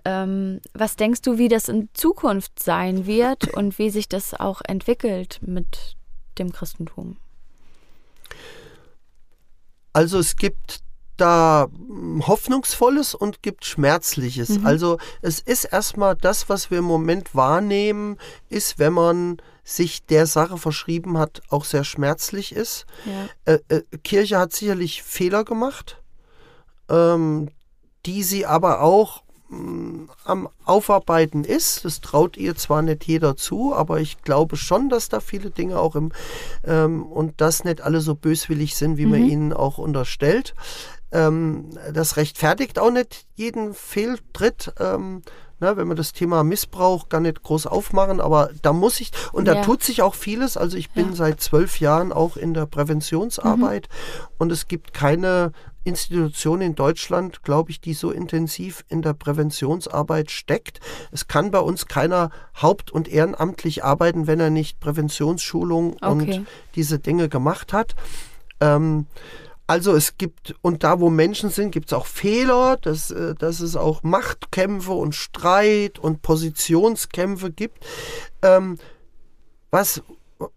Ähm, 0.05 0.61
was 0.75 0.97
denkst 0.97 1.23
du, 1.23 1.37
wie 1.39 1.49
das 1.49 1.69
in 1.69 1.89
Zukunft 1.95 2.59
sein 2.61 3.07
wird 3.07 3.49
und 3.55 3.79
wie 3.79 3.91
sich 3.91 4.09
das 4.09 4.35
auch 4.35 4.61
entwickelt 4.67 5.39
mit 5.43 5.97
dem 6.39 6.53
Christentum? 6.53 7.17
Also 9.93 10.19
es 10.19 10.37
gibt 10.37 10.81
da 11.17 11.69
mm, 11.71 12.27
Hoffnungsvolles 12.27 13.15
und 13.15 13.43
gibt 13.43 13.65
Schmerzliches. 13.65 14.59
Also 14.65 14.99
es 15.23 15.41
ist 15.41 15.65
erstmal 15.65 16.17
das, 16.17 16.49
was 16.49 16.71
wir 16.71 16.79
im 16.79 16.85
Moment 16.85 17.35
wahrnehmen, 17.35 18.19
ist, 18.49 18.79
wenn 18.79 18.93
man 18.93 19.39
sich 19.67 20.07
der 20.07 20.27
Sache 20.27 20.59
verschrieben 20.59 21.19
hat, 21.19 21.43
auch 21.51 21.65
sehr 21.65 21.83
schmerzlich 21.83 22.55
ist. 22.55 22.87
Ja. 23.05 23.53
Äh, 23.53 23.59
äh, 23.69 23.83
Kirche 24.05 24.39
hat 24.39 24.53
sicherlich 24.53 25.03
Fehler 25.03 25.45
gemacht, 25.45 26.01
ähm, 26.89 27.49
die 28.07 28.23
sie 28.23 28.47
aber 28.47 28.81
auch 28.81 29.25
mh, 29.49 30.09
am 30.25 30.49
Aufarbeiten 30.65 31.43
ist. 31.43 31.85
Das 31.85 32.01
traut 32.01 32.37
ihr 32.37 32.55
zwar 32.55 32.83
nicht 32.83 33.05
jeder 33.05 33.37
zu, 33.37 33.75
aber 33.75 34.01
ich 34.01 34.23
glaube 34.23 34.57
schon, 34.57 34.89
dass 34.89 35.09
da 35.09 35.19
viele 35.19 35.51
Dinge 35.51 35.81
auch 35.81 35.97
im 35.97 36.13
ähm, 36.65 37.05
und 37.05 37.41
das 37.41 37.65
nicht 37.65 37.81
alle 37.81 38.01
so 38.01 38.15
böswillig 38.15 38.77
sind, 38.77 38.99
wie 38.99 39.07
man 39.07 39.25
ihnen 39.25 39.53
auch 39.53 39.79
unterstellt. 39.79 40.55
Ähm, 41.17 41.71
das 41.93 42.17
rechtfertigt 42.17 42.79
auch 42.79 42.91
nicht 42.91 43.27
jeden 43.35 43.73
Fehltritt. 43.75 44.73
Ähm, 44.79 45.23
ne, 45.61 45.77
wenn 45.77 45.89
wir 45.89 45.95
das 45.95 46.13
Thema 46.13 46.45
Missbrauch 46.45 47.09
gar 47.09 47.21
nicht 47.21 47.43
groß 47.43 47.67
aufmachen, 47.67 48.21
aber 48.21 48.51
da 48.61 48.75
muss 48.75 49.01
ich, 49.01 49.11
und 49.33 49.47
da 49.49 49.55
Ja. 49.55 49.63
tut 49.63 49.83
sich 49.83 50.03
auch 50.03 50.15
vieles. 50.15 50.57
Also 50.59 50.77
ich 50.77 50.91
bin 50.91 51.11
Ja. 51.11 51.15
seit 51.17 51.41
zwölf 51.41 51.81
Jahren 51.81 52.13
auch 52.13 52.37
in 52.37 52.53
der 52.53 52.67
Präventionsarbeit 52.67 53.89
und 54.39 54.53
es 54.53 54.69
gibt 54.69 54.93
keine 54.93 55.53
Institution 55.85 56.61
in 56.61 56.75
Deutschland, 56.75 57.43
glaube 57.45 57.71
ich, 57.71 57.81
die 57.81 57.95
so 57.95 58.11
intensiv 58.11 58.85
in 58.89 59.03
der 59.03 59.15
Präventionsarbeit 59.15 60.31
steckt. 60.33 60.81
Es 61.13 61.29
kann 61.29 61.53
bei 61.53 61.61
uns 61.61 61.87
keiner 61.87 62.31
haupt- 62.61 62.91
und 62.91 63.07
ehrenamtlich 63.09 63.85
arbeiten, 63.85 64.27
wenn 64.27 64.41
er 64.41 64.51
nicht 64.51 64.81
Präventionsschulung 64.81 65.95
Okay. 66.03 66.07
und 66.11 66.47
diese 66.75 66.99
Dinge 66.99 67.29
gemacht 67.29 67.73
hat. 67.73 67.95
Ähm, 68.61 69.07
also 69.67 69.95
es 69.95 70.17
gibt, 70.17 70.55
und 70.63 70.85
da 70.85 71.01
wo 71.01 71.11
Menschen 71.11 71.51
sind, 71.51 71.73
gibt 71.73 71.89
es 71.89 71.93
auch 71.93 72.07
Fehler, 72.07 72.77
dass, 72.77 73.11
äh, 73.11 73.35
dass 73.35 73.61
es 73.61 73.77
auch 73.77 74.03
Machtkämpfe 74.03 74.93
und 74.93 75.15
Streit 75.15 75.99
und 75.99 76.23
Positionskämpfe 76.23 77.51
gibt. 77.51 77.85
Ähm, 78.43 78.79
was, 79.71 80.03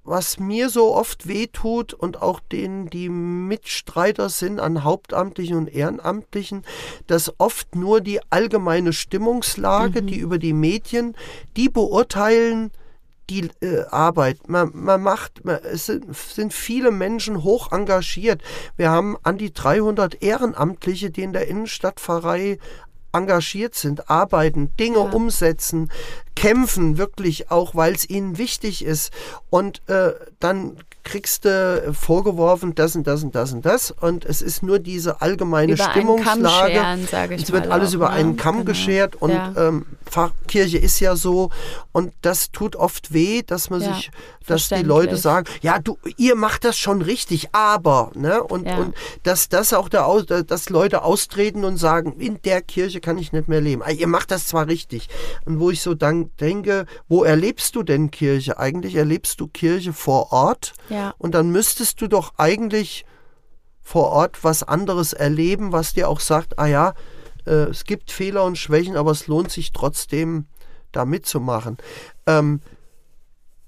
was 0.04 0.40
mir 0.40 0.70
so 0.70 0.96
oft 0.96 1.28
wehtut 1.28 1.94
und 1.94 2.22
auch 2.22 2.40
denen, 2.40 2.90
die 2.90 3.10
Mitstreiter 3.10 4.30
sind 4.30 4.60
an 4.60 4.84
Hauptamtlichen 4.84 5.58
und 5.58 5.74
Ehrenamtlichen, 5.74 6.64
dass 7.08 7.34
oft 7.40 7.76
nur 7.76 8.02
die 8.02 8.20
allgemeine 8.30 8.94
Stimmungslage, 8.94 10.04
die 10.04 10.18
über 10.20 10.38
die 10.38 10.54
Medien, 10.54 11.16
die 11.58 11.70
beurteilen, 11.70 12.72
die 13.30 13.50
äh, 13.62 13.86
Arbeit. 13.90 14.50
Man, 14.50 14.72
man 14.74 15.02
macht, 15.02 15.46
man, 15.46 15.60
es 15.64 15.86
sind, 15.86 16.16
sind 16.16 16.54
viele 16.54 16.92
Menschen 16.92 17.44
hoch 17.44 17.72
engagiert. 17.72 18.42
Wir 18.76 18.90
haben 18.90 19.18
an 19.24 19.38
die 19.38 19.54
300 19.54 20.22
Ehrenamtliche, 20.22 21.12
die 21.12 21.22
in 21.24 21.34
der 21.34 21.48
Innenstadtpfarrei 21.48 22.58
engagiert 23.12 23.76
sind, 23.76 24.10
arbeiten, 24.10 24.76
Dinge 24.80 25.00
Ja. 25.00 25.12
umsetzen, 25.12 25.92
kämpfen 26.36 26.98
wirklich 26.98 27.50
auch, 27.50 27.74
weil 27.76 27.94
es 27.94 28.08
ihnen 28.10 28.38
wichtig 28.38 28.86
ist. 28.86 29.12
Und 29.50 29.82
äh, 29.90 30.14
dann 30.40 30.78
kriegst 31.10 31.46
du 31.46 31.92
vorgeworfen, 31.92 32.76
das 32.76 32.96
und 32.96 33.08
das 33.08 33.24
und 33.24 33.34
das 33.34 33.52
und 33.52 33.66
das. 33.66 33.90
Und 33.90 34.26
es 34.26 34.44
ist 34.44 34.62
nur 34.62 34.78
diese 34.78 35.22
allgemeine 35.22 35.74
über 35.74 35.90
Stimmungslage. 35.90 36.74
Scheren, 36.74 37.32
es 37.32 37.52
wird 37.52 37.68
alles 37.68 37.90
auch, 37.90 37.96
über 37.96 38.10
ne? 38.10 38.16
einen 38.16 38.38
Kamm 38.38 38.58
genau. 38.58 38.66
geschert 38.66 39.16
und 39.16 39.32
ja. 39.32 39.54
ähm, 39.58 39.86
Kirche 40.48 40.78
ist 40.78 41.00
ja 41.00 41.16
so. 41.16 41.50
Und 41.92 42.14
das 42.22 42.52
tut 42.52 42.76
oft 42.76 43.12
weh, 43.12 43.42
dass 43.42 43.72
man 43.72 43.82
ja, 43.82 43.96
sich, 43.96 44.12
dass 44.46 44.70
die 44.70 44.84
Leute 44.84 45.18
sagen, 45.18 45.48
ja, 45.62 45.80
du, 45.80 45.98
ihr 46.18 46.36
macht 46.36 46.64
das 46.64 46.78
schon 46.78 47.02
richtig, 47.02 47.50
aber, 47.54 48.12
ne? 48.14 48.44
Und, 48.44 48.68
ja. 48.68 48.78
und 48.78 48.96
dass 49.24 49.50
das 49.50 49.74
auch 49.74 49.90
der, 49.90 50.06
dass 50.44 50.70
Leute 50.70 51.04
austreten 51.04 51.66
und 51.66 51.78
sagen, 51.78 52.14
in 52.20 52.40
der 52.44 52.62
Kirche 52.62 53.02
kann 53.02 53.18
ich 53.18 53.32
nicht 53.32 53.48
mehr 53.48 53.62
leben. 53.62 53.82
Ah, 53.84 53.92
ihr 53.92 54.08
macht 54.08 54.30
das 54.30 54.46
zwar 54.46 54.68
richtig. 54.68 55.10
Und 55.46 55.60
wo 55.60 55.72
ich 55.72 55.82
so 55.82 55.96
dann 55.96 56.30
denke, 56.40 56.86
wo 57.08 57.24
erlebst 57.24 57.76
du 57.76 57.82
denn 57.82 58.12
Kirche? 58.12 58.60
Eigentlich 58.60 58.96
erlebst 58.96 59.40
du 59.40 59.48
Kirche 59.48 59.94
vor 59.94 60.32
Ort. 60.32 60.74
Ja. 60.90 60.99
Und 61.18 61.36
dann 61.36 61.52
müsstest 61.52 62.02
du 62.02 62.08
doch 62.08 62.34
eigentlich 62.38 63.06
vor 63.82 64.10
Ort 64.10 64.44
was 64.44 64.64
anderes 64.64 65.14
erleben, 65.14 65.72
was 65.72 65.94
dir 65.94 66.10
auch 66.10 66.20
sagt, 66.20 66.60
ah 66.60 66.68
ja, 66.68 66.94
äh, 67.46 67.70
es 67.70 67.84
gibt 67.84 68.12
Fehler 68.12 68.44
und 68.44 68.58
Schwächen, 68.58 68.96
aber 68.96 69.12
es 69.12 69.28
lohnt 69.28 69.52
sich 69.52 69.72
trotzdem, 69.72 70.46
da 70.92 71.06
mitzumachen. 71.06 71.78
Ähm, 72.26 72.62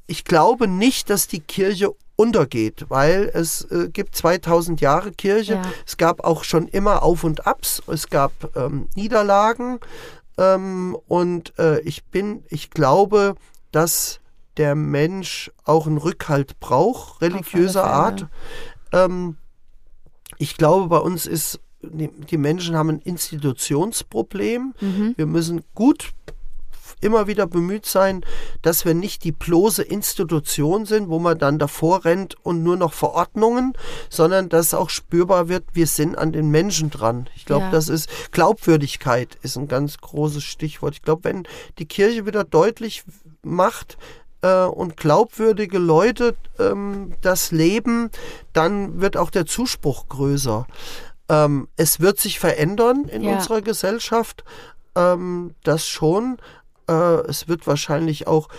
ich 0.08 0.26
glaube 0.26 0.68
nicht, 0.68 1.10
dass 1.10 1.28
die 1.28 1.40
Kirche 1.40 1.92
untergeht, 2.16 2.86
weil 2.90 3.32
es 3.34 3.64
äh, 3.72 3.90
gibt 3.92 4.16
2000 4.16 4.82
Jahre 4.82 5.12
Kirche. 5.12 5.54
Ja. 5.54 5.62
Es 5.86 5.98
gab 5.98 6.24
auch 6.24 6.44
schon 6.44 6.68
immer 6.68 7.04
Auf 7.04 7.24
und 7.24 7.48
Abs. 7.48 7.82
Es 7.88 8.10
gab 8.10 8.32
ähm, 8.56 8.90
Niederlagen. 8.96 9.80
Ähm, 10.38 10.98
und 11.08 11.58
äh, 11.58 11.80
ich 11.82 12.04
bin, 12.06 12.44
ich 12.50 12.70
glaube, 12.70 13.36
dass 13.72 14.21
der 14.58 14.76
Mensch 14.76 15.52
auch 15.64 15.88
einen 15.88 15.98
Rückhalt 15.98 16.60
braucht, 16.60 17.22
religiöser 17.22 17.86
Art. 17.86 18.28
Ähm, 18.92 19.38
ich 20.38 20.58
glaube, 20.58 20.88
bei 20.88 20.98
uns 20.98 21.26
ist 21.26 21.60
die 21.84 22.38
Menschen 22.38 22.76
haben 22.76 22.90
ein 22.90 23.00
Institutionsproblem. 23.00 24.74
Mhm. 24.80 25.14
Wir 25.18 25.26
müssen 25.26 25.64
gut 25.74 26.14
immer 27.02 27.28
wieder 27.28 27.48
bemüht 27.48 27.86
sein, 27.86 28.24
dass 28.62 28.86
wir 28.86 28.94
nicht 28.94 29.24
die 29.24 29.32
bloße 29.32 29.82
Institution 29.82 30.86
sind, 30.86 31.10
wo 31.10 31.20
man 31.20 31.38
dann 31.38 31.58
davor 31.58 32.06
rennt 32.06 32.36
und 32.46 32.64
nur 32.64 32.78
noch 32.78 32.94
Verordnungen, 32.94 33.74
sondern 34.10 34.50
dass 34.50 34.74
auch 34.74 34.90
spürbar 34.90 35.50
wird, 35.50 35.64
wir 35.74 35.88
sind 35.88 36.18
an 36.18 36.32
den 36.32 36.50
Menschen 36.50 36.92
dran. 36.92 37.28
Ich 37.36 37.46
glaube, 37.46 37.66
ja. 37.66 37.72
das 37.72 37.90
ist 37.90 38.10
Glaubwürdigkeit 38.32 39.38
ist 39.42 39.58
ein 39.58 39.68
ganz 39.68 39.98
großes 39.98 40.44
Stichwort. 40.44 40.94
Ich 40.94 41.02
glaube, 41.02 41.24
wenn 41.24 41.48
die 41.80 41.88
Kirche 41.88 42.26
wieder 42.26 42.44
deutlich 42.44 43.04
macht, 43.42 43.98
äh, 44.42 44.66
und 44.66 44.98
glaubwürdige 44.98 45.78
Leute 45.78 46.36
ähm, 46.60 47.14
das 47.22 47.52
leben, 47.52 48.10
dann 48.54 49.02
wird 49.02 49.18
auch 49.18 49.30
der 49.30 49.46
Zuspruch 49.46 50.08
größer. 50.08 50.68
Ähm, 51.30 51.68
es 51.78 52.00
wird 52.00 52.20
sich 52.20 52.40
verändern 52.40 53.06
in 53.06 53.24
ja. 53.24 53.36
unserer 53.36 53.62
Gesellschaft, 53.62 54.44
ähm, 54.96 55.56
das 55.64 55.88
schon. 55.88 56.38
Äh, 56.90 56.94
es 57.28 57.48
wird 57.48 57.68
wahrscheinlich 57.68 58.28
auch 58.28 58.50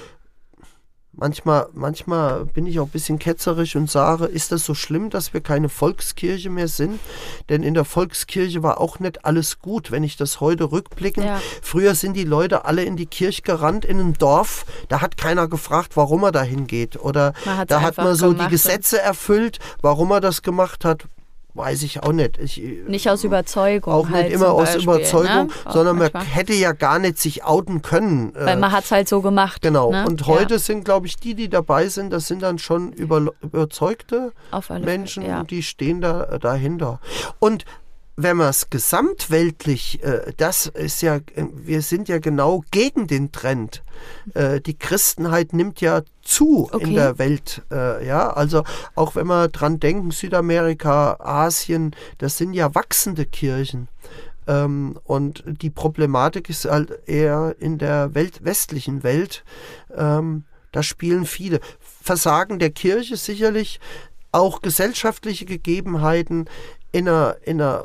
Manchmal, 1.15 1.69
manchmal 1.75 2.47
bin 2.47 2.67
ich 2.67 2.81
auch 2.81 2.87
ein 2.87 2.91
bisschen 2.91 3.19
ketzerisch 3.19 3.77
und 3.77 3.91
sage, 3.91 4.25
ist 4.25 4.51
das 4.51 4.65
so 4.65 4.73
schlimm, 4.73 5.11
dass 5.11 5.35
wir 5.35 5.43
keine 5.43 5.69
Volkskirche 5.69 6.49
mehr 6.49 6.69
sind? 6.69 6.99
Denn 7.51 7.63
in 7.63 7.75
der 7.75 7.85
Volkskirche 7.85 8.63
war 8.63 8.81
auch 8.81 8.99
nicht 8.99 9.27
alles 9.27 9.59
gut, 9.59 9.91
wenn 9.91 10.05
ich 10.05 10.17
das 10.17 10.41
heute 10.41 10.73
rückblicke. 10.73 11.23
Ja. 11.23 11.41
Früher 11.61 11.95
sind 11.95 12.15
die 12.15 12.25
Leute 12.25 12.65
alle 12.65 12.85
in 12.85 12.97
die 12.97 13.05
Kirche 13.05 13.43
gerannt, 13.43 13.85
in 13.85 14.01
ein 14.01 14.15
Dorf. 14.15 14.65
Da 14.89 15.03
hat 15.03 15.19
keiner 15.19 15.49
gefragt, 15.49 15.99
warum 15.99 16.23
er 16.23 16.33
dahin 16.33 16.67
geht. 16.67 16.99
Oder 16.99 17.35
da 17.67 17.83
hat 17.83 17.99
man 17.99 18.17
so 18.17 18.33
die 18.33 18.49
Gesetze 18.49 18.99
erfüllt, 18.99 19.59
warum 19.83 20.13
er 20.13 20.21
das 20.23 20.41
gemacht 20.41 20.85
hat 20.87 21.09
weiß 21.55 21.83
ich 21.83 22.03
auch 22.03 22.13
nicht. 22.13 22.39
Ich, 22.39 22.63
nicht 22.87 23.09
aus 23.11 23.25
Überzeugung. 23.25 23.93
Auch 23.93 24.09
halt 24.09 24.27
nicht 24.27 24.35
immer 24.35 24.53
aus 24.53 24.73
Beispiel, 24.73 24.83
Überzeugung, 24.83 25.47
ne? 25.47 25.49
sondern 25.71 25.99
man 25.99 26.11
hätte 26.23 26.55
ja 26.55 26.73
gar 26.73 26.99
nicht 26.99 27.19
sich 27.19 27.45
outen 27.45 27.83
können. 27.83 28.33
Weil 28.35 28.57
man 28.57 28.73
hat 28.73 28.85
es 28.85 28.91
halt 28.91 29.09
so 29.09 29.21
gemacht. 29.21 29.61
Genau. 29.63 29.91
Ne? 29.91 30.07
Und 30.07 30.27
heute 30.27 30.55
ja. 30.55 30.59
sind, 30.61 30.85
glaube 30.85 31.07
ich, 31.07 31.17
die, 31.17 31.35
die 31.35 31.49
dabei 31.49 31.89
sind, 31.89 32.13
das 32.13 32.27
sind 32.27 32.43
dann 32.43 32.59
schon 32.59 32.93
über, 32.93 33.33
überzeugte 33.43 34.33
Menschen, 34.81 35.25
ja. 35.25 35.45
die 35.45 35.63
stehen 35.63 36.01
da 36.01 36.39
dahinter. 36.39 37.01
Und 37.39 37.65
wenn 38.17 38.37
man 38.37 38.49
es 38.49 38.69
gesamtweltlich, 38.69 40.03
äh, 40.03 40.33
das 40.37 40.67
ist 40.67 41.03
ja, 41.03 41.21
wir 41.37 41.83
sind 41.83 42.09
ja 42.09 42.19
genau 42.19 42.63
gegen 42.71 43.07
den 43.07 43.33
Trend. 43.33 43.83
Äh, 44.35 44.61
die 44.61 44.79
Christenheit 44.79 45.53
nimmt 45.53 45.81
ja 45.81 46.03
zu 46.23 46.69
okay. 46.71 46.85
in 46.85 46.95
der 46.95 47.19
Welt. 47.19 47.63
Äh, 47.71 48.07
ja, 48.07 48.31
also 48.31 48.65
auch 48.95 49.15
wenn 49.15 49.27
wir 49.27 49.49
dran 49.49 49.81
denken, 49.81 50.11
Südamerika, 50.11 51.17
Asien, 51.21 51.97
das 52.19 52.37
sind 52.37 52.53
ja 52.53 52.75
wachsende 52.75 53.25
Kirchen. 53.25 53.89
Ähm, 54.47 54.99
und 55.05 55.45
die 55.47 55.71
Problematik 55.71 56.51
ist 56.51 56.67
halt 56.67 57.09
eher 57.09 57.55
in 57.59 57.79
der 57.79 58.15
Welt, 58.15 58.45
westlichen 58.45 59.03
Welt. 59.03 59.45
Ähm, 59.95 60.45
da 60.73 60.83
spielen 60.83 61.27
viele. 61.27 61.61
Versagen 61.81 62.59
der 62.59 62.71
Kirche 62.71 63.17
sicherlich, 63.17 63.81
auch 64.33 64.63
gesellschaftliche 64.63 65.45
Gegebenheiten 65.45 66.47
in 66.93 67.09
einer, 67.09 67.37
in 67.43 67.61
einer 67.61 67.85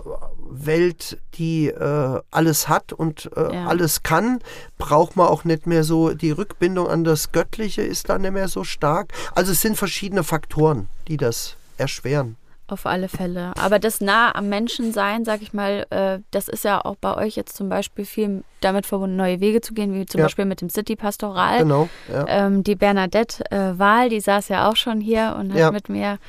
Welt, 0.50 1.18
die 1.36 1.68
äh, 1.68 2.22
alles 2.32 2.70
hat 2.70 2.94
und 2.94 3.30
äh, 3.36 3.54
ja. 3.54 3.68
alles 3.68 4.04
kann, 4.04 4.40
braucht 4.78 5.16
man 5.16 5.28
auch 5.28 5.44
nicht 5.44 5.68
mehr 5.68 5.84
so, 5.84 6.14
die 6.14 6.32
Rückbindung 6.32 6.88
an 6.88 7.04
das 7.04 7.32
Göttliche 7.32 7.82
ist 7.82 8.10
da 8.10 8.18
nicht 8.18 8.34
mehr 8.34 8.48
so 8.48 8.64
stark. 8.64 9.14
Also 9.36 9.52
es 9.52 9.62
sind 9.62 9.78
verschiedene 9.78 10.24
Faktoren, 10.24 10.88
die 11.08 11.18
das 11.18 11.56
erschweren. 11.78 12.38
Auf 12.70 12.86
alle 12.86 13.08
Fälle. 13.08 13.54
Aber 13.58 13.80
das 13.80 14.02
nah 14.02 14.36
am 14.36 14.50
Menschen 14.50 14.92
sein, 14.92 15.24
sag 15.24 15.42
ich 15.42 15.54
mal, 15.54 15.86
äh, 15.90 16.20
das 16.32 16.50
ist 16.50 16.66
ja 16.66 16.84
auch 16.84 16.98
bei 16.98 17.16
euch 17.16 17.38
jetzt 17.38 17.56
zum 17.56 17.70
Beispiel 17.70 18.04
viel 18.04 18.44
damit 18.60 18.86
verbunden, 18.86 19.16
neue 19.16 19.40
Wege 19.40 19.62
zu 19.62 19.74
gehen, 19.74 19.94
wie 19.94 20.06
zum 20.06 20.20
ja. 20.20 20.26
Beispiel 20.26 20.44
mit 20.44 20.60
dem 20.60 20.70
City 20.70 20.98
Pastoral. 20.98 21.60
Genau. 21.60 21.88
Ja. 22.12 22.26
Ähm, 22.28 22.64
die 22.64 22.76
Bernadette 22.76 23.50
äh, 23.52 23.80
Wahl, 23.80 24.10
die 24.10 24.20
saß 24.20 24.50
ja 24.50 24.70
auch 24.70 24.76
schon 24.76 25.00
hier 25.00 25.38
und 25.40 25.54
hat 25.54 25.72
mit 25.72 25.88
mir 25.88 26.20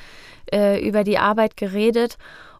äh, 0.52 0.86
über 0.86 1.02
die 1.02 1.18
Arbeit 1.18 1.56
geredet. 1.56 2.18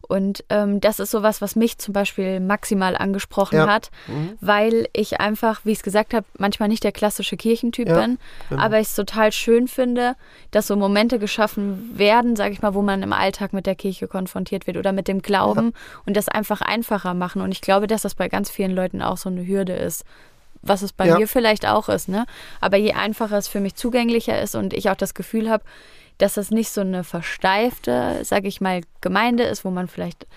Und 0.09 0.43
ähm, 0.49 0.81
das 0.81 0.99
ist 0.99 1.11
sowas, 1.11 1.39
was 1.39 1.55
mich 1.55 1.77
zum 1.77 1.93
Beispiel 1.93 2.39
maximal 2.39 2.97
angesprochen 2.97 3.57
ja. 3.57 3.67
hat, 3.67 3.91
mhm. 4.07 4.31
weil 4.41 4.87
ich 4.91 5.19
einfach, 5.19 5.61
wie 5.65 5.71
ich 5.71 5.77
es 5.77 5.83
gesagt 5.83 6.15
habe, 6.15 6.25
manchmal 6.39 6.67
nicht 6.67 6.83
der 6.83 6.91
klassische 6.91 7.37
Kirchentyp 7.37 7.87
ja, 7.87 8.01
bin, 8.01 8.17
genau. 8.49 8.59
aber 8.59 8.79
ich 8.79 8.87
es 8.87 8.95
total 8.95 9.31
schön 9.31 9.67
finde, 9.67 10.15
dass 10.49 10.65
so 10.65 10.75
Momente 10.75 11.19
geschaffen 11.19 11.91
werden, 11.93 12.35
sage 12.35 12.53
ich 12.53 12.63
mal, 12.63 12.73
wo 12.73 12.81
man 12.81 13.03
im 13.03 13.13
Alltag 13.13 13.53
mit 13.53 13.67
der 13.67 13.75
Kirche 13.75 14.07
konfrontiert 14.07 14.65
wird 14.65 14.77
oder 14.77 14.93
mit 14.93 15.07
dem 15.07 15.21
Glauben 15.21 15.65
ja. 15.65 16.01
und 16.07 16.17
das 16.17 16.27
einfach 16.27 16.61
einfacher 16.61 17.13
machen. 17.13 17.43
Und 17.43 17.51
ich 17.51 17.61
glaube, 17.61 17.85
dass 17.85 18.01
das 18.01 18.15
bei 18.15 18.29
ganz 18.29 18.49
vielen 18.49 18.71
Leuten 18.71 19.03
auch 19.03 19.17
so 19.17 19.29
eine 19.29 19.45
Hürde 19.45 19.73
ist, 19.73 20.05
was 20.61 20.81
es 20.81 20.93
bei 20.93 21.07
ja. 21.07 21.17
mir 21.17 21.27
vielleicht 21.27 21.65
auch 21.65 21.89
ist, 21.89 22.09
ne? 22.09 22.25
Aber 22.61 22.77
je 22.77 22.93
einfacher 22.93 23.37
es 23.37 23.47
für 23.47 23.59
mich 23.59 23.75
zugänglicher 23.75 24.41
ist 24.41 24.55
und 24.55 24.73
ich 24.73 24.89
auch 24.89 24.95
das 24.95 25.13
Gefühl 25.13 25.49
habe, 25.49 25.63
dass 26.17 26.37
es 26.37 26.51
nicht 26.51 26.69
so 26.69 26.81
eine 26.81 27.03
versteifte, 27.03 28.19
sage 28.23 28.47
ich 28.47 28.61
mal, 28.61 28.81
Gemeinde 29.01 29.43
ist, 29.43 29.63
wo 29.63 29.71
man 29.71 29.87
vielleicht 29.87 30.27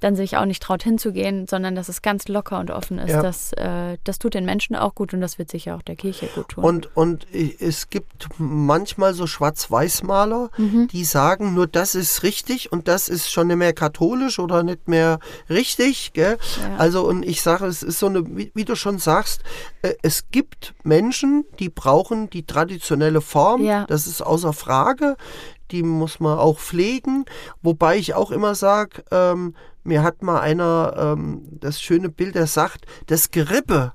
dann 0.00 0.16
sich 0.16 0.36
auch 0.36 0.46
nicht 0.46 0.62
traut 0.62 0.82
hinzugehen, 0.82 1.46
sondern 1.46 1.74
dass 1.74 1.88
es 1.88 2.02
ganz 2.02 2.26
locker 2.28 2.58
und 2.58 2.70
offen 2.70 2.98
ist. 2.98 3.10
Ja. 3.10 3.22
Das, 3.22 3.52
äh, 3.52 3.98
das 4.04 4.18
tut 4.18 4.34
den 4.34 4.44
Menschen 4.44 4.74
auch 4.74 4.94
gut 4.94 5.14
und 5.14 5.20
das 5.20 5.38
wird 5.38 5.50
sicher 5.50 5.76
auch 5.76 5.82
der 5.82 5.96
Kirche 5.96 6.26
gut 6.34 6.48
tun. 6.48 6.64
Und, 6.64 6.96
und 6.96 7.26
es 7.32 7.90
gibt 7.90 8.28
manchmal 8.38 9.14
so 9.14 9.26
Schwarz-Weiß-Maler, 9.26 10.50
mhm. 10.56 10.88
die 10.88 11.04
sagen, 11.04 11.54
nur 11.54 11.66
das 11.66 11.94
ist 11.94 12.22
richtig 12.22 12.72
und 12.72 12.88
das 12.88 13.08
ist 13.08 13.30
schon 13.30 13.48
nicht 13.48 13.56
mehr 13.56 13.72
katholisch 13.72 14.38
oder 14.38 14.62
nicht 14.62 14.88
mehr 14.88 15.18
richtig. 15.48 16.12
Gell? 16.14 16.38
Ja. 16.62 16.76
Also, 16.78 17.06
und 17.06 17.24
ich 17.24 17.42
sage, 17.42 17.66
es 17.66 17.82
ist 17.82 17.98
so 17.98 18.06
eine, 18.06 18.24
wie, 18.36 18.50
wie 18.54 18.64
du 18.64 18.74
schon 18.74 18.98
sagst, 18.98 19.42
äh, 19.82 19.94
es 20.02 20.30
gibt 20.30 20.74
Menschen, 20.82 21.44
die 21.58 21.68
brauchen 21.68 22.30
die 22.30 22.44
traditionelle 22.44 23.20
Form, 23.20 23.62
ja. 23.62 23.84
das 23.86 24.06
ist 24.06 24.22
außer 24.22 24.52
Frage 24.52 25.16
die 25.70 25.82
muss 25.82 26.20
man 26.20 26.38
auch 26.38 26.58
pflegen. 26.58 27.24
Wobei 27.62 27.96
ich 27.96 28.14
auch 28.14 28.30
immer 28.30 28.54
sage, 28.54 29.04
ähm, 29.10 29.54
mir 29.84 30.02
hat 30.02 30.22
mal 30.22 30.40
einer 30.40 31.14
ähm, 31.16 31.42
das 31.50 31.80
schöne 31.80 32.08
Bild, 32.08 32.34
der 32.34 32.46
sagt, 32.46 32.86
das 33.06 33.30
Gerippe 33.30 33.92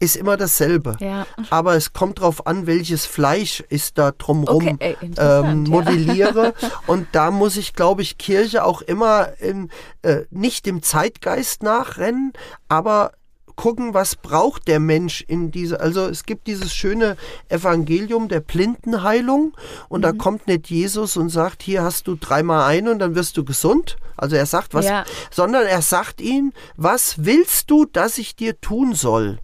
ist 0.00 0.16
immer 0.16 0.36
dasselbe. 0.36 0.96
Ja. 1.00 1.26
Aber 1.50 1.74
es 1.74 1.92
kommt 1.92 2.18
darauf 2.18 2.46
an, 2.46 2.66
welches 2.66 3.06
Fleisch 3.06 3.60
ist 3.68 3.98
da 3.98 4.12
drumherum 4.12 4.68
okay, 4.68 4.96
ähm, 5.16 5.64
modelliere. 5.64 6.54
Ja. 6.60 6.70
Und 6.86 7.08
da 7.12 7.30
muss 7.30 7.56
ich, 7.56 7.74
glaube 7.74 8.02
ich, 8.02 8.18
Kirche 8.18 8.64
auch 8.64 8.82
immer 8.82 9.38
im, 9.40 9.70
äh, 10.02 10.22
nicht 10.30 10.66
dem 10.66 10.82
Zeitgeist 10.82 11.62
nachrennen, 11.62 12.32
aber 12.68 13.12
gucken, 13.56 13.94
was 13.94 14.16
braucht 14.16 14.68
der 14.68 14.80
Mensch 14.80 15.24
in 15.26 15.50
diese, 15.50 15.80
also 15.80 16.06
es 16.06 16.24
gibt 16.24 16.46
dieses 16.46 16.74
schöne 16.74 17.16
Evangelium 17.48 18.28
der 18.28 18.40
Blindenheilung 18.40 19.56
und 19.88 20.00
mhm. 20.00 20.02
da 20.02 20.12
kommt 20.12 20.46
nicht 20.46 20.70
Jesus 20.70 21.16
und 21.16 21.28
sagt, 21.28 21.62
hier 21.62 21.82
hast 21.82 22.06
du 22.06 22.16
dreimal 22.16 22.64
ein 22.64 22.88
und 22.88 22.98
dann 22.98 23.14
wirst 23.14 23.36
du 23.36 23.44
gesund. 23.44 23.96
Also 24.16 24.36
er 24.36 24.46
sagt 24.46 24.74
was, 24.74 24.86
ja. 24.86 25.04
sondern 25.30 25.66
er 25.66 25.82
sagt 25.82 26.20
ihnen, 26.20 26.52
was 26.76 27.24
willst 27.24 27.70
du, 27.70 27.84
dass 27.84 28.18
ich 28.18 28.36
dir 28.36 28.60
tun 28.60 28.94
soll? 28.94 29.38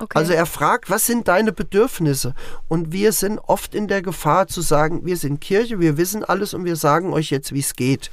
Okay. 0.00 0.18
Also 0.18 0.32
er 0.32 0.46
fragt, 0.46 0.90
was 0.90 1.06
sind 1.06 1.28
deine 1.28 1.52
Bedürfnisse? 1.52 2.34
Und 2.68 2.92
wir 2.92 3.12
sind 3.12 3.38
oft 3.38 3.74
in 3.74 3.88
der 3.88 4.02
Gefahr 4.02 4.46
zu 4.46 4.60
sagen, 4.60 5.04
wir 5.04 5.16
sind 5.16 5.40
Kirche, 5.40 5.80
wir 5.80 5.96
wissen 5.96 6.24
alles 6.24 6.54
und 6.54 6.64
wir 6.64 6.76
sagen 6.76 7.12
euch 7.12 7.30
jetzt, 7.30 7.52
wie 7.52 7.60
es 7.60 7.74
geht. 7.74 8.10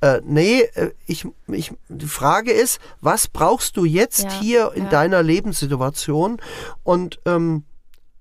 Äh, 0.00 0.20
nee, 0.24 0.62
äh, 0.74 0.90
ich, 1.06 1.26
ich, 1.48 1.72
die 1.88 2.06
Frage 2.06 2.52
ist, 2.52 2.80
was 3.00 3.28
brauchst 3.28 3.76
du 3.76 3.84
jetzt 3.84 4.24
Ja, 4.24 4.40
hier 4.40 4.72
in 4.74 4.84
ja. 4.84 4.90
deiner 4.90 5.22
Lebenssituation? 5.22 6.40
Und 6.82 7.20
ähm, 7.26 7.64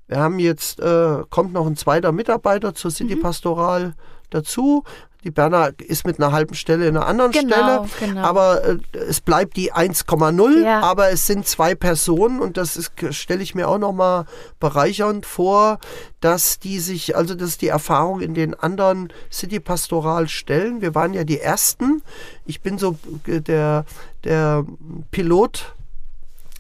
wir 0.07 0.17
haben 0.17 0.39
jetzt, 0.39 0.79
äh, 0.79 1.23
kommt 1.29 1.53
noch 1.53 1.67
ein 1.67 1.75
zweiter 1.75 2.11
Mitarbeiter 2.11 2.73
zur 2.73 2.91
City 2.91 3.15
Mhm. 3.15 3.21
Pastoral 3.21 3.93
dazu. 4.31 4.83
Die 5.25 5.31
Berna 5.31 5.71
ist 5.79 6.05
mit 6.07 6.17
einer 6.17 6.31
halben 6.31 6.53
Stelle 6.53 6.87
in 6.87 6.95
einer 6.95 7.05
anderen 7.05 7.31
Genau, 7.33 7.85
Stelle. 7.87 8.11
genau. 8.13 8.21
Aber 8.25 8.63
äh, 8.63 8.77
es 8.93 9.19
bleibt 9.19 9.57
die 9.57 9.73
1,0, 9.73 10.63
Ja. 10.63 10.79
aber 10.79 11.09
es 11.11 11.27
sind 11.27 11.45
zwei 11.45 11.75
Personen 11.75 12.39
und 12.39 12.55
das 12.55 12.89
stelle 13.11 13.43
ich 13.43 13.53
mir 13.53 13.67
auch 13.67 13.79
nochmal 13.79 14.25
bereichernd 14.61 15.25
vor, 15.25 15.79
dass 16.21 16.59
die 16.59 16.79
sich, 16.79 17.17
also 17.17 17.35
das 17.35 17.49
ist 17.49 17.61
die 17.61 17.67
Erfahrung 17.67 18.21
in 18.21 18.33
den 18.33 18.53
anderen 18.53 19.11
City 19.29 19.59
Pastoral 19.59 20.29
Stellen. 20.29 20.81
Wir 20.81 20.95
waren 20.95 21.13
ja 21.13 21.25
die 21.25 21.39
ersten. 21.41 22.01
Ich 22.45 22.61
bin 22.61 22.77
so 22.77 22.97
der, 23.27 23.83
der 24.23 24.65
Pilot. 25.11 25.75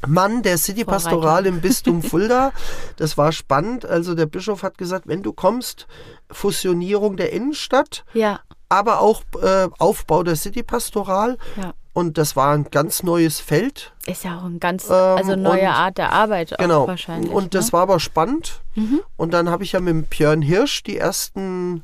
Mann 0.07 0.41
der 0.43 0.57
City 0.57 0.83
Vorreiter. 0.85 1.03
Pastoral 1.09 1.45
im 1.45 1.61
Bistum 1.61 2.01
Fulda. 2.03 2.51
Das 2.97 3.17
war 3.17 3.31
spannend. 3.31 3.85
Also 3.85 4.15
der 4.15 4.25
Bischof 4.25 4.63
hat 4.63 4.77
gesagt, 4.77 5.07
wenn 5.07 5.23
du 5.23 5.33
kommst, 5.33 5.87
Fusionierung 6.31 7.17
der 7.17 7.33
Innenstadt, 7.33 8.05
ja, 8.13 8.39
aber 8.69 9.01
auch 9.01 9.23
äh, 9.41 9.67
Aufbau 9.79 10.23
der 10.23 10.35
City 10.35 10.63
Pastoral. 10.63 11.37
ja. 11.57 11.73
Und 11.91 12.17
das 12.19 12.35
war 12.37 12.53
ein 12.53 12.65
ganz 12.71 13.03
neues 13.03 13.39
Feld. 13.41 13.91
Ist 14.05 14.23
ja 14.23 14.37
auch 14.39 14.43
ein 14.45 14.59
ganz, 14.59 14.85
Ähm, 14.85 14.93
also 14.95 15.35
neue 15.35 15.61
und- 15.63 15.67
Art 15.67 15.97
der 15.97 16.13
Arbeit 16.13 16.53
Genau. 16.57 16.87
wahrscheinlich. 16.87 17.29
Und 17.31 17.55
das 17.55 17.67
ne? 17.67 17.73
war 17.73 17.81
aber 17.81 17.99
spannend. 17.99 18.61
Mhm. 18.75 19.01
Und 19.17 19.33
dann 19.33 19.49
habe 19.49 19.63
ich 19.63 19.71
ja 19.73 19.81
mit 19.81 20.09
Björn 20.09 20.41
Hirsch 20.41 20.83
die 20.83 20.97
ersten 20.97 21.83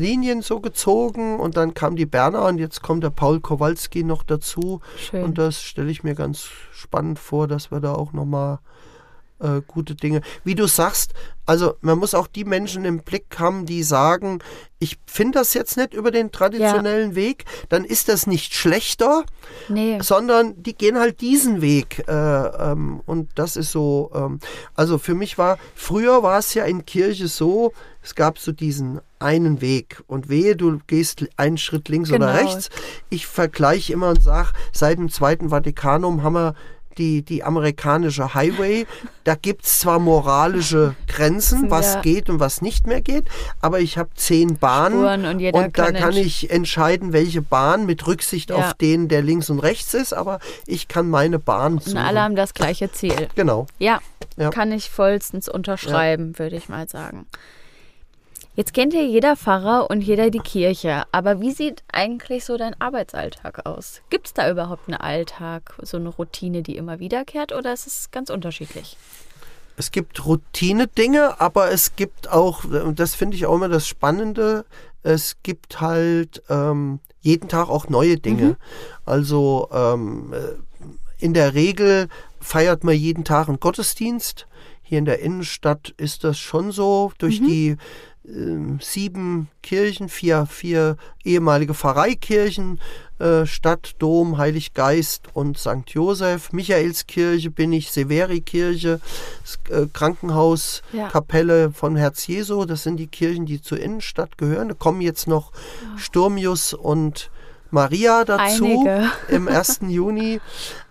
Linien 0.00 0.42
so 0.42 0.58
gezogen. 0.60 1.38
Und 1.38 1.56
dann 1.56 1.74
kam 1.74 1.94
die 1.94 2.06
Berner 2.06 2.46
und 2.46 2.58
jetzt 2.58 2.82
kommt 2.82 3.04
der 3.04 3.10
Paul 3.10 3.40
Kowalski 3.40 4.02
noch 4.02 4.24
dazu. 4.24 4.80
Schön. 4.96 5.22
Und 5.22 5.38
das 5.38 5.62
stelle 5.62 5.90
ich 5.90 6.02
mir 6.02 6.14
ganz 6.14 6.48
spannend 6.72 7.18
vor, 7.18 7.46
dass 7.46 7.70
wir 7.70 7.80
da 7.80 7.92
auch 7.92 8.12
nochmal 8.12 8.58
äh, 9.40 9.60
gute 9.66 9.94
Dinge. 9.94 10.20
Wie 10.44 10.54
du 10.54 10.66
sagst, 10.66 11.14
also 11.46 11.74
man 11.80 11.98
muss 11.98 12.14
auch 12.14 12.26
die 12.26 12.44
Menschen 12.44 12.84
im 12.84 13.00
Blick 13.00 13.38
haben, 13.38 13.66
die 13.66 13.82
sagen, 13.82 14.40
ich 14.78 14.98
finde 15.06 15.40
das 15.40 15.52
jetzt 15.54 15.76
nicht 15.76 15.94
über 15.94 16.10
den 16.10 16.30
traditionellen 16.30 17.14
Weg, 17.16 17.44
dann 17.68 17.84
ist 17.84 18.08
das 18.08 18.26
nicht 18.26 18.54
schlechter, 18.54 19.24
nee, 19.68 19.98
sondern 20.00 20.62
die 20.62 20.74
gehen 20.74 20.98
halt 20.98 21.20
diesen 21.20 21.60
Weg. 21.60 22.04
Äh, 22.06 22.12
ähm, 22.12 23.00
und 23.04 23.30
das 23.34 23.56
ist 23.56 23.72
so, 23.72 24.10
ähm, 24.14 24.38
also 24.74 24.98
für 24.98 25.14
mich 25.14 25.38
war, 25.38 25.58
früher 25.74 26.22
war 26.22 26.38
es 26.38 26.54
ja 26.54 26.64
in 26.64 26.86
Kirche 26.86 27.26
so, 27.28 27.72
es 28.02 28.14
gab 28.14 28.38
so 28.38 28.52
diesen 28.52 29.00
einen 29.18 29.60
Weg 29.60 30.02
und 30.06 30.28
wehe, 30.28 30.56
du 30.56 30.78
gehst 30.86 31.26
einen 31.36 31.58
Schritt 31.58 31.88
links 31.88 32.10
oder 32.10 32.28
Genau. 32.28 32.38
rechts. 32.38 32.70
Ich 33.10 33.26
vergleiche 33.26 33.92
immer 33.92 34.08
und 34.10 34.22
sage, 34.22 34.50
seit 34.72 34.98
dem 34.98 35.10
Zweiten 35.10 35.50
Vatikanum 35.50 36.22
haben 36.22 36.34
wir 36.34 36.54
die, 36.98 37.22
die 37.22 37.42
amerikanische 37.44 38.34
Highway. 38.34 38.86
Da 39.24 39.34
gibt 39.34 39.64
es 39.64 39.78
zwar 39.80 39.98
moralische 39.98 40.94
Grenzen, 41.06 41.70
was 41.70 41.94
Ja. 41.94 42.00
geht 42.02 42.28
und 42.28 42.40
was 42.40 42.62
nicht 42.62 42.86
mehr 42.86 43.00
geht, 43.00 43.24
aber 43.60 43.80
ich 43.80 43.96
habe 43.98 44.10
zehn 44.14 44.56
Bahnen 44.58 45.04
und 45.24 45.54
und 45.54 45.78
da 45.78 45.92
kann 45.92 46.16
ich 46.16 46.50
entscheiden, 46.50 47.12
welche 47.12 47.42
Bahn 47.42 47.86
mit 47.86 48.06
Rücksicht 48.06 48.50
Ja. 48.50 48.56
auf 48.56 48.74
den, 48.74 49.08
der 49.08 49.22
links 49.22 49.50
und 49.50 49.60
rechts 49.60 49.94
ist, 49.94 50.12
aber 50.12 50.40
ich 50.66 50.88
kann 50.88 51.08
meine 51.08 51.38
Bahn 51.38 51.74
und 51.74 51.84
suchen. 51.84 51.98
alle 51.98 52.20
haben 52.22 52.36
das 52.36 52.54
gleiche 52.54 52.90
Ziel. 52.92 53.28
Genau. 53.34 53.66
Ja, 53.78 54.00
Ja. 54.36 54.50
kann 54.50 54.72
ich 54.72 54.90
vollstens 54.90 55.48
unterschreiben, 55.48 56.38
würde 56.38 56.56
ich 56.56 56.68
mal 56.68 56.88
sagen. 56.88 57.26
Jetzt 58.60 58.74
kennt 58.74 58.92
ja 58.92 59.00
jeder 59.00 59.36
Pfarrer 59.36 59.88
und 59.88 60.02
jeder 60.02 60.28
die 60.28 60.38
Kirche, 60.38 61.04
aber 61.12 61.40
wie 61.40 61.50
sieht 61.50 61.82
eigentlich 61.90 62.44
so 62.44 62.58
dein 62.58 62.78
Arbeitsalltag 62.78 63.64
aus? 63.64 64.02
Gibt 64.10 64.26
es 64.26 64.34
da 64.34 64.50
überhaupt 64.50 64.86
einen 64.86 65.00
Alltag, 65.00 65.78
so 65.80 65.96
eine 65.96 66.10
Routine, 66.10 66.62
die 66.62 66.76
immer 66.76 66.98
wiederkehrt 66.98 67.54
oder 67.54 67.72
ist 67.72 67.86
es 67.86 68.10
ganz 68.10 68.28
unterschiedlich? 68.28 68.98
Es 69.78 69.92
gibt 69.92 70.26
Routine-Dinge, 70.26 71.40
aber 71.40 71.70
es 71.70 71.96
gibt 71.96 72.30
auch, 72.30 72.64
und 72.64 73.00
das 73.00 73.14
finde 73.14 73.38
ich 73.38 73.46
auch 73.46 73.54
immer 73.54 73.70
das 73.70 73.88
Spannende, 73.88 74.66
es 75.02 75.38
gibt 75.42 75.80
halt 75.80 76.42
ähm, 76.50 77.00
jeden 77.22 77.48
Tag 77.48 77.70
auch 77.70 77.88
neue 77.88 78.18
Dinge. 78.18 78.58
Also 79.06 79.70
ähm, 79.72 80.34
äh, 80.34 81.24
in 81.24 81.32
der 81.32 81.54
Regel 81.54 82.08
feiert 82.42 82.84
man 82.84 82.94
jeden 82.94 83.24
Tag 83.24 83.48
einen 83.48 83.58
Gottesdienst. 83.58 84.46
Hier 84.82 84.98
in 84.98 85.04
der 85.04 85.20
Innenstadt 85.20 85.94
ist 85.96 86.24
das 86.24 86.38
schon 86.38 86.72
so. 86.72 87.12
Durch 87.18 87.38
die 87.38 87.68
ähm, 87.68 87.78
sieben 88.80 89.48
Kirchen, 89.62 90.08
vier, 90.08 90.46
vier 90.46 90.96
ehemalige 91.24 91.74
Pfarreikirchen, 91.74 92.80
äh, 93.18 93.44
Stadt, 93.46 93.96
Dom, 93.98 94.38
Heiliggeist 94.38 95.28
und 95.34 95.58
St. 95.58 95.88
Josef, 95.88 96.52
Michaelskirche 96.52 97.50
bin 97.50 97.72
ich, 97.72 97.90
Severikirche, 97.90 99.00
äh, 99.68 99.86
Krankenhaus, 99.92 100.82
Ja. 100.92 101.08
Kapelle 101.08 101.72
von 101.72 101.96
Herz 101.96 102.26
Jesu, 102.26 102.64
das 102.64 102.82
sind 102.82 102.96
die 102.96 103.08
Kirchen, 103.08 103.46
die 103.46 103.60
zur 103.60 103.78
Innenstadt 103.78 104.38
gehören. 104.38 104.68
Da 104.68 104.74
kommen 104.74 105.00
jetzt 105.00 105.26
noch 105.26 105.52
Sturmius 105.96 106.72
und 106.72 107.30
Maria 107.70 108.24
dazu 108.24 108.64
Einige. 108.64 109.10
im 109.28 109.48
1. 109.48 109.80
Juni. 109.88 110.40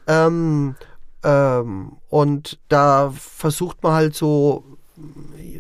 Ähm, 0.07 0.75
ähm, 1.23 1.93
und 2.09 2.59
da 2.69 3.11
versucht 3.15 3.83
man 3.83 3.93
halt 3.93 4.15
so, 4.15 4.63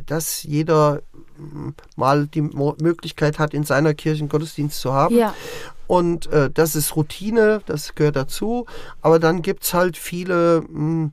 dass 0.05 0.43
jeder 0.43 1.01
mal 1.95 2.27
die 2.27 2.41
Mo 2.41 2.75
Möglichkeit 2.81 3.39
hat, 3.39 3.53
in 3.53 3.63
seiner 3.63 3.93
Kirche 3.93 4.21
einen 4.21 4.29
Gottesdienst 4.29 4.79
zu 4.79 4.93
haben. 4.93 5.15
Ja, 5.15 5.33
Und 5.87 6.27
äh, 6.31 6.49
das 6.51 6.75
ist 6.75 6.95
Routine, 6.95 7.61
das 7.65 7.95
gehört 7.95 8.15
dazu. 8.15 8.65
Aber 9.01 9.19
dann 9.19 9.41
gibt 9.41 9.63
es 9.63 9.73
halt 9.73 9.97
viele, 9.97 10.61
mh, 10.69 11.11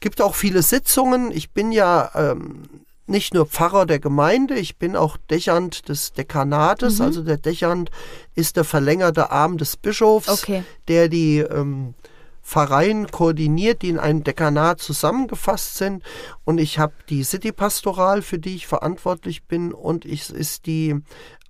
gibt 0.00 0.20
auch 0.20 0.34
viele 0.34 0.62
Sitzungen. 0.62 1.30
Ich 1.32 1.50
bin 1.50 1.72
ja 1.72 2.10
ähm, 2.14 2.64
nicht 3.06 3.34
nur 3.34 3.46
Pfarrer 3.46 3.86
der 3.86 4.00
Gemeinde, 4.00 4.54
ich 4.56 4.76
bin 4.78 4.96
auch 4.96 5.16
Dechant 5.30 5.88
des 5.88 6.12
Dekanates. 6.12 7.00
Also 7.00 7.22
der 7.22 7.36
Dechant 7.36 7.90
ist 8.34 8.56
der 8.56 8.64
verlängerte 8.64 9.30
Arm 9.30 9.58
des 9.58 9.76
Bischofs, 9.76 10.28
Okay. 10.28 10.64
der 10.88 11.08
die 11.08 11.38
ähm, 11.38 11.94
Pfarreien 12.46 13.10
koordiniert, 13.10 13.82
die 13.82 13.88
in 13.88 13.98
einem 13.98 14.22
Dekanat 14.22 14.80
zusammengefasst 14.80 15.76
sind. 15.78 16.04
Und 16.44 16.58
ich 16.58 16.78
habe 16.78 16.92
die 17.08 17.24
City 17.24 17.50
Pastoral, 17.50 18.22
für 18.22 18.38
die 18.38 18.54
ich 18.54 18.68
verantwortlich 18.68 19.44
bin, 19.44 19.72
und 19.72 20.04
ich 20.04 20.30
ist 20.30 20.66
die 20.66 20.94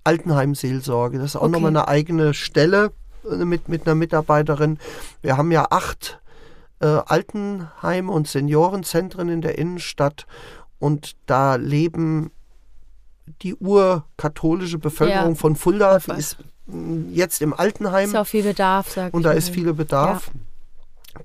Altenheimseelsorge. 0.03 1.19
Das 1.19 1.31
ist 1.31 1.35
auch 1.35 1.43
Okay. 1.43 1.51
nochmal 1.51 1.69
eine 1.69 1.87
eigene 1.87 2.33
Stelle 2.33 2.91
äh, 3.29 3.35
mit, 3.45 3.69
mit 3.69 3.85
einer 3.85 3.93
Mitarbeiterin. 3.95 4.79
Wir 5.21 5.37
haben 5.37 5.51
ja 5.51 5.67
acht 5.69 6.19
äh, 6.79 6.85
Altenheime 6.87 8.11
und 8.11 8.27
Seniorenzentren 8.27 9.29
in 9.29 9.41
der 9.41 9.57
Innenstadt 9.59 10.25
und 10.79 11.15
da 11.27 11.55
leben 11.55 12.31
die 13.41 13.55
urkatholische 13.55 14.77
Bevölkerung 14.79 15.31
Ja. 15.31 15.35
von 15.35 15.55
Fulda, 15.55 15.99
die 15.99 16.11
ist 16.11 16.37
mh, 16.65 17.11
jetzt 17.13 17.41
im 17.41 17.53
Altenheim 17.53 18.09
ist 18.09 18.15
auch 18.15 18.25
viel 18.27 18.43
Bedarf, 18.43 18.89
sag 18.91 19.13
und 19.13 19.21
ich 19.21 19.23
da 19.25 19.29
mal. 19.31 19.37
ist 19.37 19.49
viel 19.49 19.73
Bedarf. 19.73 20.31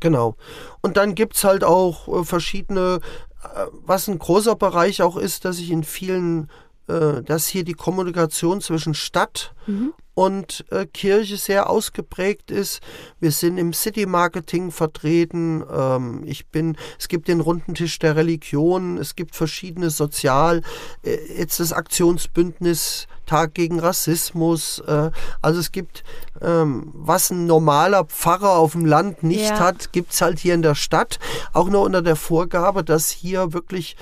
Genau. 0.00 0.36
Und 0.80 0.96
dann 0.96 1.14
gibt 1.14 1.36
es 1.36 1.44
halt 1.44 1.64
auch 1.64 2.08
äh, 2.08 2.24
verschiedene, 2.24 3.00
äh, 3.42 3.66
was 3.84 4.08
ein 4.08 4.18
großer 4.18 4.56
Bereich 4.56 5.02
auch 5.02 5.16
ist, 5.16 5.44
dass 5.44 5.58
ich 5.58 5.70
in 5.70 5.84
vielen, 5.84 6.50
äh, 6.92 7.22
dass 7.22 7.46
hier 7.46 7.64
die 7.64 7.74
Kommunikation 7.74 8.60
zwischen 8.60 8.94
Stadt 8.94 9.54
Mhm. 9.66 9.94
und 10.14 10.64
äh, 10.70 10.86
Kirche 10.86 11.36
sehr 11.36 11.70
ausgeprägt 11.70 12.50
ist. 12.50 12.80
Wir 13.20 13.30
sind 13.30 13.58
im 13.58 13.72
City 13.72 14.06
Marketing 14.06 14.72
vertreten. 14.72 15.62
Ähm, 15.72 16.22
ich 16.26 16.48
bin, 16.48 16.76
es 16.98 17.06
gibt 17.06 17.28
den 17.28 17.38
runden 17.40 17.74
Tisch 17.74 17.98
der 18.00 18.16
Religion. 18.16 18.98
Es 18.98 19.14
gibt 19.14 19.36
verschiedene 19.36 19.90
Sozial, 19.90 20.62
äh, 21.04 21.16
jetzt 21.38 21.60
das 21.60 21.72
Aktionsbündnis 21.72 23.06
Tag 23.26 23.54
gegen 23.54 23.78
Rassismus. 23.78 24.80
Äh, 24.80 25.10
also 25.40 25.60
es 25.60 25.70
gibt, 25.70 26.02
ähm, 26.40 26.90
was 26.92 27.30
ein 27.30 27.46
normaler 27.46 28.04
Pfarrer 28.04 28.56
auf 28.56 28.72
dem 28.72 28.84
Land 28.84 29.22
nicht 29.22 29.50
Ja. 29.50 29.60
hat, 29.60 29.92
gibt 29.92 30.12
es 30.12 30.20
halt 30.20 30.40
hier 30.40 30.54
in 30.54 30.62
der 30.62 30.74
Stadt. 30.74 31.20
Auch 31.52 31.68
nur 31.68 31.82
unter 31.82 32.02
der 32.02 32.16
Vorgabe, 32.16 32.82
dass 32.82 33.10
hier 33.10 33.52
wirklich 33.52 33.96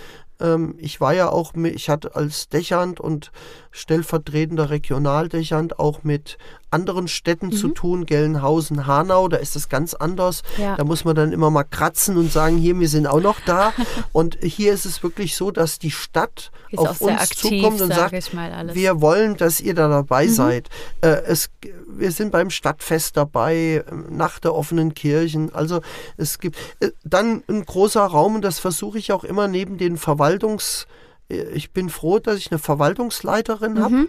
ich 0.79 1.00
war 1.00 1.12
ja 1.12 1.29
auch, 1.29 1.55
ich 1.55 1.88
hatte 1.88 2.14
als 2.16 2.48
Dechant 2.48 3.00
und 3.00 3.31
stellvertretender 3.72 4.70
Regionaldechant 4.70 5.78
auch 5.78 6.02
mit 6.02 6.38
anderen 6.70 7.09
Städten 7.09 7.46
Mhm. 7.48 7.52
zu 7.52 7.68
tun, 7.68 8.06
Gelnhausen, 8.06 8.87
Hanau, 8.87 9.28
da 9.28 9.38
ist 9.38 9.56
das 9.56 9.68
ganz 9.68 9.94
anders. 9.94 10.42
Ja. 10.56 10.76
Da 10.76 10.85
muss 10.85 11.05
man 11.05 11.16
dann 11.16 11.32
immer 11.32 11.51
mal 11.51 11.64
kratzen 11.64 12.16
und 12.16 12.30
sagen, 12.30 12.57
hier, 12.59 12.78
wir 12.78 12.88
sind 12.88 13.07
auch 13.07 13.20
noch 13.20 13.40
da. 13.45 13.72
und 14.12 14.38
hier 14.40 14.72
ist 14.72 14.86
es 14.86 15.03
wirklich 15.03 15.36
so, 15.36 15.51
dass 15.51 15.78
die 15.78 15.90
Stadt 15.90 16.51
Ist 16.70 16.78
auf 16.78 17.01
uns 17.01 17.20
aktiv, 17.20 17.61
zukommt 17.62 17.80
und 17.82 17.92
sag 17.92 18.11
sagt. 18.12 18.34
Mhm. 18.34 18.74
wir 18.74 19.01
wollen, 19.01 19.36
dass 19.36 19.61
ihr 19.61 19.74
da 19.74 19.88
dabei 19.88 20.28
seid. 20.28 20.68
Äh, 21.01 21.22
es, 21.26 21.51
wir 21.88 22.12
sind 22.12 22.30
beim 22.30 22.51
Stadtfest 22.51 23.16
dabei, 23.16 23.84
äh, 23.84 23.92
nach 24.09 24.38
der 24.38 24.55
offenen 24.55 24.95
Kirchen. 24.95 25.53
Also 25.53 25.80
es 26.16 26.38
gibt 26.38 26.57
äh, 26.78 26.90
dann 27.03 27.42
ein 27.49 27.64
großer 27.64 28.03
Raum 28.03 28.36
und 28.36 28.42
das 28.42 28.61
versuche 28.61 28.99
ich 28.99 29.12
auch 29.12 29.24
immer 29.24 29.49
neben 29.49 29.76
den 29.78 29.97
Verwaltungs... 29.97 30.86
Ich 31.31 31.70
bin 31.70 31.89
froh, 31.89 32.18
dass 32.18 32.37
ich 32.37 32.51
eine 32.51 32.59
Verwaltungsleiterin 32.59 33.81
habe, 33.83 34.09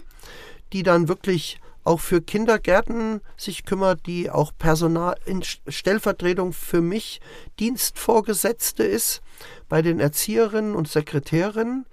die 0.72 0.82
dann 0.82 1.08
wirklich 1.08 1.60
auch 1.84 2.00
für 2.00 2.20
Kindergärten 2.20 3.20
sich 3.36 3.64
kümmert, 3.64 4.06
die 4.06 4.30
auch 4.30 4.52
Personal 4.56 5.16
in 5.26 5.42
Stellvertretung 5.42 6.52
für 6.52 6.80
mich 6.80 7.20
Dienstvorgesetzte 7.58 8.84
ist 8.84 9.20
bei 9.68 9.82
den 9.82 9.98
Erzieherinnen 9.98 10.74
und 10.74 10.86
Sekretärinnen 10.88 11.86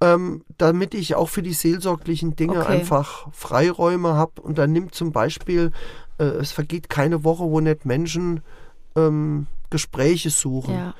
ähm, 0.00 0.44
damit 0.56 0.94
ich 0.94 1.14
auch 1.14 1.28
für 1.28 1.42
die 1.42 1.52
seelsorglichen 1.52 2.34
Dinge 2.36 2.60
Okay. 2.60 2.68
einfach 2.68 3.28
Freiräume 3.32 4.14
habe. 4.14 4.40
Und 4.40 4.58
dann 4.58 4.72
nimmt 4.72 4.94
zum 4.94 5.12
Beispiel, 5.12 5.72
äh, 6.18 6.24
es 6.24 6.52
vergeht 6.52 6.88
keine 6.88 7.22
Woche, 7.24 7.44
wo 7.44 7.60
nicht 7.60 7.84
Menschen 7.84 8.40
ähm, 8.96 9.46
Gespräche 9.68 10.30
suchen. 10.30 10.74
ja. 10.74 10.94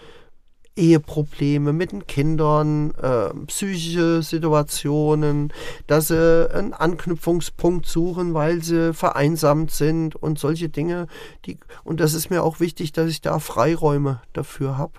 Eheprobleme 0.76 1.72
mit 1.72 1.92
den 1.92 2.06
Kindern, 2.06 2.92
äh, 2.92 3.30
psychische 3.46 4.22
Situationen, 4.22 5.52
dass 5.86 6.08
sie 6.08 6.50
einen 6.52 6.72
Anknüpfungspunkt 6.72 7.86
suchen, 7.86 8.34
weil 8.34 8.62
sie 8.62 8.94
vereinsamt 8.94 9.72
sind 9.72 10.16
und 10.16 10.38
solche 10.38 10.68
Dinge. 10.68 11.06
Die, 11.46 11.58
und 11.84 12.00
das 12.00 12.14
ist 12.14 12.30
mir 12.30 12.42
auch 12.42 12.60
wichtig, 12.60 12.92
dass 12.92 13.10
ich 13.10 13.20
da 13.20 13.38
Freiräume 13.38 14.22
dafür 14.32 14.78
habe. 14.78 14.94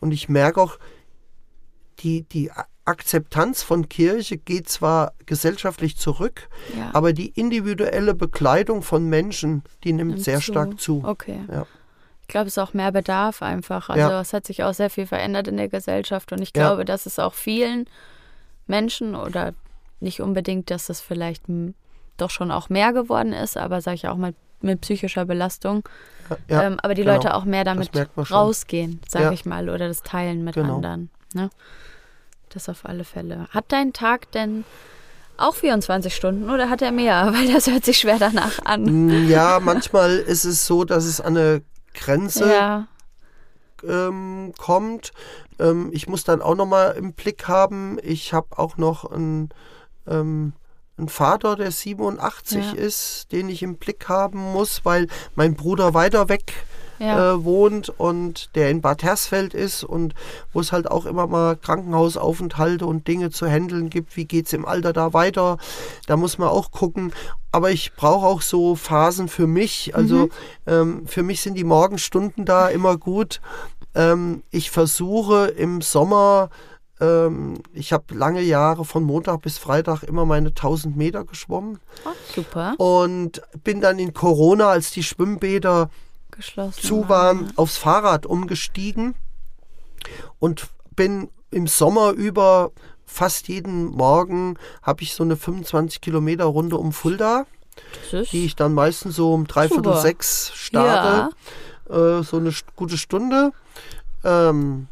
Und 0.00 0.12
ich 0.12 0.28
merke 0.28 0.60
auch, 0.60 0.78
die, 2.00 2.22
die 2.22 2.50
Akzeptanz 2.84 3.62
von 3.62 3.88
Kirche 3.88 4.36
geht 4.36 4.68
zwar 4.68 5.14
gesellschaftlich 5.24 5.96
zurück, 5.96 6.48
ja. 6.76 6.90
aber 6.92 7.12
die 7.12 7.28
individuelle 7.28 8.14
Bekleidung 8.14 8.82
von 8.82 9.08
Menschen, 9.08 9.62
die 9.84 9.92
nimmt 9.92 10.10
Nimmt 10.12 10.24
sehr 10.24 10.36
zu. 10.36 10.42
stark 10.42 10.80
zu. 10.80 11.02
Okay. 11.04 11.40
Ja. 11.50 11.66
Ich 12.24 12.28
glaube, 12.28 12.46
es 12.46 12.54
ist 12.56 12.58
auch 12.58 12.72
mehr 12.72 12.90
Bedarf 12.90 13.42
einfach. 13.42 13.90
Also 13.90 14.08
Ja. 14.08 14.20
es 14.22 14.32
hat 14.32 14.46
sich 14.46 14.62
auch 14.64 14.72
sehr 14.72 14.88
viel 14.88 15.06
verändert 15.06 15.46
in 15.46 15.58
der 15.58 15.68
Gesellschaft 15.68 16.32
und 16.32 16.40
ich 16.40 16.52
Ja. 16.56 16.62
glaube, 16.68 16.84
dass 16.86 17.04
es 17.04 17.18
auch 17.18 17.34
vielen 17.34 17.86
Menschen 18.66 19.14
oder 19.14 19.52
nicht 20.00 20.20
unbedingt, 20.22 20.70
dass 20.70 20.88
es 20.88 21.00
vielleicht 21.02 21.42
doch 22.16 22.30
schon 22.30 22.50
auch 22.50 22.70
mehr 22.70 22.92
geworden 22.94 23.32
ist, 23.34 23.56
aber 23.58 23.80
sage 23.82 23.96
ich 23.96 24.08
auch 24.08 24.16
mal 24.16 24.32
mit 24.62 24.80
psychischer 24.80 25.26
Belastung. 25.26 25.86
Ja, 26.48 26.62
ähm, 26.62 26.78
aber 26.82 26.94
die 26.94 27.02
genau. 27.02 27.14
Leute 27.16 27.34
auch 27.34 27.44
mehr 27.44 27.64
damit 27.64 27.90
rausgehen, 28.30 29.00
sage 29.06 29.26
Ja. 29.26 29.32
ich 29.32 29.44
mal, 29.44 29.68
oder 29.68 29.88
das 29.88 30.02
Teilen 30.02 30.44
mit 30.44 30.54
Genau. 30.54 30.76
anderen. 30.76 31.10
Ne? 31.34 31.50
Das 32.48 32.70
auf 32.70 32.86
alle 32.86 33.04
Fälle. 33.04 33.48
Hat 33.50 33.66
dein 33.68 33.92
Tag 33.92 34.32
denn 34.32 34.64
auch 35.36 35.54
24 35.56 36.14
Stunden 36.16 36.48
oder 36.48 36.70
hat 36.70 36.80
er 36.80 36.92
mehr? 36.92 37.26
Weil 37.34 37.52
das 37.52 37.66
hört 37.66 37.84
sich 37.84 37.98
schwer 37.98 38.18
danach 38.18 38.58
an. 38.64 38.84
Mm, 39.08 39.28
Ja, 39.28 39.60
manchmal 39.60 40.16
ist 40.16 40.44
es 40.44 40.64
so, 40.66 40.84
dass 40.84 41.04
es 41.04 41.20
an 41.20 41.36
eine 41.36 41.62
Grenze 41.94 42.52
Ja, 42.52 42.86
ähm, 43.82 44.52
kommt. 44.58 45.12
Ähm, 45.58 45.90
ich 45.92 46.06
muss 46.08 46.24
dann 46.24 46.42
auch 46.42 46.54
nochmal 46.54 46.92
im 46.96 47.12
Blick 47.12 47.48
haben, 47.48 47.98
ich 48.02 48.32
habe 48.32 48.58
auch 48.58 48.76
noch 48.76 49.10
einen, 49.10 49.50
ähm, 50.06 50.52
einen 50.96 51.08
Vater, 51.08 51.56
der 51.56 51.70
87 51.70 52.72
Ja. 52.72 52.78
ist, 52.78 53.32
den 53.32 53.48
ich 53.48 53.62
im 53.62 53.76
Blick 53.78 54.08
haben 54.08 54.38
muss, 54.38 54.84
weil 54.84 55.08
mein 55.34 55.54
Bruder 55.54 55.94
weiter 55.94 56.28
weg 56.28 56.52
ja. 57.04 57.32
äh, 57.34 57.44
wohnt 57.44 57.88
und 57.88 58.54
der 58.54 58.70
in 58.70 58.80
Bad 58.80 59.02
Hersfeld 59.02 59.54
ist 59.54 59.84
und 59.84 60.14
wo 60.52 60.60
es 60.60 60.72
halt 60.72 60.90
auch 60.90 61.06
immer 61.06 61.26
mal 61.26 61.56
Krankenhausaufenthalte 61.56 62.86
und 62.86 63.06
Dinge 63.08 63.30
zu 63.30 63.46
handeln 63.46 63.90
gibt. 63.90 64.16
Wie 64.16 64.24
geht 64.24 64.46
es 64.46 64.52
im 64.52 64.66
Alter 64.66 64.92
da 64.92 65.12
weiter? 65.12 65.58
Da 66.06 66.16
muss 66.16 66.38
man 66.38 66.48
auch 66.48 66.70
gucken. 66.70 67.12
Aber 67.52 67.70
ich 67.70 67.94
brauche 67.94 68.26
auch 68.26 68.42
so 68.42 68.74
Phasen 68.74 69.28
für 69.28 69.46
mich. 69.46 69.94
Also 69.94 70.28
ähm, 70.66 71.06
für 71.06 71.22
mich 71.22 71.40
sind 71.40 71.54
die 71.54 71.64
Morgenstunden 71.64 72.44
da 72.44 72.68
immer 72.68 72.96
gut. 72.96 73.40
Ähm, 73.94 74.42
ich 74.50 74.70
versuche 74.72 75.46
im 75.46 75.80
Sommer, 75.80 76.50
ähm, 77.00 77.60
ich 77.72 77.92
habe 77.92 78.12
lange 78.14 78.40
Jahre 78.40 78.84
von 78.84 79.04
Montag 79.04 79.42
bis 79.42 79.58
Freitag 79.58 80.02
immer 80.02 80.24
meine 80.26 80.48
1000 80.48 80.96
Meter 80.96 81.24
geschwommen 81.24 81.78
Oh, 82.04 82.10
super. 82.34 82.74
und 82.78 83.40
bin 83.62 83.80
dann 83.80 84.00
in 84.00 84.12
Corona, 84.12 84.68
als 84.68 84.90
die 84.90 85.04
Schwimmbäder 85.04 85.90
Geschlossen. 86.34 86.82
zu 86.82 87.08
waren, 87.08 87.52
aufs 87.56 87.76
Fahrrad 87.76 88.26
umgestiegen 88.26 89.14
und 90.38 90.68
bin 90.96 91.28
im 91.50 91.66
Sommer 91.66 92.12
über 92.12 92.72
fast 93.06 93.48
jeden 93.48 93.86
Morgen 93.86 94.58
habe 94.82 95.02
ich 95.02 95.14
so 95.14 95.22
eine 95.22 95.36
25 95.36 96.00
Kilometer 96.00 96.44
Runde 96.44 96.76
um 96.76 96.92
Fulda, 96.92 97.46
die 98.32 98.44
ich 98.44 98.56
dann 98.56 98.72
meistens 98.74 99.16
so 99.16 99.32
um 99.32 99.46
dreiviertel 99.46 99.96
sechs 99.96 100.52
starte, 100.54 101.30
äh, 101.88 102.22
so 102.22 102.38
eine 102.38 102.52
gute 102.76 102.98
Stunde. 102.98 103.52
Ähm, 104.24 104.88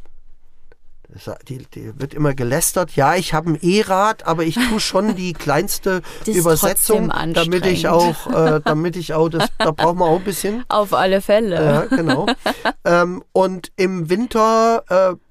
die, 1.49 1.59
die 1.75 1.93
wird 2.01 2.15
immer 2.15 2.35
gelästert. 2.35 2.97
Ja, 2.97 3.15
ich 3.15 3.35
habe 3.35 3.51
ein 3.51 3.59
E-Rad, 3.61 4.27
aber 4.27 4.45
ich 4.45 4.55
tue 4.55 4.81
schon 4.81 5.15
die 5.17 5.33
kleinste 5.35 6.03
Übersetzung, 6.27 7.13
damit 7.35 7.67
ich 7.67 7.89
auch, 7.89 8.27
äh, 8.33 8.61
damit 8.65 8.97
ich 8.97 9.13
auch, 9.15 9.29
das, 9.29 9.49
da 9.59 9.71
braucht 9.73 9.97
man 9.97 10.09
auch 10.09 10.19
ein 10.19 10.25
bisschen. 10.25 10.65
Auf 10.69 10.93
alle 10.95 11.21
Fälle. 11.21 11.55
Ja, 11.91 11.97
genau. 11.97 12.27
ähm, 12.85 13.23
und 13.33 13.73
im 13.77 14.09
Winter, 14.09 14.85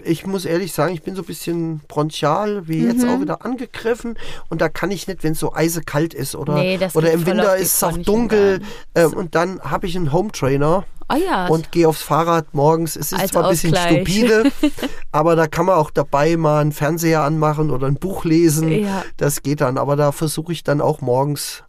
äh, 0.03 0.09
ich 0.09 0.25
muss 0.25 0.45
ehrlich 0.45 0.73
sagen, 0.73 0.93
ich 0.93 1.01
bin 1.03 1.15
so 1.15 1.21
ein 1.23 1.25
bisschen 1.25 1.79
bronchial, 1.87 2.67
wie 2.67 2.85
jetzt 2.85 3.03
Mhm. 3.03 3.09
auch 3.09 3.19
wieder 3.21 3.45
angegriffen. 3.45 4.17
Und 4.49 4.61
da 4.61 4.69
kann 4.69 4.91
ich 4.91 5.07
nicht, 5.07 5.23
wenn 5.23 5.31
es 5.33 5.39
so 5.39 5.53
eisekalt 5.53 6.13
ist 6.13 6.35
oder, 6.35 6.53
Nee, 6.55 6.79
oder 6.93 7.11
im 7.11 7.25
Winter 7.25 7.55
ist 7.57 7.75
es 7.77 7.83
auch 7.83 7.97
dunkel. 7.97 8.61
ähm, 8.95 9.13
und 9.13 9.35
dann 9.35 9.59
habe 9.61 9.87
ich 9.87 9.95
einen 9.95 10.11
Home 10.13 10.31
Trainer 10.31 10.85
Oh 11.13 11.17
ja. 11.17 11.47
und 11.47 11.71
gehe 11.71 11.87
aufs 11.87 12.01
Fahrrad 12.01 12.53
morgens. 12.53 12.95
Es 12.95 13.11
ist 13.11 13.19
Als 13.19 13.31
zwar 13.31 13.45
ein 13.45 13.49
bisschen 13.51 13.75
stupide, 13.75 14.51
aber 15.11 15.35
da 15.35 15.47
kann 15.47 15.65
man 15.65 15.75
auch 15.75 15.91
dabei 15.91 16.37
mal 16.37 16.61
einen 16.61 16.71
Fernseher 16.71 17.23
anmachen 17.23 17.71
oder 17.71 17.87
ein 17.87 17.95
Buch 17.95 18.25
lesen. 18.25 18.69
Ja. 18.71 19.03
Das 19.17 19.41
geht 19.41 19.61
dann. 19.61 19.77
Aber 19.77 19.95
da 19.95 20.11
versuche 20.11 20.51
ich 20.53 20.63
dann 20.63 20.81
auch 20.81 21.01
morgens 21.01 21.63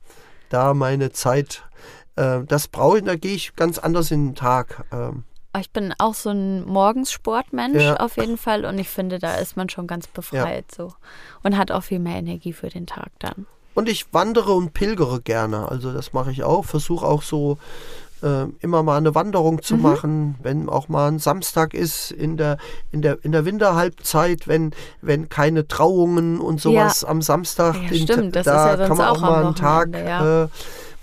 da 0.48 0.74
meine 0.74 1.12
Zeit. 1.12 1.64
Äh, 2.16 2.40
das 2.46 2.68
brauche 2.68 2.98
ich, 2.98 3.04
da 3.04 3.16
gehe 3.16 3.34
ich 3.34 3.56
ganz 3.56 3.78
anders 3.78 4.10
in 4.10 4.28
den 4.28 4.34
Tag. 4.34 4.84
Ähm, 4.92 5.24
ich 5.58 5.70
bin 5.70 5.92
auch 5.98 6.14
so 6.14 6.30
ein 6.30 6.64
Morgenssportmensch 6.64 7.82
Ja. 7.82 7.96
auf 7.96 8.16
jeden 8.16 8.38
Fall 8.38 8.64
und 8.64 8.78
ich 8.78 8.88
finde, 8.88 9.18
da 9.18 9.34
ist 9.34 9.56
man 9.56 9.68
schon 9.68 9.86
ganz 9.86 10.06
befreit 10.06 10.64
so 10.74 10.94
und 11.42 11.58
hat 11.58 11.70
auch 11.70 11.82
viel 11.82 11.98
mehr 11.98 12.16
Energie 12.16 12.52
für 12.54 12.70
den 12.70 12.86
Tag 12.86 13.10
dann. 13.18 13.46
Und 13.74 13.88
ich 13.88 14.12
wandere 14.12 14.52
und 14.52 14.72
pilgere 14.74 15.20
gerne. 15.20 15.68
Also 15.70 15.92
das 15.92 16.12
mache 16.12 16.30
ich 16.30 16.42
auch. 16.42 16.64
Versuche 16.64 17.06
auch 17.06 17.22
so 17.22 17.58
äh, 18.22 18.46
immer 18.60 18.82
mal 18.82 18.96
eine 18.96 19.14
Wanderung 19.14 19.56
Mhm. 19.56 19.62
zu 19.62 19.76
machen, 19.76 20.34
wenn 20.42 20.68
auch 20.68 20.88
mal 20.88 21.08
ein 21.08 21.18
Samstag 21.18 21.74
ist 21.74 22.10
in 22.10 22.36
der, 22.36 22.56
in 22.90 23.02
der, 23.02 23.18
in 23.24 23.32
der 23.32 23.44
Winterhalbzeit, 23.44 24.46
wenn, 24.48 24.72
wenn 25.00 25.28
keine 25.28 25.66
Trauungen 25.68 26.40
und 26.40 26.60
sowas 26.60 27.04
am 27.04 27.22
Samstag. 27.22 27.74
Ja, 27.82 27.88
den- 27.88 28.02
stimmt. 28.02 28.36
Das 28.36 28.44
da 28.46 28.72
ist 28.74 28.80
ja 28.80 28.86
kann 28.88 28.96
man 28.96 29.08
auch, 29.08 29.16
auch 29.16 29.20
mal 29.20 29.44
einen 29.46 29.54
Tag 29.54 29.90
ja. 29.96 30.44
äh, 30.44 30.48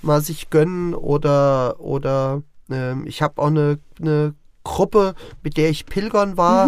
mal 0.02 0.22
sich 0.22 0.50
gönnen 0.50 0.94
oder, 0.94 1.80
oder 1.80 2.42
ähm, 2.72 3.06
ich 3.06 3.22
habe 3.22 3.42
auch 3.42 3.48
eine, 3.48 3.80
eine 4.02 4.34
Gruppe, 4.64 5.16
mit 5.42 5.58
der 5.58 5.70
ich 5.70 5.86
pilgern 5.88 6.38
war, 6.38 6.68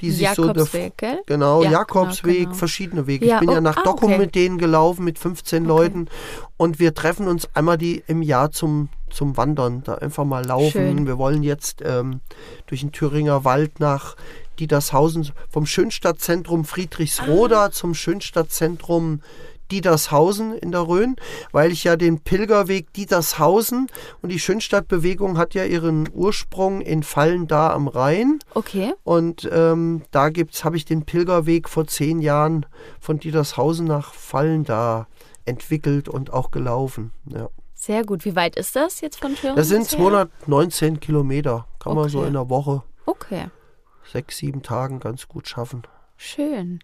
die 0.00 0.10
sich 0.10 0.28
so 0.30 0.46
Jakobsweg, 0.46 0.96
gell? 0.96 1.20
Genau, 1.26 1.62
Ja, 1.62 1.70
Jakobsweg, 1.72 2.34
genau, 2.34 2.44
genau. 2.46 2.54
verschiedene 2.56 3.06
Wege. 3.06 3.26
Ja, 3.26 3.34
ich 3.34 3.40
bin 3.40 3.50
ja 3.50 3.58
oh, 3.58 3.60
nach 3.60 3.76
ah, 3.78 3.82
Dokkum 3.84 4.12
okay. 4.12 4.18
mit 4.18 4.34
denen 4.34 4.58
gelaufen, 4.58 5.04
mit 5.04 5.18
15 5.18 5.64
Leuten. 5.64 6.06
Und 6.56 6.78
wir 6.78 6.94
treffen 6.94 7.28
uns 7.28 7.48
einmal 7.54 7.76
die 7.76 8.02
im 8.06 8.22
Jahr 8.22 8.52
zum, 8.52 8.88
zum 9.12 9.36
Wandern, 9.36 9.82
da 9.84 9.94
einfach 9.96 10.24
mal 10.24 10.44
laufen. 10.44 10.70
Schön. 10.70 11.06
Wir 11.06 11.18
wollen 11.18 11.42
jetzt 11.42 11.82
ähm, 11.84 12.20
durch 12.66 12.80
den 12.80 12.92
Thüringer 12.92 13.44
Wald 13.44 13.78
nach 13.80 14.16
Dietershausen, 14.58 15.30
vom 15.50 15.66
Schönstadtzentrum 15.66 16.64
Friedrichsroda 16.64 17.66
Ah. 17.66 17.70
zum 17.70 17.94
Schönstadtzentrum 17.94 19.20
Dietershausen 19.70 20.54
in 20.58 20.70
der 20.70 20.86
Rhön, 20.86 21.16
weil 21.50 21.72
ich 21.72 21.84
ja 21.84 21.96
den 21.96 22.20
Pilgerweg 22.20 22.92
Dietershausen 22.92 23.86
und 24.20 24.28
die 24.30 24.38
Schönstadtbewegung 24.38 25.38
hat 25.38 25.54
ja 25.54 25.64
ihren 25.64 26.08
Ursprung 26.12 26.82
in 26.82 27.02
Fallen 27.02 27.46
da 27.48 27.72
am 27.72 27.88
Rhein. 27.88 28.38
Okay. 28.52 28.92
Und 29.02 29.48
ähm, 29.50 30.02
da 30.10 30.28
gibt's, 30.28 30.64
habe 30.64 30.76
ich 30.76 30.84
den 30.84 31.04
Pilgerweg 31.06 31.70
vor 31.70 31.86
zehn 31.86 32.20
Jahren 32.20 32.66
von 33.00 33.18
Dietershausen 33.18 33.86
nach 33.86 34.12
Fallen 34.12 34.64
da 34.64 35.06
entwickelt 35.46 36.08
und 36.08 36.32
auch 36.32 36.50
gelaufen. 36.50 37.12
Ja. 37.24 37.48
Sehr 37.84 38.04
gut. 38.04 38.24
Wie 38.24 38.36
weit 38.36 38.54
ist 38.54 38.76
das 38.76 39.00
jetzt 39.00 39.18
von 39.18 39.34
Thüringen? 39.34 39.56
Das 39.56 39.66
sind 39.66 39.80
bisher? 39.82 39.98
219 39.98 41.00
Kilometer. 41.00 41.66
Kann 41.80 41.96
man 41.96 42.08
so 42.08 42.18
Okay. 42.20 42.28
in 42.28 42.36
einer 42.36 42.48
Woche, 42.48 42.84
Okay. 43.06 43.46
sechs, 44.04 44.36
sieben 44.38 44.62
Tagen 44.62 45.00
ganz 45.00 45.26
gut 45.26 45.48
schaffen. 45.48 45.82
Schön. 46.16 46.78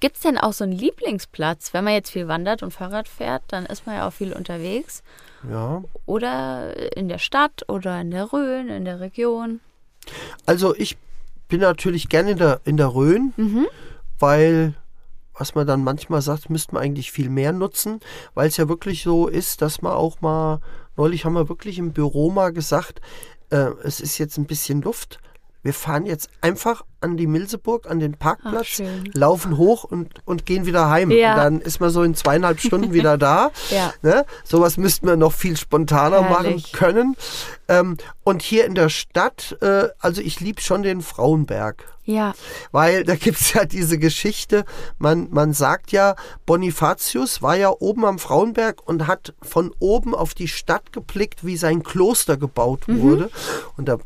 Gibt 0.00 0.16
es 0.16 0.22
denn 0.22 0.38
auch 0.38 0.52
so 0.52 0.64
einen 0.64 0.72
Lieblingsplatz? 0.72 1.72
Wenn 1.72 1.84
man 1.84 1.92
jetzt 1.92 2.10
viel 2.10 2.26
wandert 2.26 2.64
und 2.64 2.72
Fahrrad 2.72 3.06
fährt, 3.06 3.44
dann 3.46 3.66
ist 3.66 3.86
man 3.86 3.94
ja 3.94 4.08
auch 4.08 4.12
viel 4.12 4.32
unterwegs. 4.32 5.04
Ja. 5.48 5.84
Oder 6.06 6.96
in 6.96 7.08
der 7.08 7.18
Stadt 7.18 7.62
oder 7.68 8.00
in 8.00 8.10
der 8.10 8.32
Rhön, 8.32 8.68
in 8.68 8.84
der 8.84 8.98
Region. 8.98 9.60
Also 10.44 10.74
ich 10.74 10.96
bin 11.46 11.60
natürlich 11.60 12.08
gerne 12.08 12.32
in 12.32 12.38
der, 12.38 12.60
in 12.64 12.76
der 12.76 12.92
Rhön, 12.92 13.32
Mhm. 13.36 13.68
weil 14.18 14.74
was 15.34 15.54
man 15.54 15.66
dann 15.66 15.84
manchmal 15.84 16.22
sagt, 16.22 16.50
müsste 16.50 16.74
man 16.74 16.82
eigentlich 16.82 17.12
viel 17.12 17.30
mehr 17.30 17.52
nutzen, 17.52 18.00
weil 18.34 18.48
es 18.48 18.56
ja 18.56 18.68
wirklich 18.68 19.02
so 19.02 19.28
ist, 19.28 19.62
dass 19.62 19.82
man 19.82 19.92
auch 19.92 20.20
mal, 20.20 20.60
neulich 20.96 21.24
haben 21.24 21.34
wir 21.34 21.48
wirklich 21.48 21.78
im 21.78 21.92
Büro 21.92 22.30
mal 22.30 22.52
gesagt, 22.52 23.00
äh, 23.50 23.70
es 23.82 24.00
ist 24.00 24.18
jetzt 24.18 24.38
ein 24.38 24.46
bisschen 24.46 24.82
Luft. 24.82 25.20
Wir 25.62 25.72
fahren 25.74 26.06
jetzt 26.06 26.28
einfach 26.40 26.84
an 27.00 27.16
die 27.16 27.26
Milseburg, 27.26 27.88
an 27.90 28.00
den 28.00 28.14
Parkplatz, 28.14 28.66
schön. 28.66 29.08
laufen 29.14 29.56
hoch 29.58 29.84
und, 29.84 30.08
und 30.24 30.44
gehen 30.46 30.66
wieder 30.66 30.88
heim. 30.90 31.10
Ja. 31.10 31.32
Und 31.32 31.36
dann 31.38 31.60
ist 31.60 31.80
man 31.80 31.90
so 31.90 32.02
in 32.02 32.14
zweieinhalb 32.14 32.60
Stunden 32.60 32.92
wieder 32.94 33.16
da. 33.18 33.50
Ja. 33.70 33.92
Ne? 34.02 34.24
Sowas 34.44 34.76
müssten 34.76 35.06
wir 35.06 35.16
noch 35.16 35.32
viel 35.32 35.56
spontaner 35.56 36.22
machen 36.22 36.46
Herrlich. 36.46 36.72
können. 36.72 37.16
Ähm, 37.68 37.96
und 38.24 38.42
hier 38.42 38.64
in 38.66 38.74
der 38.74 38.88
Stadt, 38.88 39.56
äh, 39.60 39.88
also 40.00 40.20
ich 40.20 40.40
liebe 40.40 40.60
schon 40.60 40.82
den 40.82 41.00
Frauenberg. 41.00 41.84
Ja, 42.04 42.34
Weil 42.72 43.04
da 43.04 43.14
gibt 43.14 43.40
es 43.40 43.52
ja 43.52 43.64
diese 43.64 43.96
Geschichte, 43.96 44.64
man, 44.98 45.28
man 45.30 45.52
sagt 45.52 45.92
ja, 45.92 46.16
Bonifatius 46.46 47.42
war 47.42 47.56
ja 47.56 47.70
oben 47.78 48.04
am 48.04 48.18
Frauenberg 48.18 48.82
und 48.86 49.06
hat 49.06 49.34
von 49.40 49.72
oben 49.78 50.12
auf 50.12 50.34
die 50.34 50.48
Stadt 50.48 50.92
geblickt, 50.92 51.44
wie 51.46 51.56
sein 51.56 51.84
Kloster 51.84 52.36
gebaut 52.36 52.88
Mhm. 52.88 53.02
wurde. 53.02 53.30
Und 53.76 53.86
da 53.88 53.98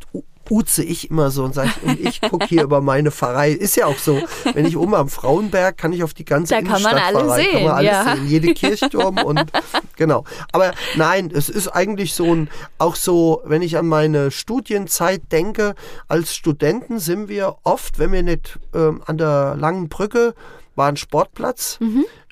uze 0.51 0.83
ich 0.83 1.11
immer 1.11 1.31
so 1.31 1.45
und 1.45 1.55
sage, 1.55 1.71
und 1.83 2.01
ich 2.01 2.21
gucke 2.21 2.47
hier 2.47 2.63
über 2.63 2.81
meine 2.81 3.11
Pfarrei. 3.11 3.51
Ist 3.51 3.77
ja 3.77 3.87
auch 3.87 3.99
so. 3.99 4.21
Wenn 4.55 4.67
ich 4.67 4.77
oben 4.77 4.95
am 4.95 5.09
Frauenberg, 5.09 5.77
kann 5.77 5.93
ich 5.93 6.03
auf 6.03 6.15
die 6.15 6.25
ganze 6.25 6.55
Da 6.55 6.63
kann 6.63 6.83
man 6.83 6.93
Innenstadt 6.93 7.15
alles 7.15 7.23
Pfarrei, 7.23 7.45
kann 7.45 7.53
sehen, 7.53 7.65
man 7.65 7.75
alles 7.75 7.91
ja. 7.91 8.15
sehen. 8.17 8.27
Jede 8.29 8.55
Kirchturm 8.55 9.19
und 9.19 9.53
genau. 9.97 10.25
Aber 10.53 10.73
nein, 10.97 11.31
es 11.33 11.49
ist 11.49 11.69
eigentlich 11.69 12.15
so 12.15 12.35
ein, 12.35 12.51
auch 12.79 12.97
so, 12.97 13.43
wenn 13.45 13.63
ich 13.63 13.77
an 13.77 13.87
meine 13.87 14.31
Studienzeit 14.31 15.33
denke, 15.33 15.75
als 16.09 16.35
Studenten 16.35 16.99
sind 16.99 17.29
wir 17.29 17.57
oft, 17.65 17.99
wenn 17.99 18.13
wir 18.13 18.23
nicht 18.23 18.59
ähm, 18.75 19.03
an 19.07 19.19
der 19.19 19.57
langen 19.57 19.89
Brücke 19.89 20.35
war 20.75 20.89
ein 20.89 20.97
Sportplatz, 20.97 21.79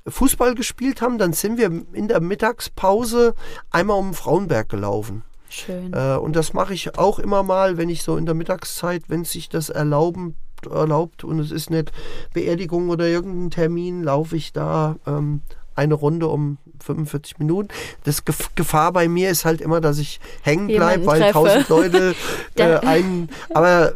Fußball 0.06 0.54
gespielt 0.54 1.00
haben, 1.00 1.18
dann 1.18 1.32
sind 1.32 1.56
wir 1.56 1.70
in 1.92 2.08
der 2.08 2.20
Mittagspause 2.20 3.34
einmal 3.70 3.98
um 3.98 4.08
den 4.08 4.14
Frauenberg 4.14 4.68
gelaufen. 4.68 5.22
Schön. 5.54 5.92
Äh, 5.92 6.16
und 6.16 6.36
das 6.36 6.52
mache 6.52 6.74
ich 6.74 6.98
auch 6.98 7.18
immer 7.18 7.42
mal, 7.42 7.76
wenn 7.76 7.88
ich 7.88 8.02
so 8.02 8.16
in 8.16 8.26
der 8.26 8.34
Mittagszeit, 8.34 9.04
wenn 9.08 9.24
sich 9.24 9.48
das 9.48 9.68
erlauben, 9.70 10.36
erlaubt 10.70 11.24
und 11.24 11.38
es 11.40 11.50
ist 11.50 11.70
nicht 11.70 11.92
Beerdigung 12.32 12.88
oder 12.90 13.06
irgendein 13.06 13.50
Termin, 13.50 14.02
laufe 14.02 14.36
ich 14.36 14.52
da 14.52 14.96
ähm, 15.06 15.42
eine 15.74 15.94
Runde 15.94 16.28
um 16.28 16.58
45 16.82 17.38
Minuten. 17.38 17.68
Das 18.04 18.24
Gef 18.24 18.54
Gefahr 18.54 18.92
bei 18.92 19.08
mir 19.08 19.30
ist 19.30 19.44
halt 19.44 19.60
immer, 19.60 19.80
dass 19.80 19.98
ich 19.98 20.20
hängen 20.42 20.68
bleibe, 20.68 21.04
weil 21.06 21.32
tausend 21.32 21.68
Leute 21.68 22.14
äh, 22.56 22.76
einen. 22.78 23.28
Aber 23.52 23.92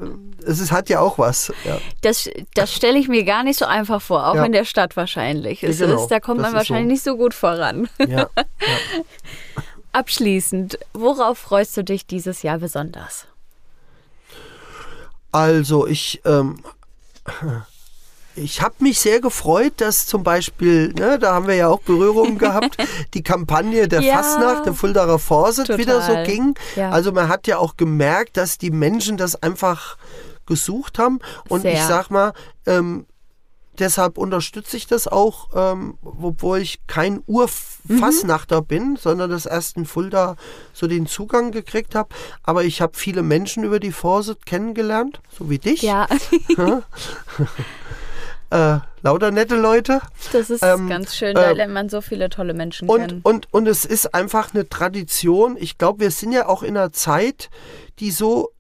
es 0.47 0.61
ist, 0.61 0.73
hat 0.73 0.89
ja 0.89 1.01
auch 1.01 1.19
was. 1.19 1.53
Ja. 1.65 1.79
Das, 2.03 2.29
das 2.55 2.73
stelle 2.73 2.99
ich 2.99 3.09
mir 3.09 3.25
gar 3.25 3.43
nicht 3.45 3.59
so 3.59 3.65
einfach 3.67 4.01
vor, 4.01 4.27
auch 4.29 4.35
Ja. 4.35 4.45
in 4.45 4.53
der 4.53 4.65
Stadt 4.65 4.97
wahrscheinlich. 4.97 5.63
Ja, 5.63 5.71
genau. 5.73 6.03
ist, 6.03 6.09
da 6.09 6.21
kommt 6.21 6.41
Das 6.41 6.51
man 6.53 6.61
ist 6.61 6.67
so. 6.69 6.75
wahrscheinlich 6.75 6.93
nicht 6.95 7.05
so 7.05 7.17
gut 7.17 7.35
voran. 7.35 7.89
Ja. 8.07 8.29
Abschließend, 9.99 10.79
worauf 10.93 11.39
freust 11.39 11.77
du 11.77 11.83
dich 11.83 12.07
dieses 12.07 12.43
Jahr 12.43 12.59
besonders? 12.59 13.27
Also 15.33 15.89
ich, 15.89 16.23
ähm, 16.25 16.61
ich 18.37 18.63
habe 18.63 18.77
mich 18.79 19.01
sehr 19.01 19.21
gefreut, 19.21 19.73
dass 19.79 20.07
zum 20.07 20.23
Beispiel, 20.23 20.93
ne, 20.93 21.19
da 21.19 21.35
haben 21.35 21.49
wir 21.49 21.57
ja 21.57 21.67
auch 21.67 21.81
Berührungen 21.81 22.39
gehabt, 22.47 22.77
die 23.13 23.25
Kampagne 23.25 23.89
der 23.89 24.03
Ja. 24.03 24.23
Fastnacht, 24.23 24.67
der 24.67 24.75
Fuldaer 24.75 25.19
Total. 25.19 25.79
wieder 25.79 26.01
so 26.01 26.13
ging. 26.25 26.55
Ja. 26.77 26.91
Also 26.91 27.11
man 27.11 27.29
hat 27.29 27.49
ja 27.49 27.59
auch 27.59 27.77
gemerkt, 27.77 28.37
dass 28.37 28.57
die 28.57 28.71
Menschen 28.71 29.17
das 29.17 29.43
einfach 29.43 29.97
gesucht 30.47 31.01
haben. 31.01 31.19
Und 31.49 31.63
Sehr. 31.63 31.73
ich 31.73 31.83
sag 31.83 32.13
mal, 32.13 32.35
ähm, 32.67 33.05
deshalb 33.79 34.19
unterstütze 34.19 34.77
ich 34.77 34.87
das 34.87 35.09
auch, 35.09 35.49
ähm, 35.55 35.99
obwohl 36.03 36.59
ich 36.59 36.87
kein 36.87 37.23
Urfassnachter 37.27 38.63
bin, 38.63 38.97
sondern 38.97 39.31
das 39.31 39.47
erst 39.47 39.77
in 39.77 39.87
Fulda 39.87 40.37
so 40.73 40.87
den 40.87 41.07
Zugang 41.07 41.53
gekriegt 41.53 41.95
habe. 41.95 42.09
Aber 42.43 42.65
ich 42.65 42.81
habe 42.81 42.97
viele 42.97 43.23
Menschen 43.23 43.65
über 43.65 43.81
die 43.81 43.93
Vorsit 43.93 44.47
kennengelernt, 44.47 45.21
so 45.37 45.49
wie 45.51 45.59
dich. 45.59 45.83
Ja, 45.83 46.07
Äh, 48.51 48.79
lauter 49.03 49.31
nette 49.31 49.57
Leute. 49.57 50.01
das 50.33 50.49
ist 50.49 50.63
Ähm, 50.63 50.89
ganz 50.89 51.15
schön, 51.15 51.35
da 51.35 51.51
äh, 51.51 51.53
lernt 51.53 51.75
man 51.75 51.91
so 51.91 52.01
viele 52.01 52.31
tolle 52.31 52.55
Menschen 52.55 52.89
kennen. 52.89 53.21
Und, 53.23 53.25
und, 53.25 53.53
und 53.53 53.69
es 53.69 53.85
ist 53.85 54.15
einfach 54.15 54.55
eine 54.55 54.67
Tradition. 54.67 55.59
Ich 55.59 55.77
glaube, 55.77 56.01
wir 56.01 56.11
sind 56.11 56.33
ja 56.33 56.49
auch 56.49 56.63
in 56.63 56.77
einer 56.77 56.93
Zeit, 56.93 57.51
die 57.99 58.11
so 58.11 58.51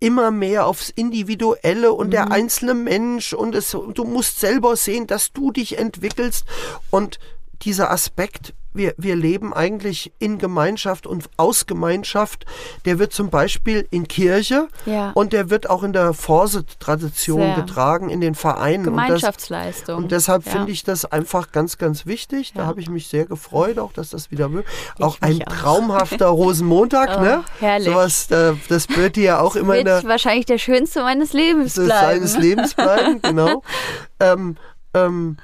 immer 0.00 0.30
mehr 0.30 0.66
aufs 0.66 0.90
Individuelle 0.90 1.92
und 1.92 2.08
Mhm. 2.08 2.10
der 2.12 2.30
einzelne 2.30 2.74
Mensch 2.74 3.32
und 3.32 3.54
es, 3.54 3.70
du 3.70 4.04
musst 4.04 4.40
selber 4.40 4.76
sehen, 4.76 5.06
dass 5.06 5.32
du 5.32 5.50
dich 5.50 5.78
entwickelst 5.78 6.44
und 6.90 7.18
dieser 7.62 7.90
Aspekt, 7.90 8.54
wir, 8.74 8.94
wir 8.96 9.16
leben 9.16 9.52
eigentlich 9.54 10.12
in 10.18 10.38
Gemeinschaft 10.38 11.06
und 11.06 11.28
aus 11.36 11.66
Gemeinschaft, 11.66 12.44
der 12.84 12.98
wird 12.98 13.12
zum 13.12 13.30
Beispiel 13.30 13.86
in 13.90 14.06
Kirche 14.06 14.68
Ja. 14.86 15.10
und 15.14 15.32
der 15.32 15.50
wird 15.50 15.68
auch 15.70 15.82
in 15.82 15.92
der 15.92 16.12
Vorsit-Tradition 16.12 17.40
Sehr. 17.40 17.54
getragen, 17.56 18.08
in 18.10 18.20
den 18.20 18.34
Vereinen. 18.34 18.86
Und 18.88 18.96
das, 18.96 19.04
Gemeinschaftsleistung. 19.06 19.96
und 19.96 20.12
deshalb 20.12 20.44
Ja. 20.46 20.52
finde 20.52 20.72
ich 20.72 20.84
das 20.84 21.04
einfach 21.04 21.52
ganz, 21.52 21.78
ganz 21.78 22.06
wichtig. 22.06 22.52
Da 22.54 22.62
Ja. 22.62 22.66
habe 22.66 22.80
ich 22.80 22.88
mich 22.90 23.08
sehr 23.08 23.24
gefreut, 23.26 23.78
auch 23.78 23.92
dass 23.92 24.10
das 24.10 24.30
wieder 24.30 24.48
möglich 24.48 24.72
Auch 25.00 25.16
ein 25.20 25.42
auch. 25.42 25.52
traumhafter 25.52 26.26
Rosenmontag, 26.28 27.16
Oh, 27.18 27.22
ne? 27.22 27.44
herrlich. 27.60 27.88
Sowas, 27.88 28.30
äh, 28.30 28.54
das 28.68 28.88
wird 28.90 29.16
dir 29.16 29.24
ja 29.24 29.40
auch 29.40 29.56
immer 29.56 29.76
in 29.76 29.86
wird 29.86 30.02
der 30.04 30.08
wahrscheinlich 30.10 30.46
der 30.46 30.58
schönste 30.58 31.02
meines 31.02 31.32
Lebens 31.32 31.74
bleiben. 31.74 31.90
seines 31.90 32.38
Lebens 32.38 32.74
bleiben, 32.74 33.20
genau. 33.22 33.62
ähm, 34.20 34.56
ähm, 34.94 35.36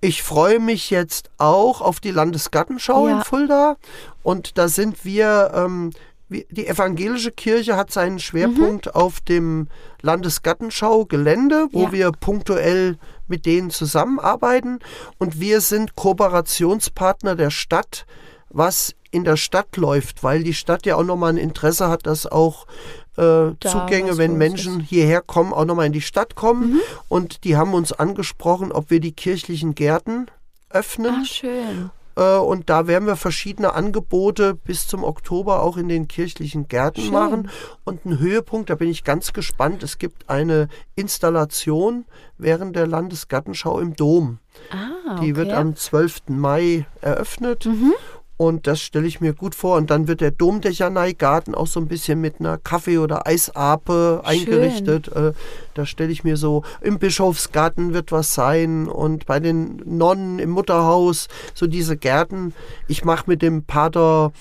ich 0.00 0.22
freue 0.22 0.60
mich 0.60 0.90
jetzt 0.90 1.30
auch 1.38 1.80
auf 1.80 2.00
die 2.00 2.10
Landesgartenschau 2.10 3.08
Ja. 3.08 3.18
in 3.18 3.24
Fulda. 3.24 3.76
Und 4.22 4.56
da 4.58 4.68
sind 4.68 5.04
wir, 5.04 5.50
ähm, 5.54 5.90
die 6.28 6.66
evangelische 6.66 7.32
Kirche 7.32 7.76
hat 7.76 7.90
seinen 7.90 8.18
Schwerpunkt 8.18 8.94
auf 8.94 9.20
dem 9.20 9.68
Landesgartenschau-Gelände, 10.02 11.68
wo 11.72 11.84
Ja. 11.84 11.92
wir 11.92 12.12
punktuell 12.12 12.98
mit 13.26 13.46
denen 13.46 13.70
zusammenarbeiten. 13.70 14.78
Und 15.18 15.40
wir 15.40 15.60
sind 15.60 15.96
Kooperationspartner 15.96 17.34
der 17.34 17.50
Stadt, 17.50 18.06
was 18.50 18.94
in 19.10 19.24
der 19.24 19.36
Stadt 19.36 19.76
läuft, 19.76 20.22
weil 20.22 20.42
die 20.42 20.54
Stadt 20.54 20.84
ja 20.86 20.96
auch 20.96 21.04
nochmal 21.04 21.30
ein 21.32 21.36
Interesse 21.38 21.88
hat, 21.88 22.06
dass 22.06 22.26
auch 22.26 22.66
äh, 23.18 23.52
Zugänge, 23.60 24.16
wenn 24.16 24.36
Menschen 24.36 24.80
hierher 24.80 25.20
kommen, 25.20 25.52
auch 25.52 25.64
nochmal 25.64 25.86
in 25.86 25.92
die 25.92 26.00
Stadt 26.00 26.34
kommen. 26.34 26.80
Und 27.08 27.44
die 27.44 27.56
haben 27.56 27.74
uns 27.74 27.92
angesprochen, 27.92 28.72
ob 28.72 28.90
wir 28.90 29.00
die 29.00 29.12
kirchlichen 29.12 29.74
Gärten 29.74 30.26
öffnen. 30.70 31.22
Ah, 31.22 31.24
schön. 31.24 31.90
Äh, 32.18 32.36
und 32.38 32.68
da 32.68 32.86
werden 32.86 33.06
wir 33.06 33.16
verschiedene 33.16 33.74
Angebote 33.74 34.54
bis 34.54 34.86
zum 34.86 35.04
Oktober 35.04 35.62
auch 35.62 35.76
in 35.76 35.88
den 35.88 36.08
kirchlichen 36.08 36.68
Gärten 36.68 37.02
Schön. 37.02 37.12
machen. 37.12 37.50
Und 37.84 38.04
ein 38.04 38.18
Höhepunkt, 38.18 38.70
da 38.70 38.74
bin 38.74 38.90
ich 38.90 39.04
ganz 39.04 39.32
gespannt, 39.32 39.82
es 39.82 39.98
gibt 39.98 40.28
eine 40.28 40.68
Installation 40.96 42.04
während 42.36 42.74
der 42.76 42.86
Landesgartenschau 42.86 43.78
im 43.78 43.94
Dom. 43.94 44.38
Ah, 44.70 45.20
Die 45.20 45.32
okay. 45.32 45.36
wird 45.36 45.52
am 45.52 45.76
12. 45.76 46.22
Mai 46.28 46.86
eröffnet. 47.00 47.68
Und 48.38 48.68
das 48.68 48.80
stelle 48.80 49.06
ich 49.06 49.20
mir 49.20 49.34
gut 49.34 49.56
vor. 49.56 49.76
Und 49.76 49.90
dann 49.90 50.06
wird 50.06 50.20
der 50.20 50.30
Domdechanei-Garten 50.30 51.56
auch 51.56 51.66
so 51.66 51.80
ein 51.80 51.88
bisschen 51.88 52.20
mit 52.20 52.38
einer 52.38 52.56
Kaffee- 52.56 52.98
oder 52.98 53.26
Eisape 53.26 54.22
eingerichtet. 54.24 55.08
Äh, 55.08 55.32
da 55.74 55.84
stelle 55.84 56.12
ich 56.12 56.22
mir 56.22 56.36
so, 56.36 56.62
im 56.80 57.00
Bischofsgarten 57.00 57.92
wird 57.92 58.12
was 58.12 58.34
sein 58.34 58.88
und 58.88 59.26
bei 59.26 59.40
den 59.40 59.82
Nonnen 59.84 60.38
im 60.38 60.50
Mutterhaus, 60.50 61.26
so 61.52 61.66
diese 61.66 61.96
Gärten. 61.96 62.54
Ich 62.86 63.04
mache 63.04 63.24
mit 63.26 63.42
dem 63.42 63.64
Pater 63.64 64.32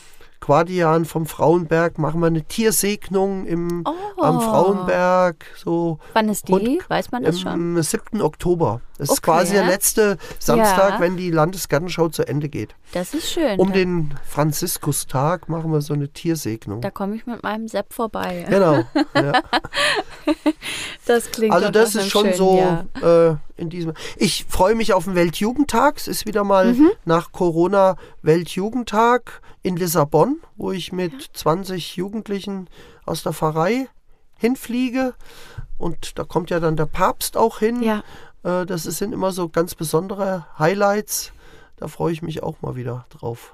Quadian 0.48 1.04
vom 1.04 1.26
Frauenberg, 1.26 1.98
machen 1.98 2.22
wir 2.22 2.28
eine 2.28 2.42
Tiersegnung 2.42 3.46
im, 3.46 3.84
Oh. 3.86 4.22
am 4.22 4.40
Frauenberg. 4.40 5.46
So 5.58 6.00
Wann 6.14 6.30
ist 6.30 6.48
die? 6.48 6.54
Und 6.54 6.90
Weiß 6.90 7.12
man 7.12 7.24
das 7.24 7.42
schon? 7.42 7.52
am 7.52 7.82
7. 7.82 8.22
Oktober. 8.22 8.80
Das 8.98 9.10
ist 9.10 9.18
Okay. 9.20 9.22
quasi 9.32 9.54
der 9.56 9.66
letzte 9.66 10.18
Samstag, 10.40 10.92
Ja. 10.92 11.00
wenn 11.02 11.18
die 11.18 11.32
Landesgartenschau 11.32 12.08
zu 12.08 12.26
Ende 12.26 12.48
geht. 12.48 12.76
Das 12.94 13.14
ist 13.14 13.30
schön. 13.30 13.60
Um 13.60 13.68
da, 13.68 13.74
den 13.74 14.14
Franziskustag 14.26 15.50
machen 15.50 15.70
wir 15.74 15.82
so 15.82 15.94
eine 15.94 16.08
Tiersegnung. 16.08 16.80
da 16.80 16.92
komme 16.92 17.16
ich 17.18 17.26
mit 17.28 17.44
meinem 17.44 17.68
Sepp 17.68 17.92
vorbei. 17.94 18.46
Genau. 18.50 18.86
Ja. 19.16 19.42
Das 21.06 21.32
klingt 21.32 21.54
Also 21.54 21.70
das 21.72 21.96
ist 21.96 22.10
schon 22.10 22.24
schönen 22.26 22.36
so 22.36 22.58
Jahr. 22.58 23.32
äh, 23.32 23.36
in 23.58 23.70
diesem. 23.70 23.94
Ich 24.18 24.46
freue 24.48 24.76
mich 24.76 24.94
auf 24.94 25.06
den 25.06 25.16
Weltjugendtag. 25.16 25.98
Es 25.98 26.08
ist 26.08 26.26
wieder 26.26 26.44
mal 26.44 26.74
Mhm. 26.74 26.90
nach 27.06 27.32
Corona 27.32 27.96
Weltjugendtag 28.22 29.42
in 29.64 29.76
Lissabon, 29.78 30.40
wo 30.56 30.72
ich 30.72 30.92
mit 30.92 31.30
20 31.34 31.96
Jugendlichen 31.96 32.70
aus 33.06 33.24
der 33.24 33.34
Pfarrei 33.34 33.88
hinfliege. 34.38 35.14
Und 35.78 36.18
da 36.18 36.24
kommt 36.24 36.50
ja 36.50 36.60
dann 36.60 36.76
der 36.78 36.86
Papst 36.86 37.38
auch 37.38 37.60
hin. 37.60 37.82
Ja, 37.84 38.04
Äh, 38.44 38.66
das 38.68 38.84
sind 38.84 39.14
immer 39.14 39.32
so 39.32 39.50
ganz 39.50 39.74
besondere 39.74 40.46
Highlights. 40.60 41.32
Da 41.78 41.88
freue 41.88 42.14
ich 42.14 42.22
mich 42.22 42.44
auch 42.44 42.62
mal 42.62 42.76
wieder 42.76 43.06
drauf. 43.10 43.54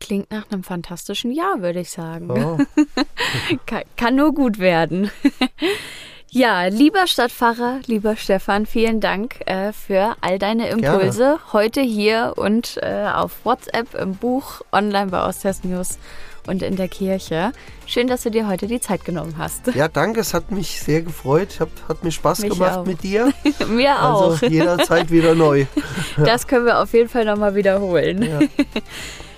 Klingt 0.00 0.30
nach 0.32 0.50
einem 0.50 0.64
fantastischen 0.64 1.30
Jahr, 1.30 1.60
würde 1.62 1.80
ich 1.80 1.90
sagen. 1.90 2.28
Ja. 2.34 2.58
kann, 3.66 3.82
kann 3.96 4.16
nur 4.16 4.34
gut 4.34 4.58
werden. 4.58 5.10
Ja, 6.32 6.66
lieber 6.66 7.08
Stadtpfarrer, 7.08 7.80
lieber 7.86 8.14
Stefan, 8.14 8.64
vielen 8.64 9.00
Dank 9.00 9.40
äh, 9.46 9.72
für 9.72 10.14
all 10.20 10.38
deine 10.38 10.68
Impulse 10.68 11.18
Gerne. 11.18 11.40
heute 11.52 11.80
hier 11.80 12.34
und 12.36 12.78
äh, 12.82 13.08
auf 13.12 13.44
WhatsApp, 13.44 13.94
im 13.94 14.14
Buch, 14.14 14.60
online 14.70 15.08
bei 15.10 15.26
Osthessen 15.26 15.72
News 15.72 15.98
und 16.46 16.62
in 16.62 16.76
der 16.76 16.86
Kirche. 16.86 17.50
Schön, 17.84 18.06
dass 18.06 18.22
du 18.22 18.30
dir 18.30 18.46
heute 18.46 18.68
die 18.68 18.80
Zeit 18.80 19.04
genommen 19.04 19.34
hast. 19.38 19.74
ja, 19.74 19.88
danke, 19.88 20.20
es 20.20 20.32
hat 20.32 20.52
mich 20.52 20.80
sehr 20.80 21.02
gefreut. 21.02 21.56
Hab, 21.58 21.68
hat 21.88 22.04
mir 22.04 22.12
Spaß 22.12 22.40
Mich 22.42 22.52
gemacht 22.52 22.78
auch. 22.78 22.86
mit 22.86 23.02
dir. 23.02 23.32
Mir 23.68 24.00
auch. 24.00 24.30
Also 24.30 24.46
jederzeit 24.46 25.10
wieder 25.10 25.34
neu. 25.34 25.66
Das 26.16 26.46
können 26.46 26.64
wir 26.64 26.78
auf 26.78 26.92
jeden 26.92 27.08
Fall 27.08 27.24
nochmal 27.24 27.56
wiederholen. 27.56 28.22
Ja. 28.22 28.38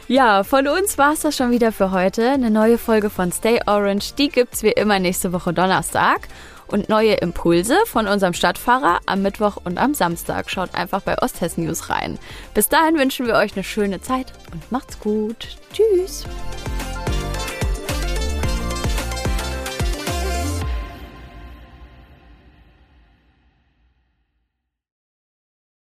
Ja, 0.09 0.45
von 0.45 0.69
uns 0.69 0.99
war 0.99 1.15
es 1.15 1.21
das 1.21 1.37
schon 1.37 1.53
wieder 1.53 1.73
für 1.73 1.91
heute. 1.91 2.29
Eine 2.33 2.51
neue 2.51 2.77
Folge 2.77 3.09
von 3.09 3.33
Stay 3.33 3.61
Orange, 3.67 4.15
die 4.19 4.29
gibt's 4.29 4.63
wie 4.63 4.73
immer 4.73 4.99
nächste 4.99 5.33
Woche 5.33 5.55
Donnerstag. 5.55 6.29
Und 6.73 6.89
neue 6.89 7.13
Impulse 7.15 7.77
von 7.85 8.09
unserem 8.09 8.33
Stadtfahrer 8.33 9.01
am 9.05 9.21
Mittwoch 9.21 9.59
und 9.63 9.77
am 9.77 9.93
Samstag. 9.93 10.51
Schaut 10.51 10.75
einfach 10.75 11.03
bei 11.03 11.19
Osthessen 11.19 11.67
News 11.67 11.91
rein. 11.91 12.19
Bis 12.55 12.71
dahin 12.71 12.99
wünschen 12.99 13.27
wir 13.27 13.35
euch 13.35 13.53
eine 13.53 13.63
schöne 13.63 14.01
Zeit 14.01 14.33
und 14.53 14.73
macht's 14.73 14.99
gut. 14.99 15.59
Tschüss. 15.75 16.25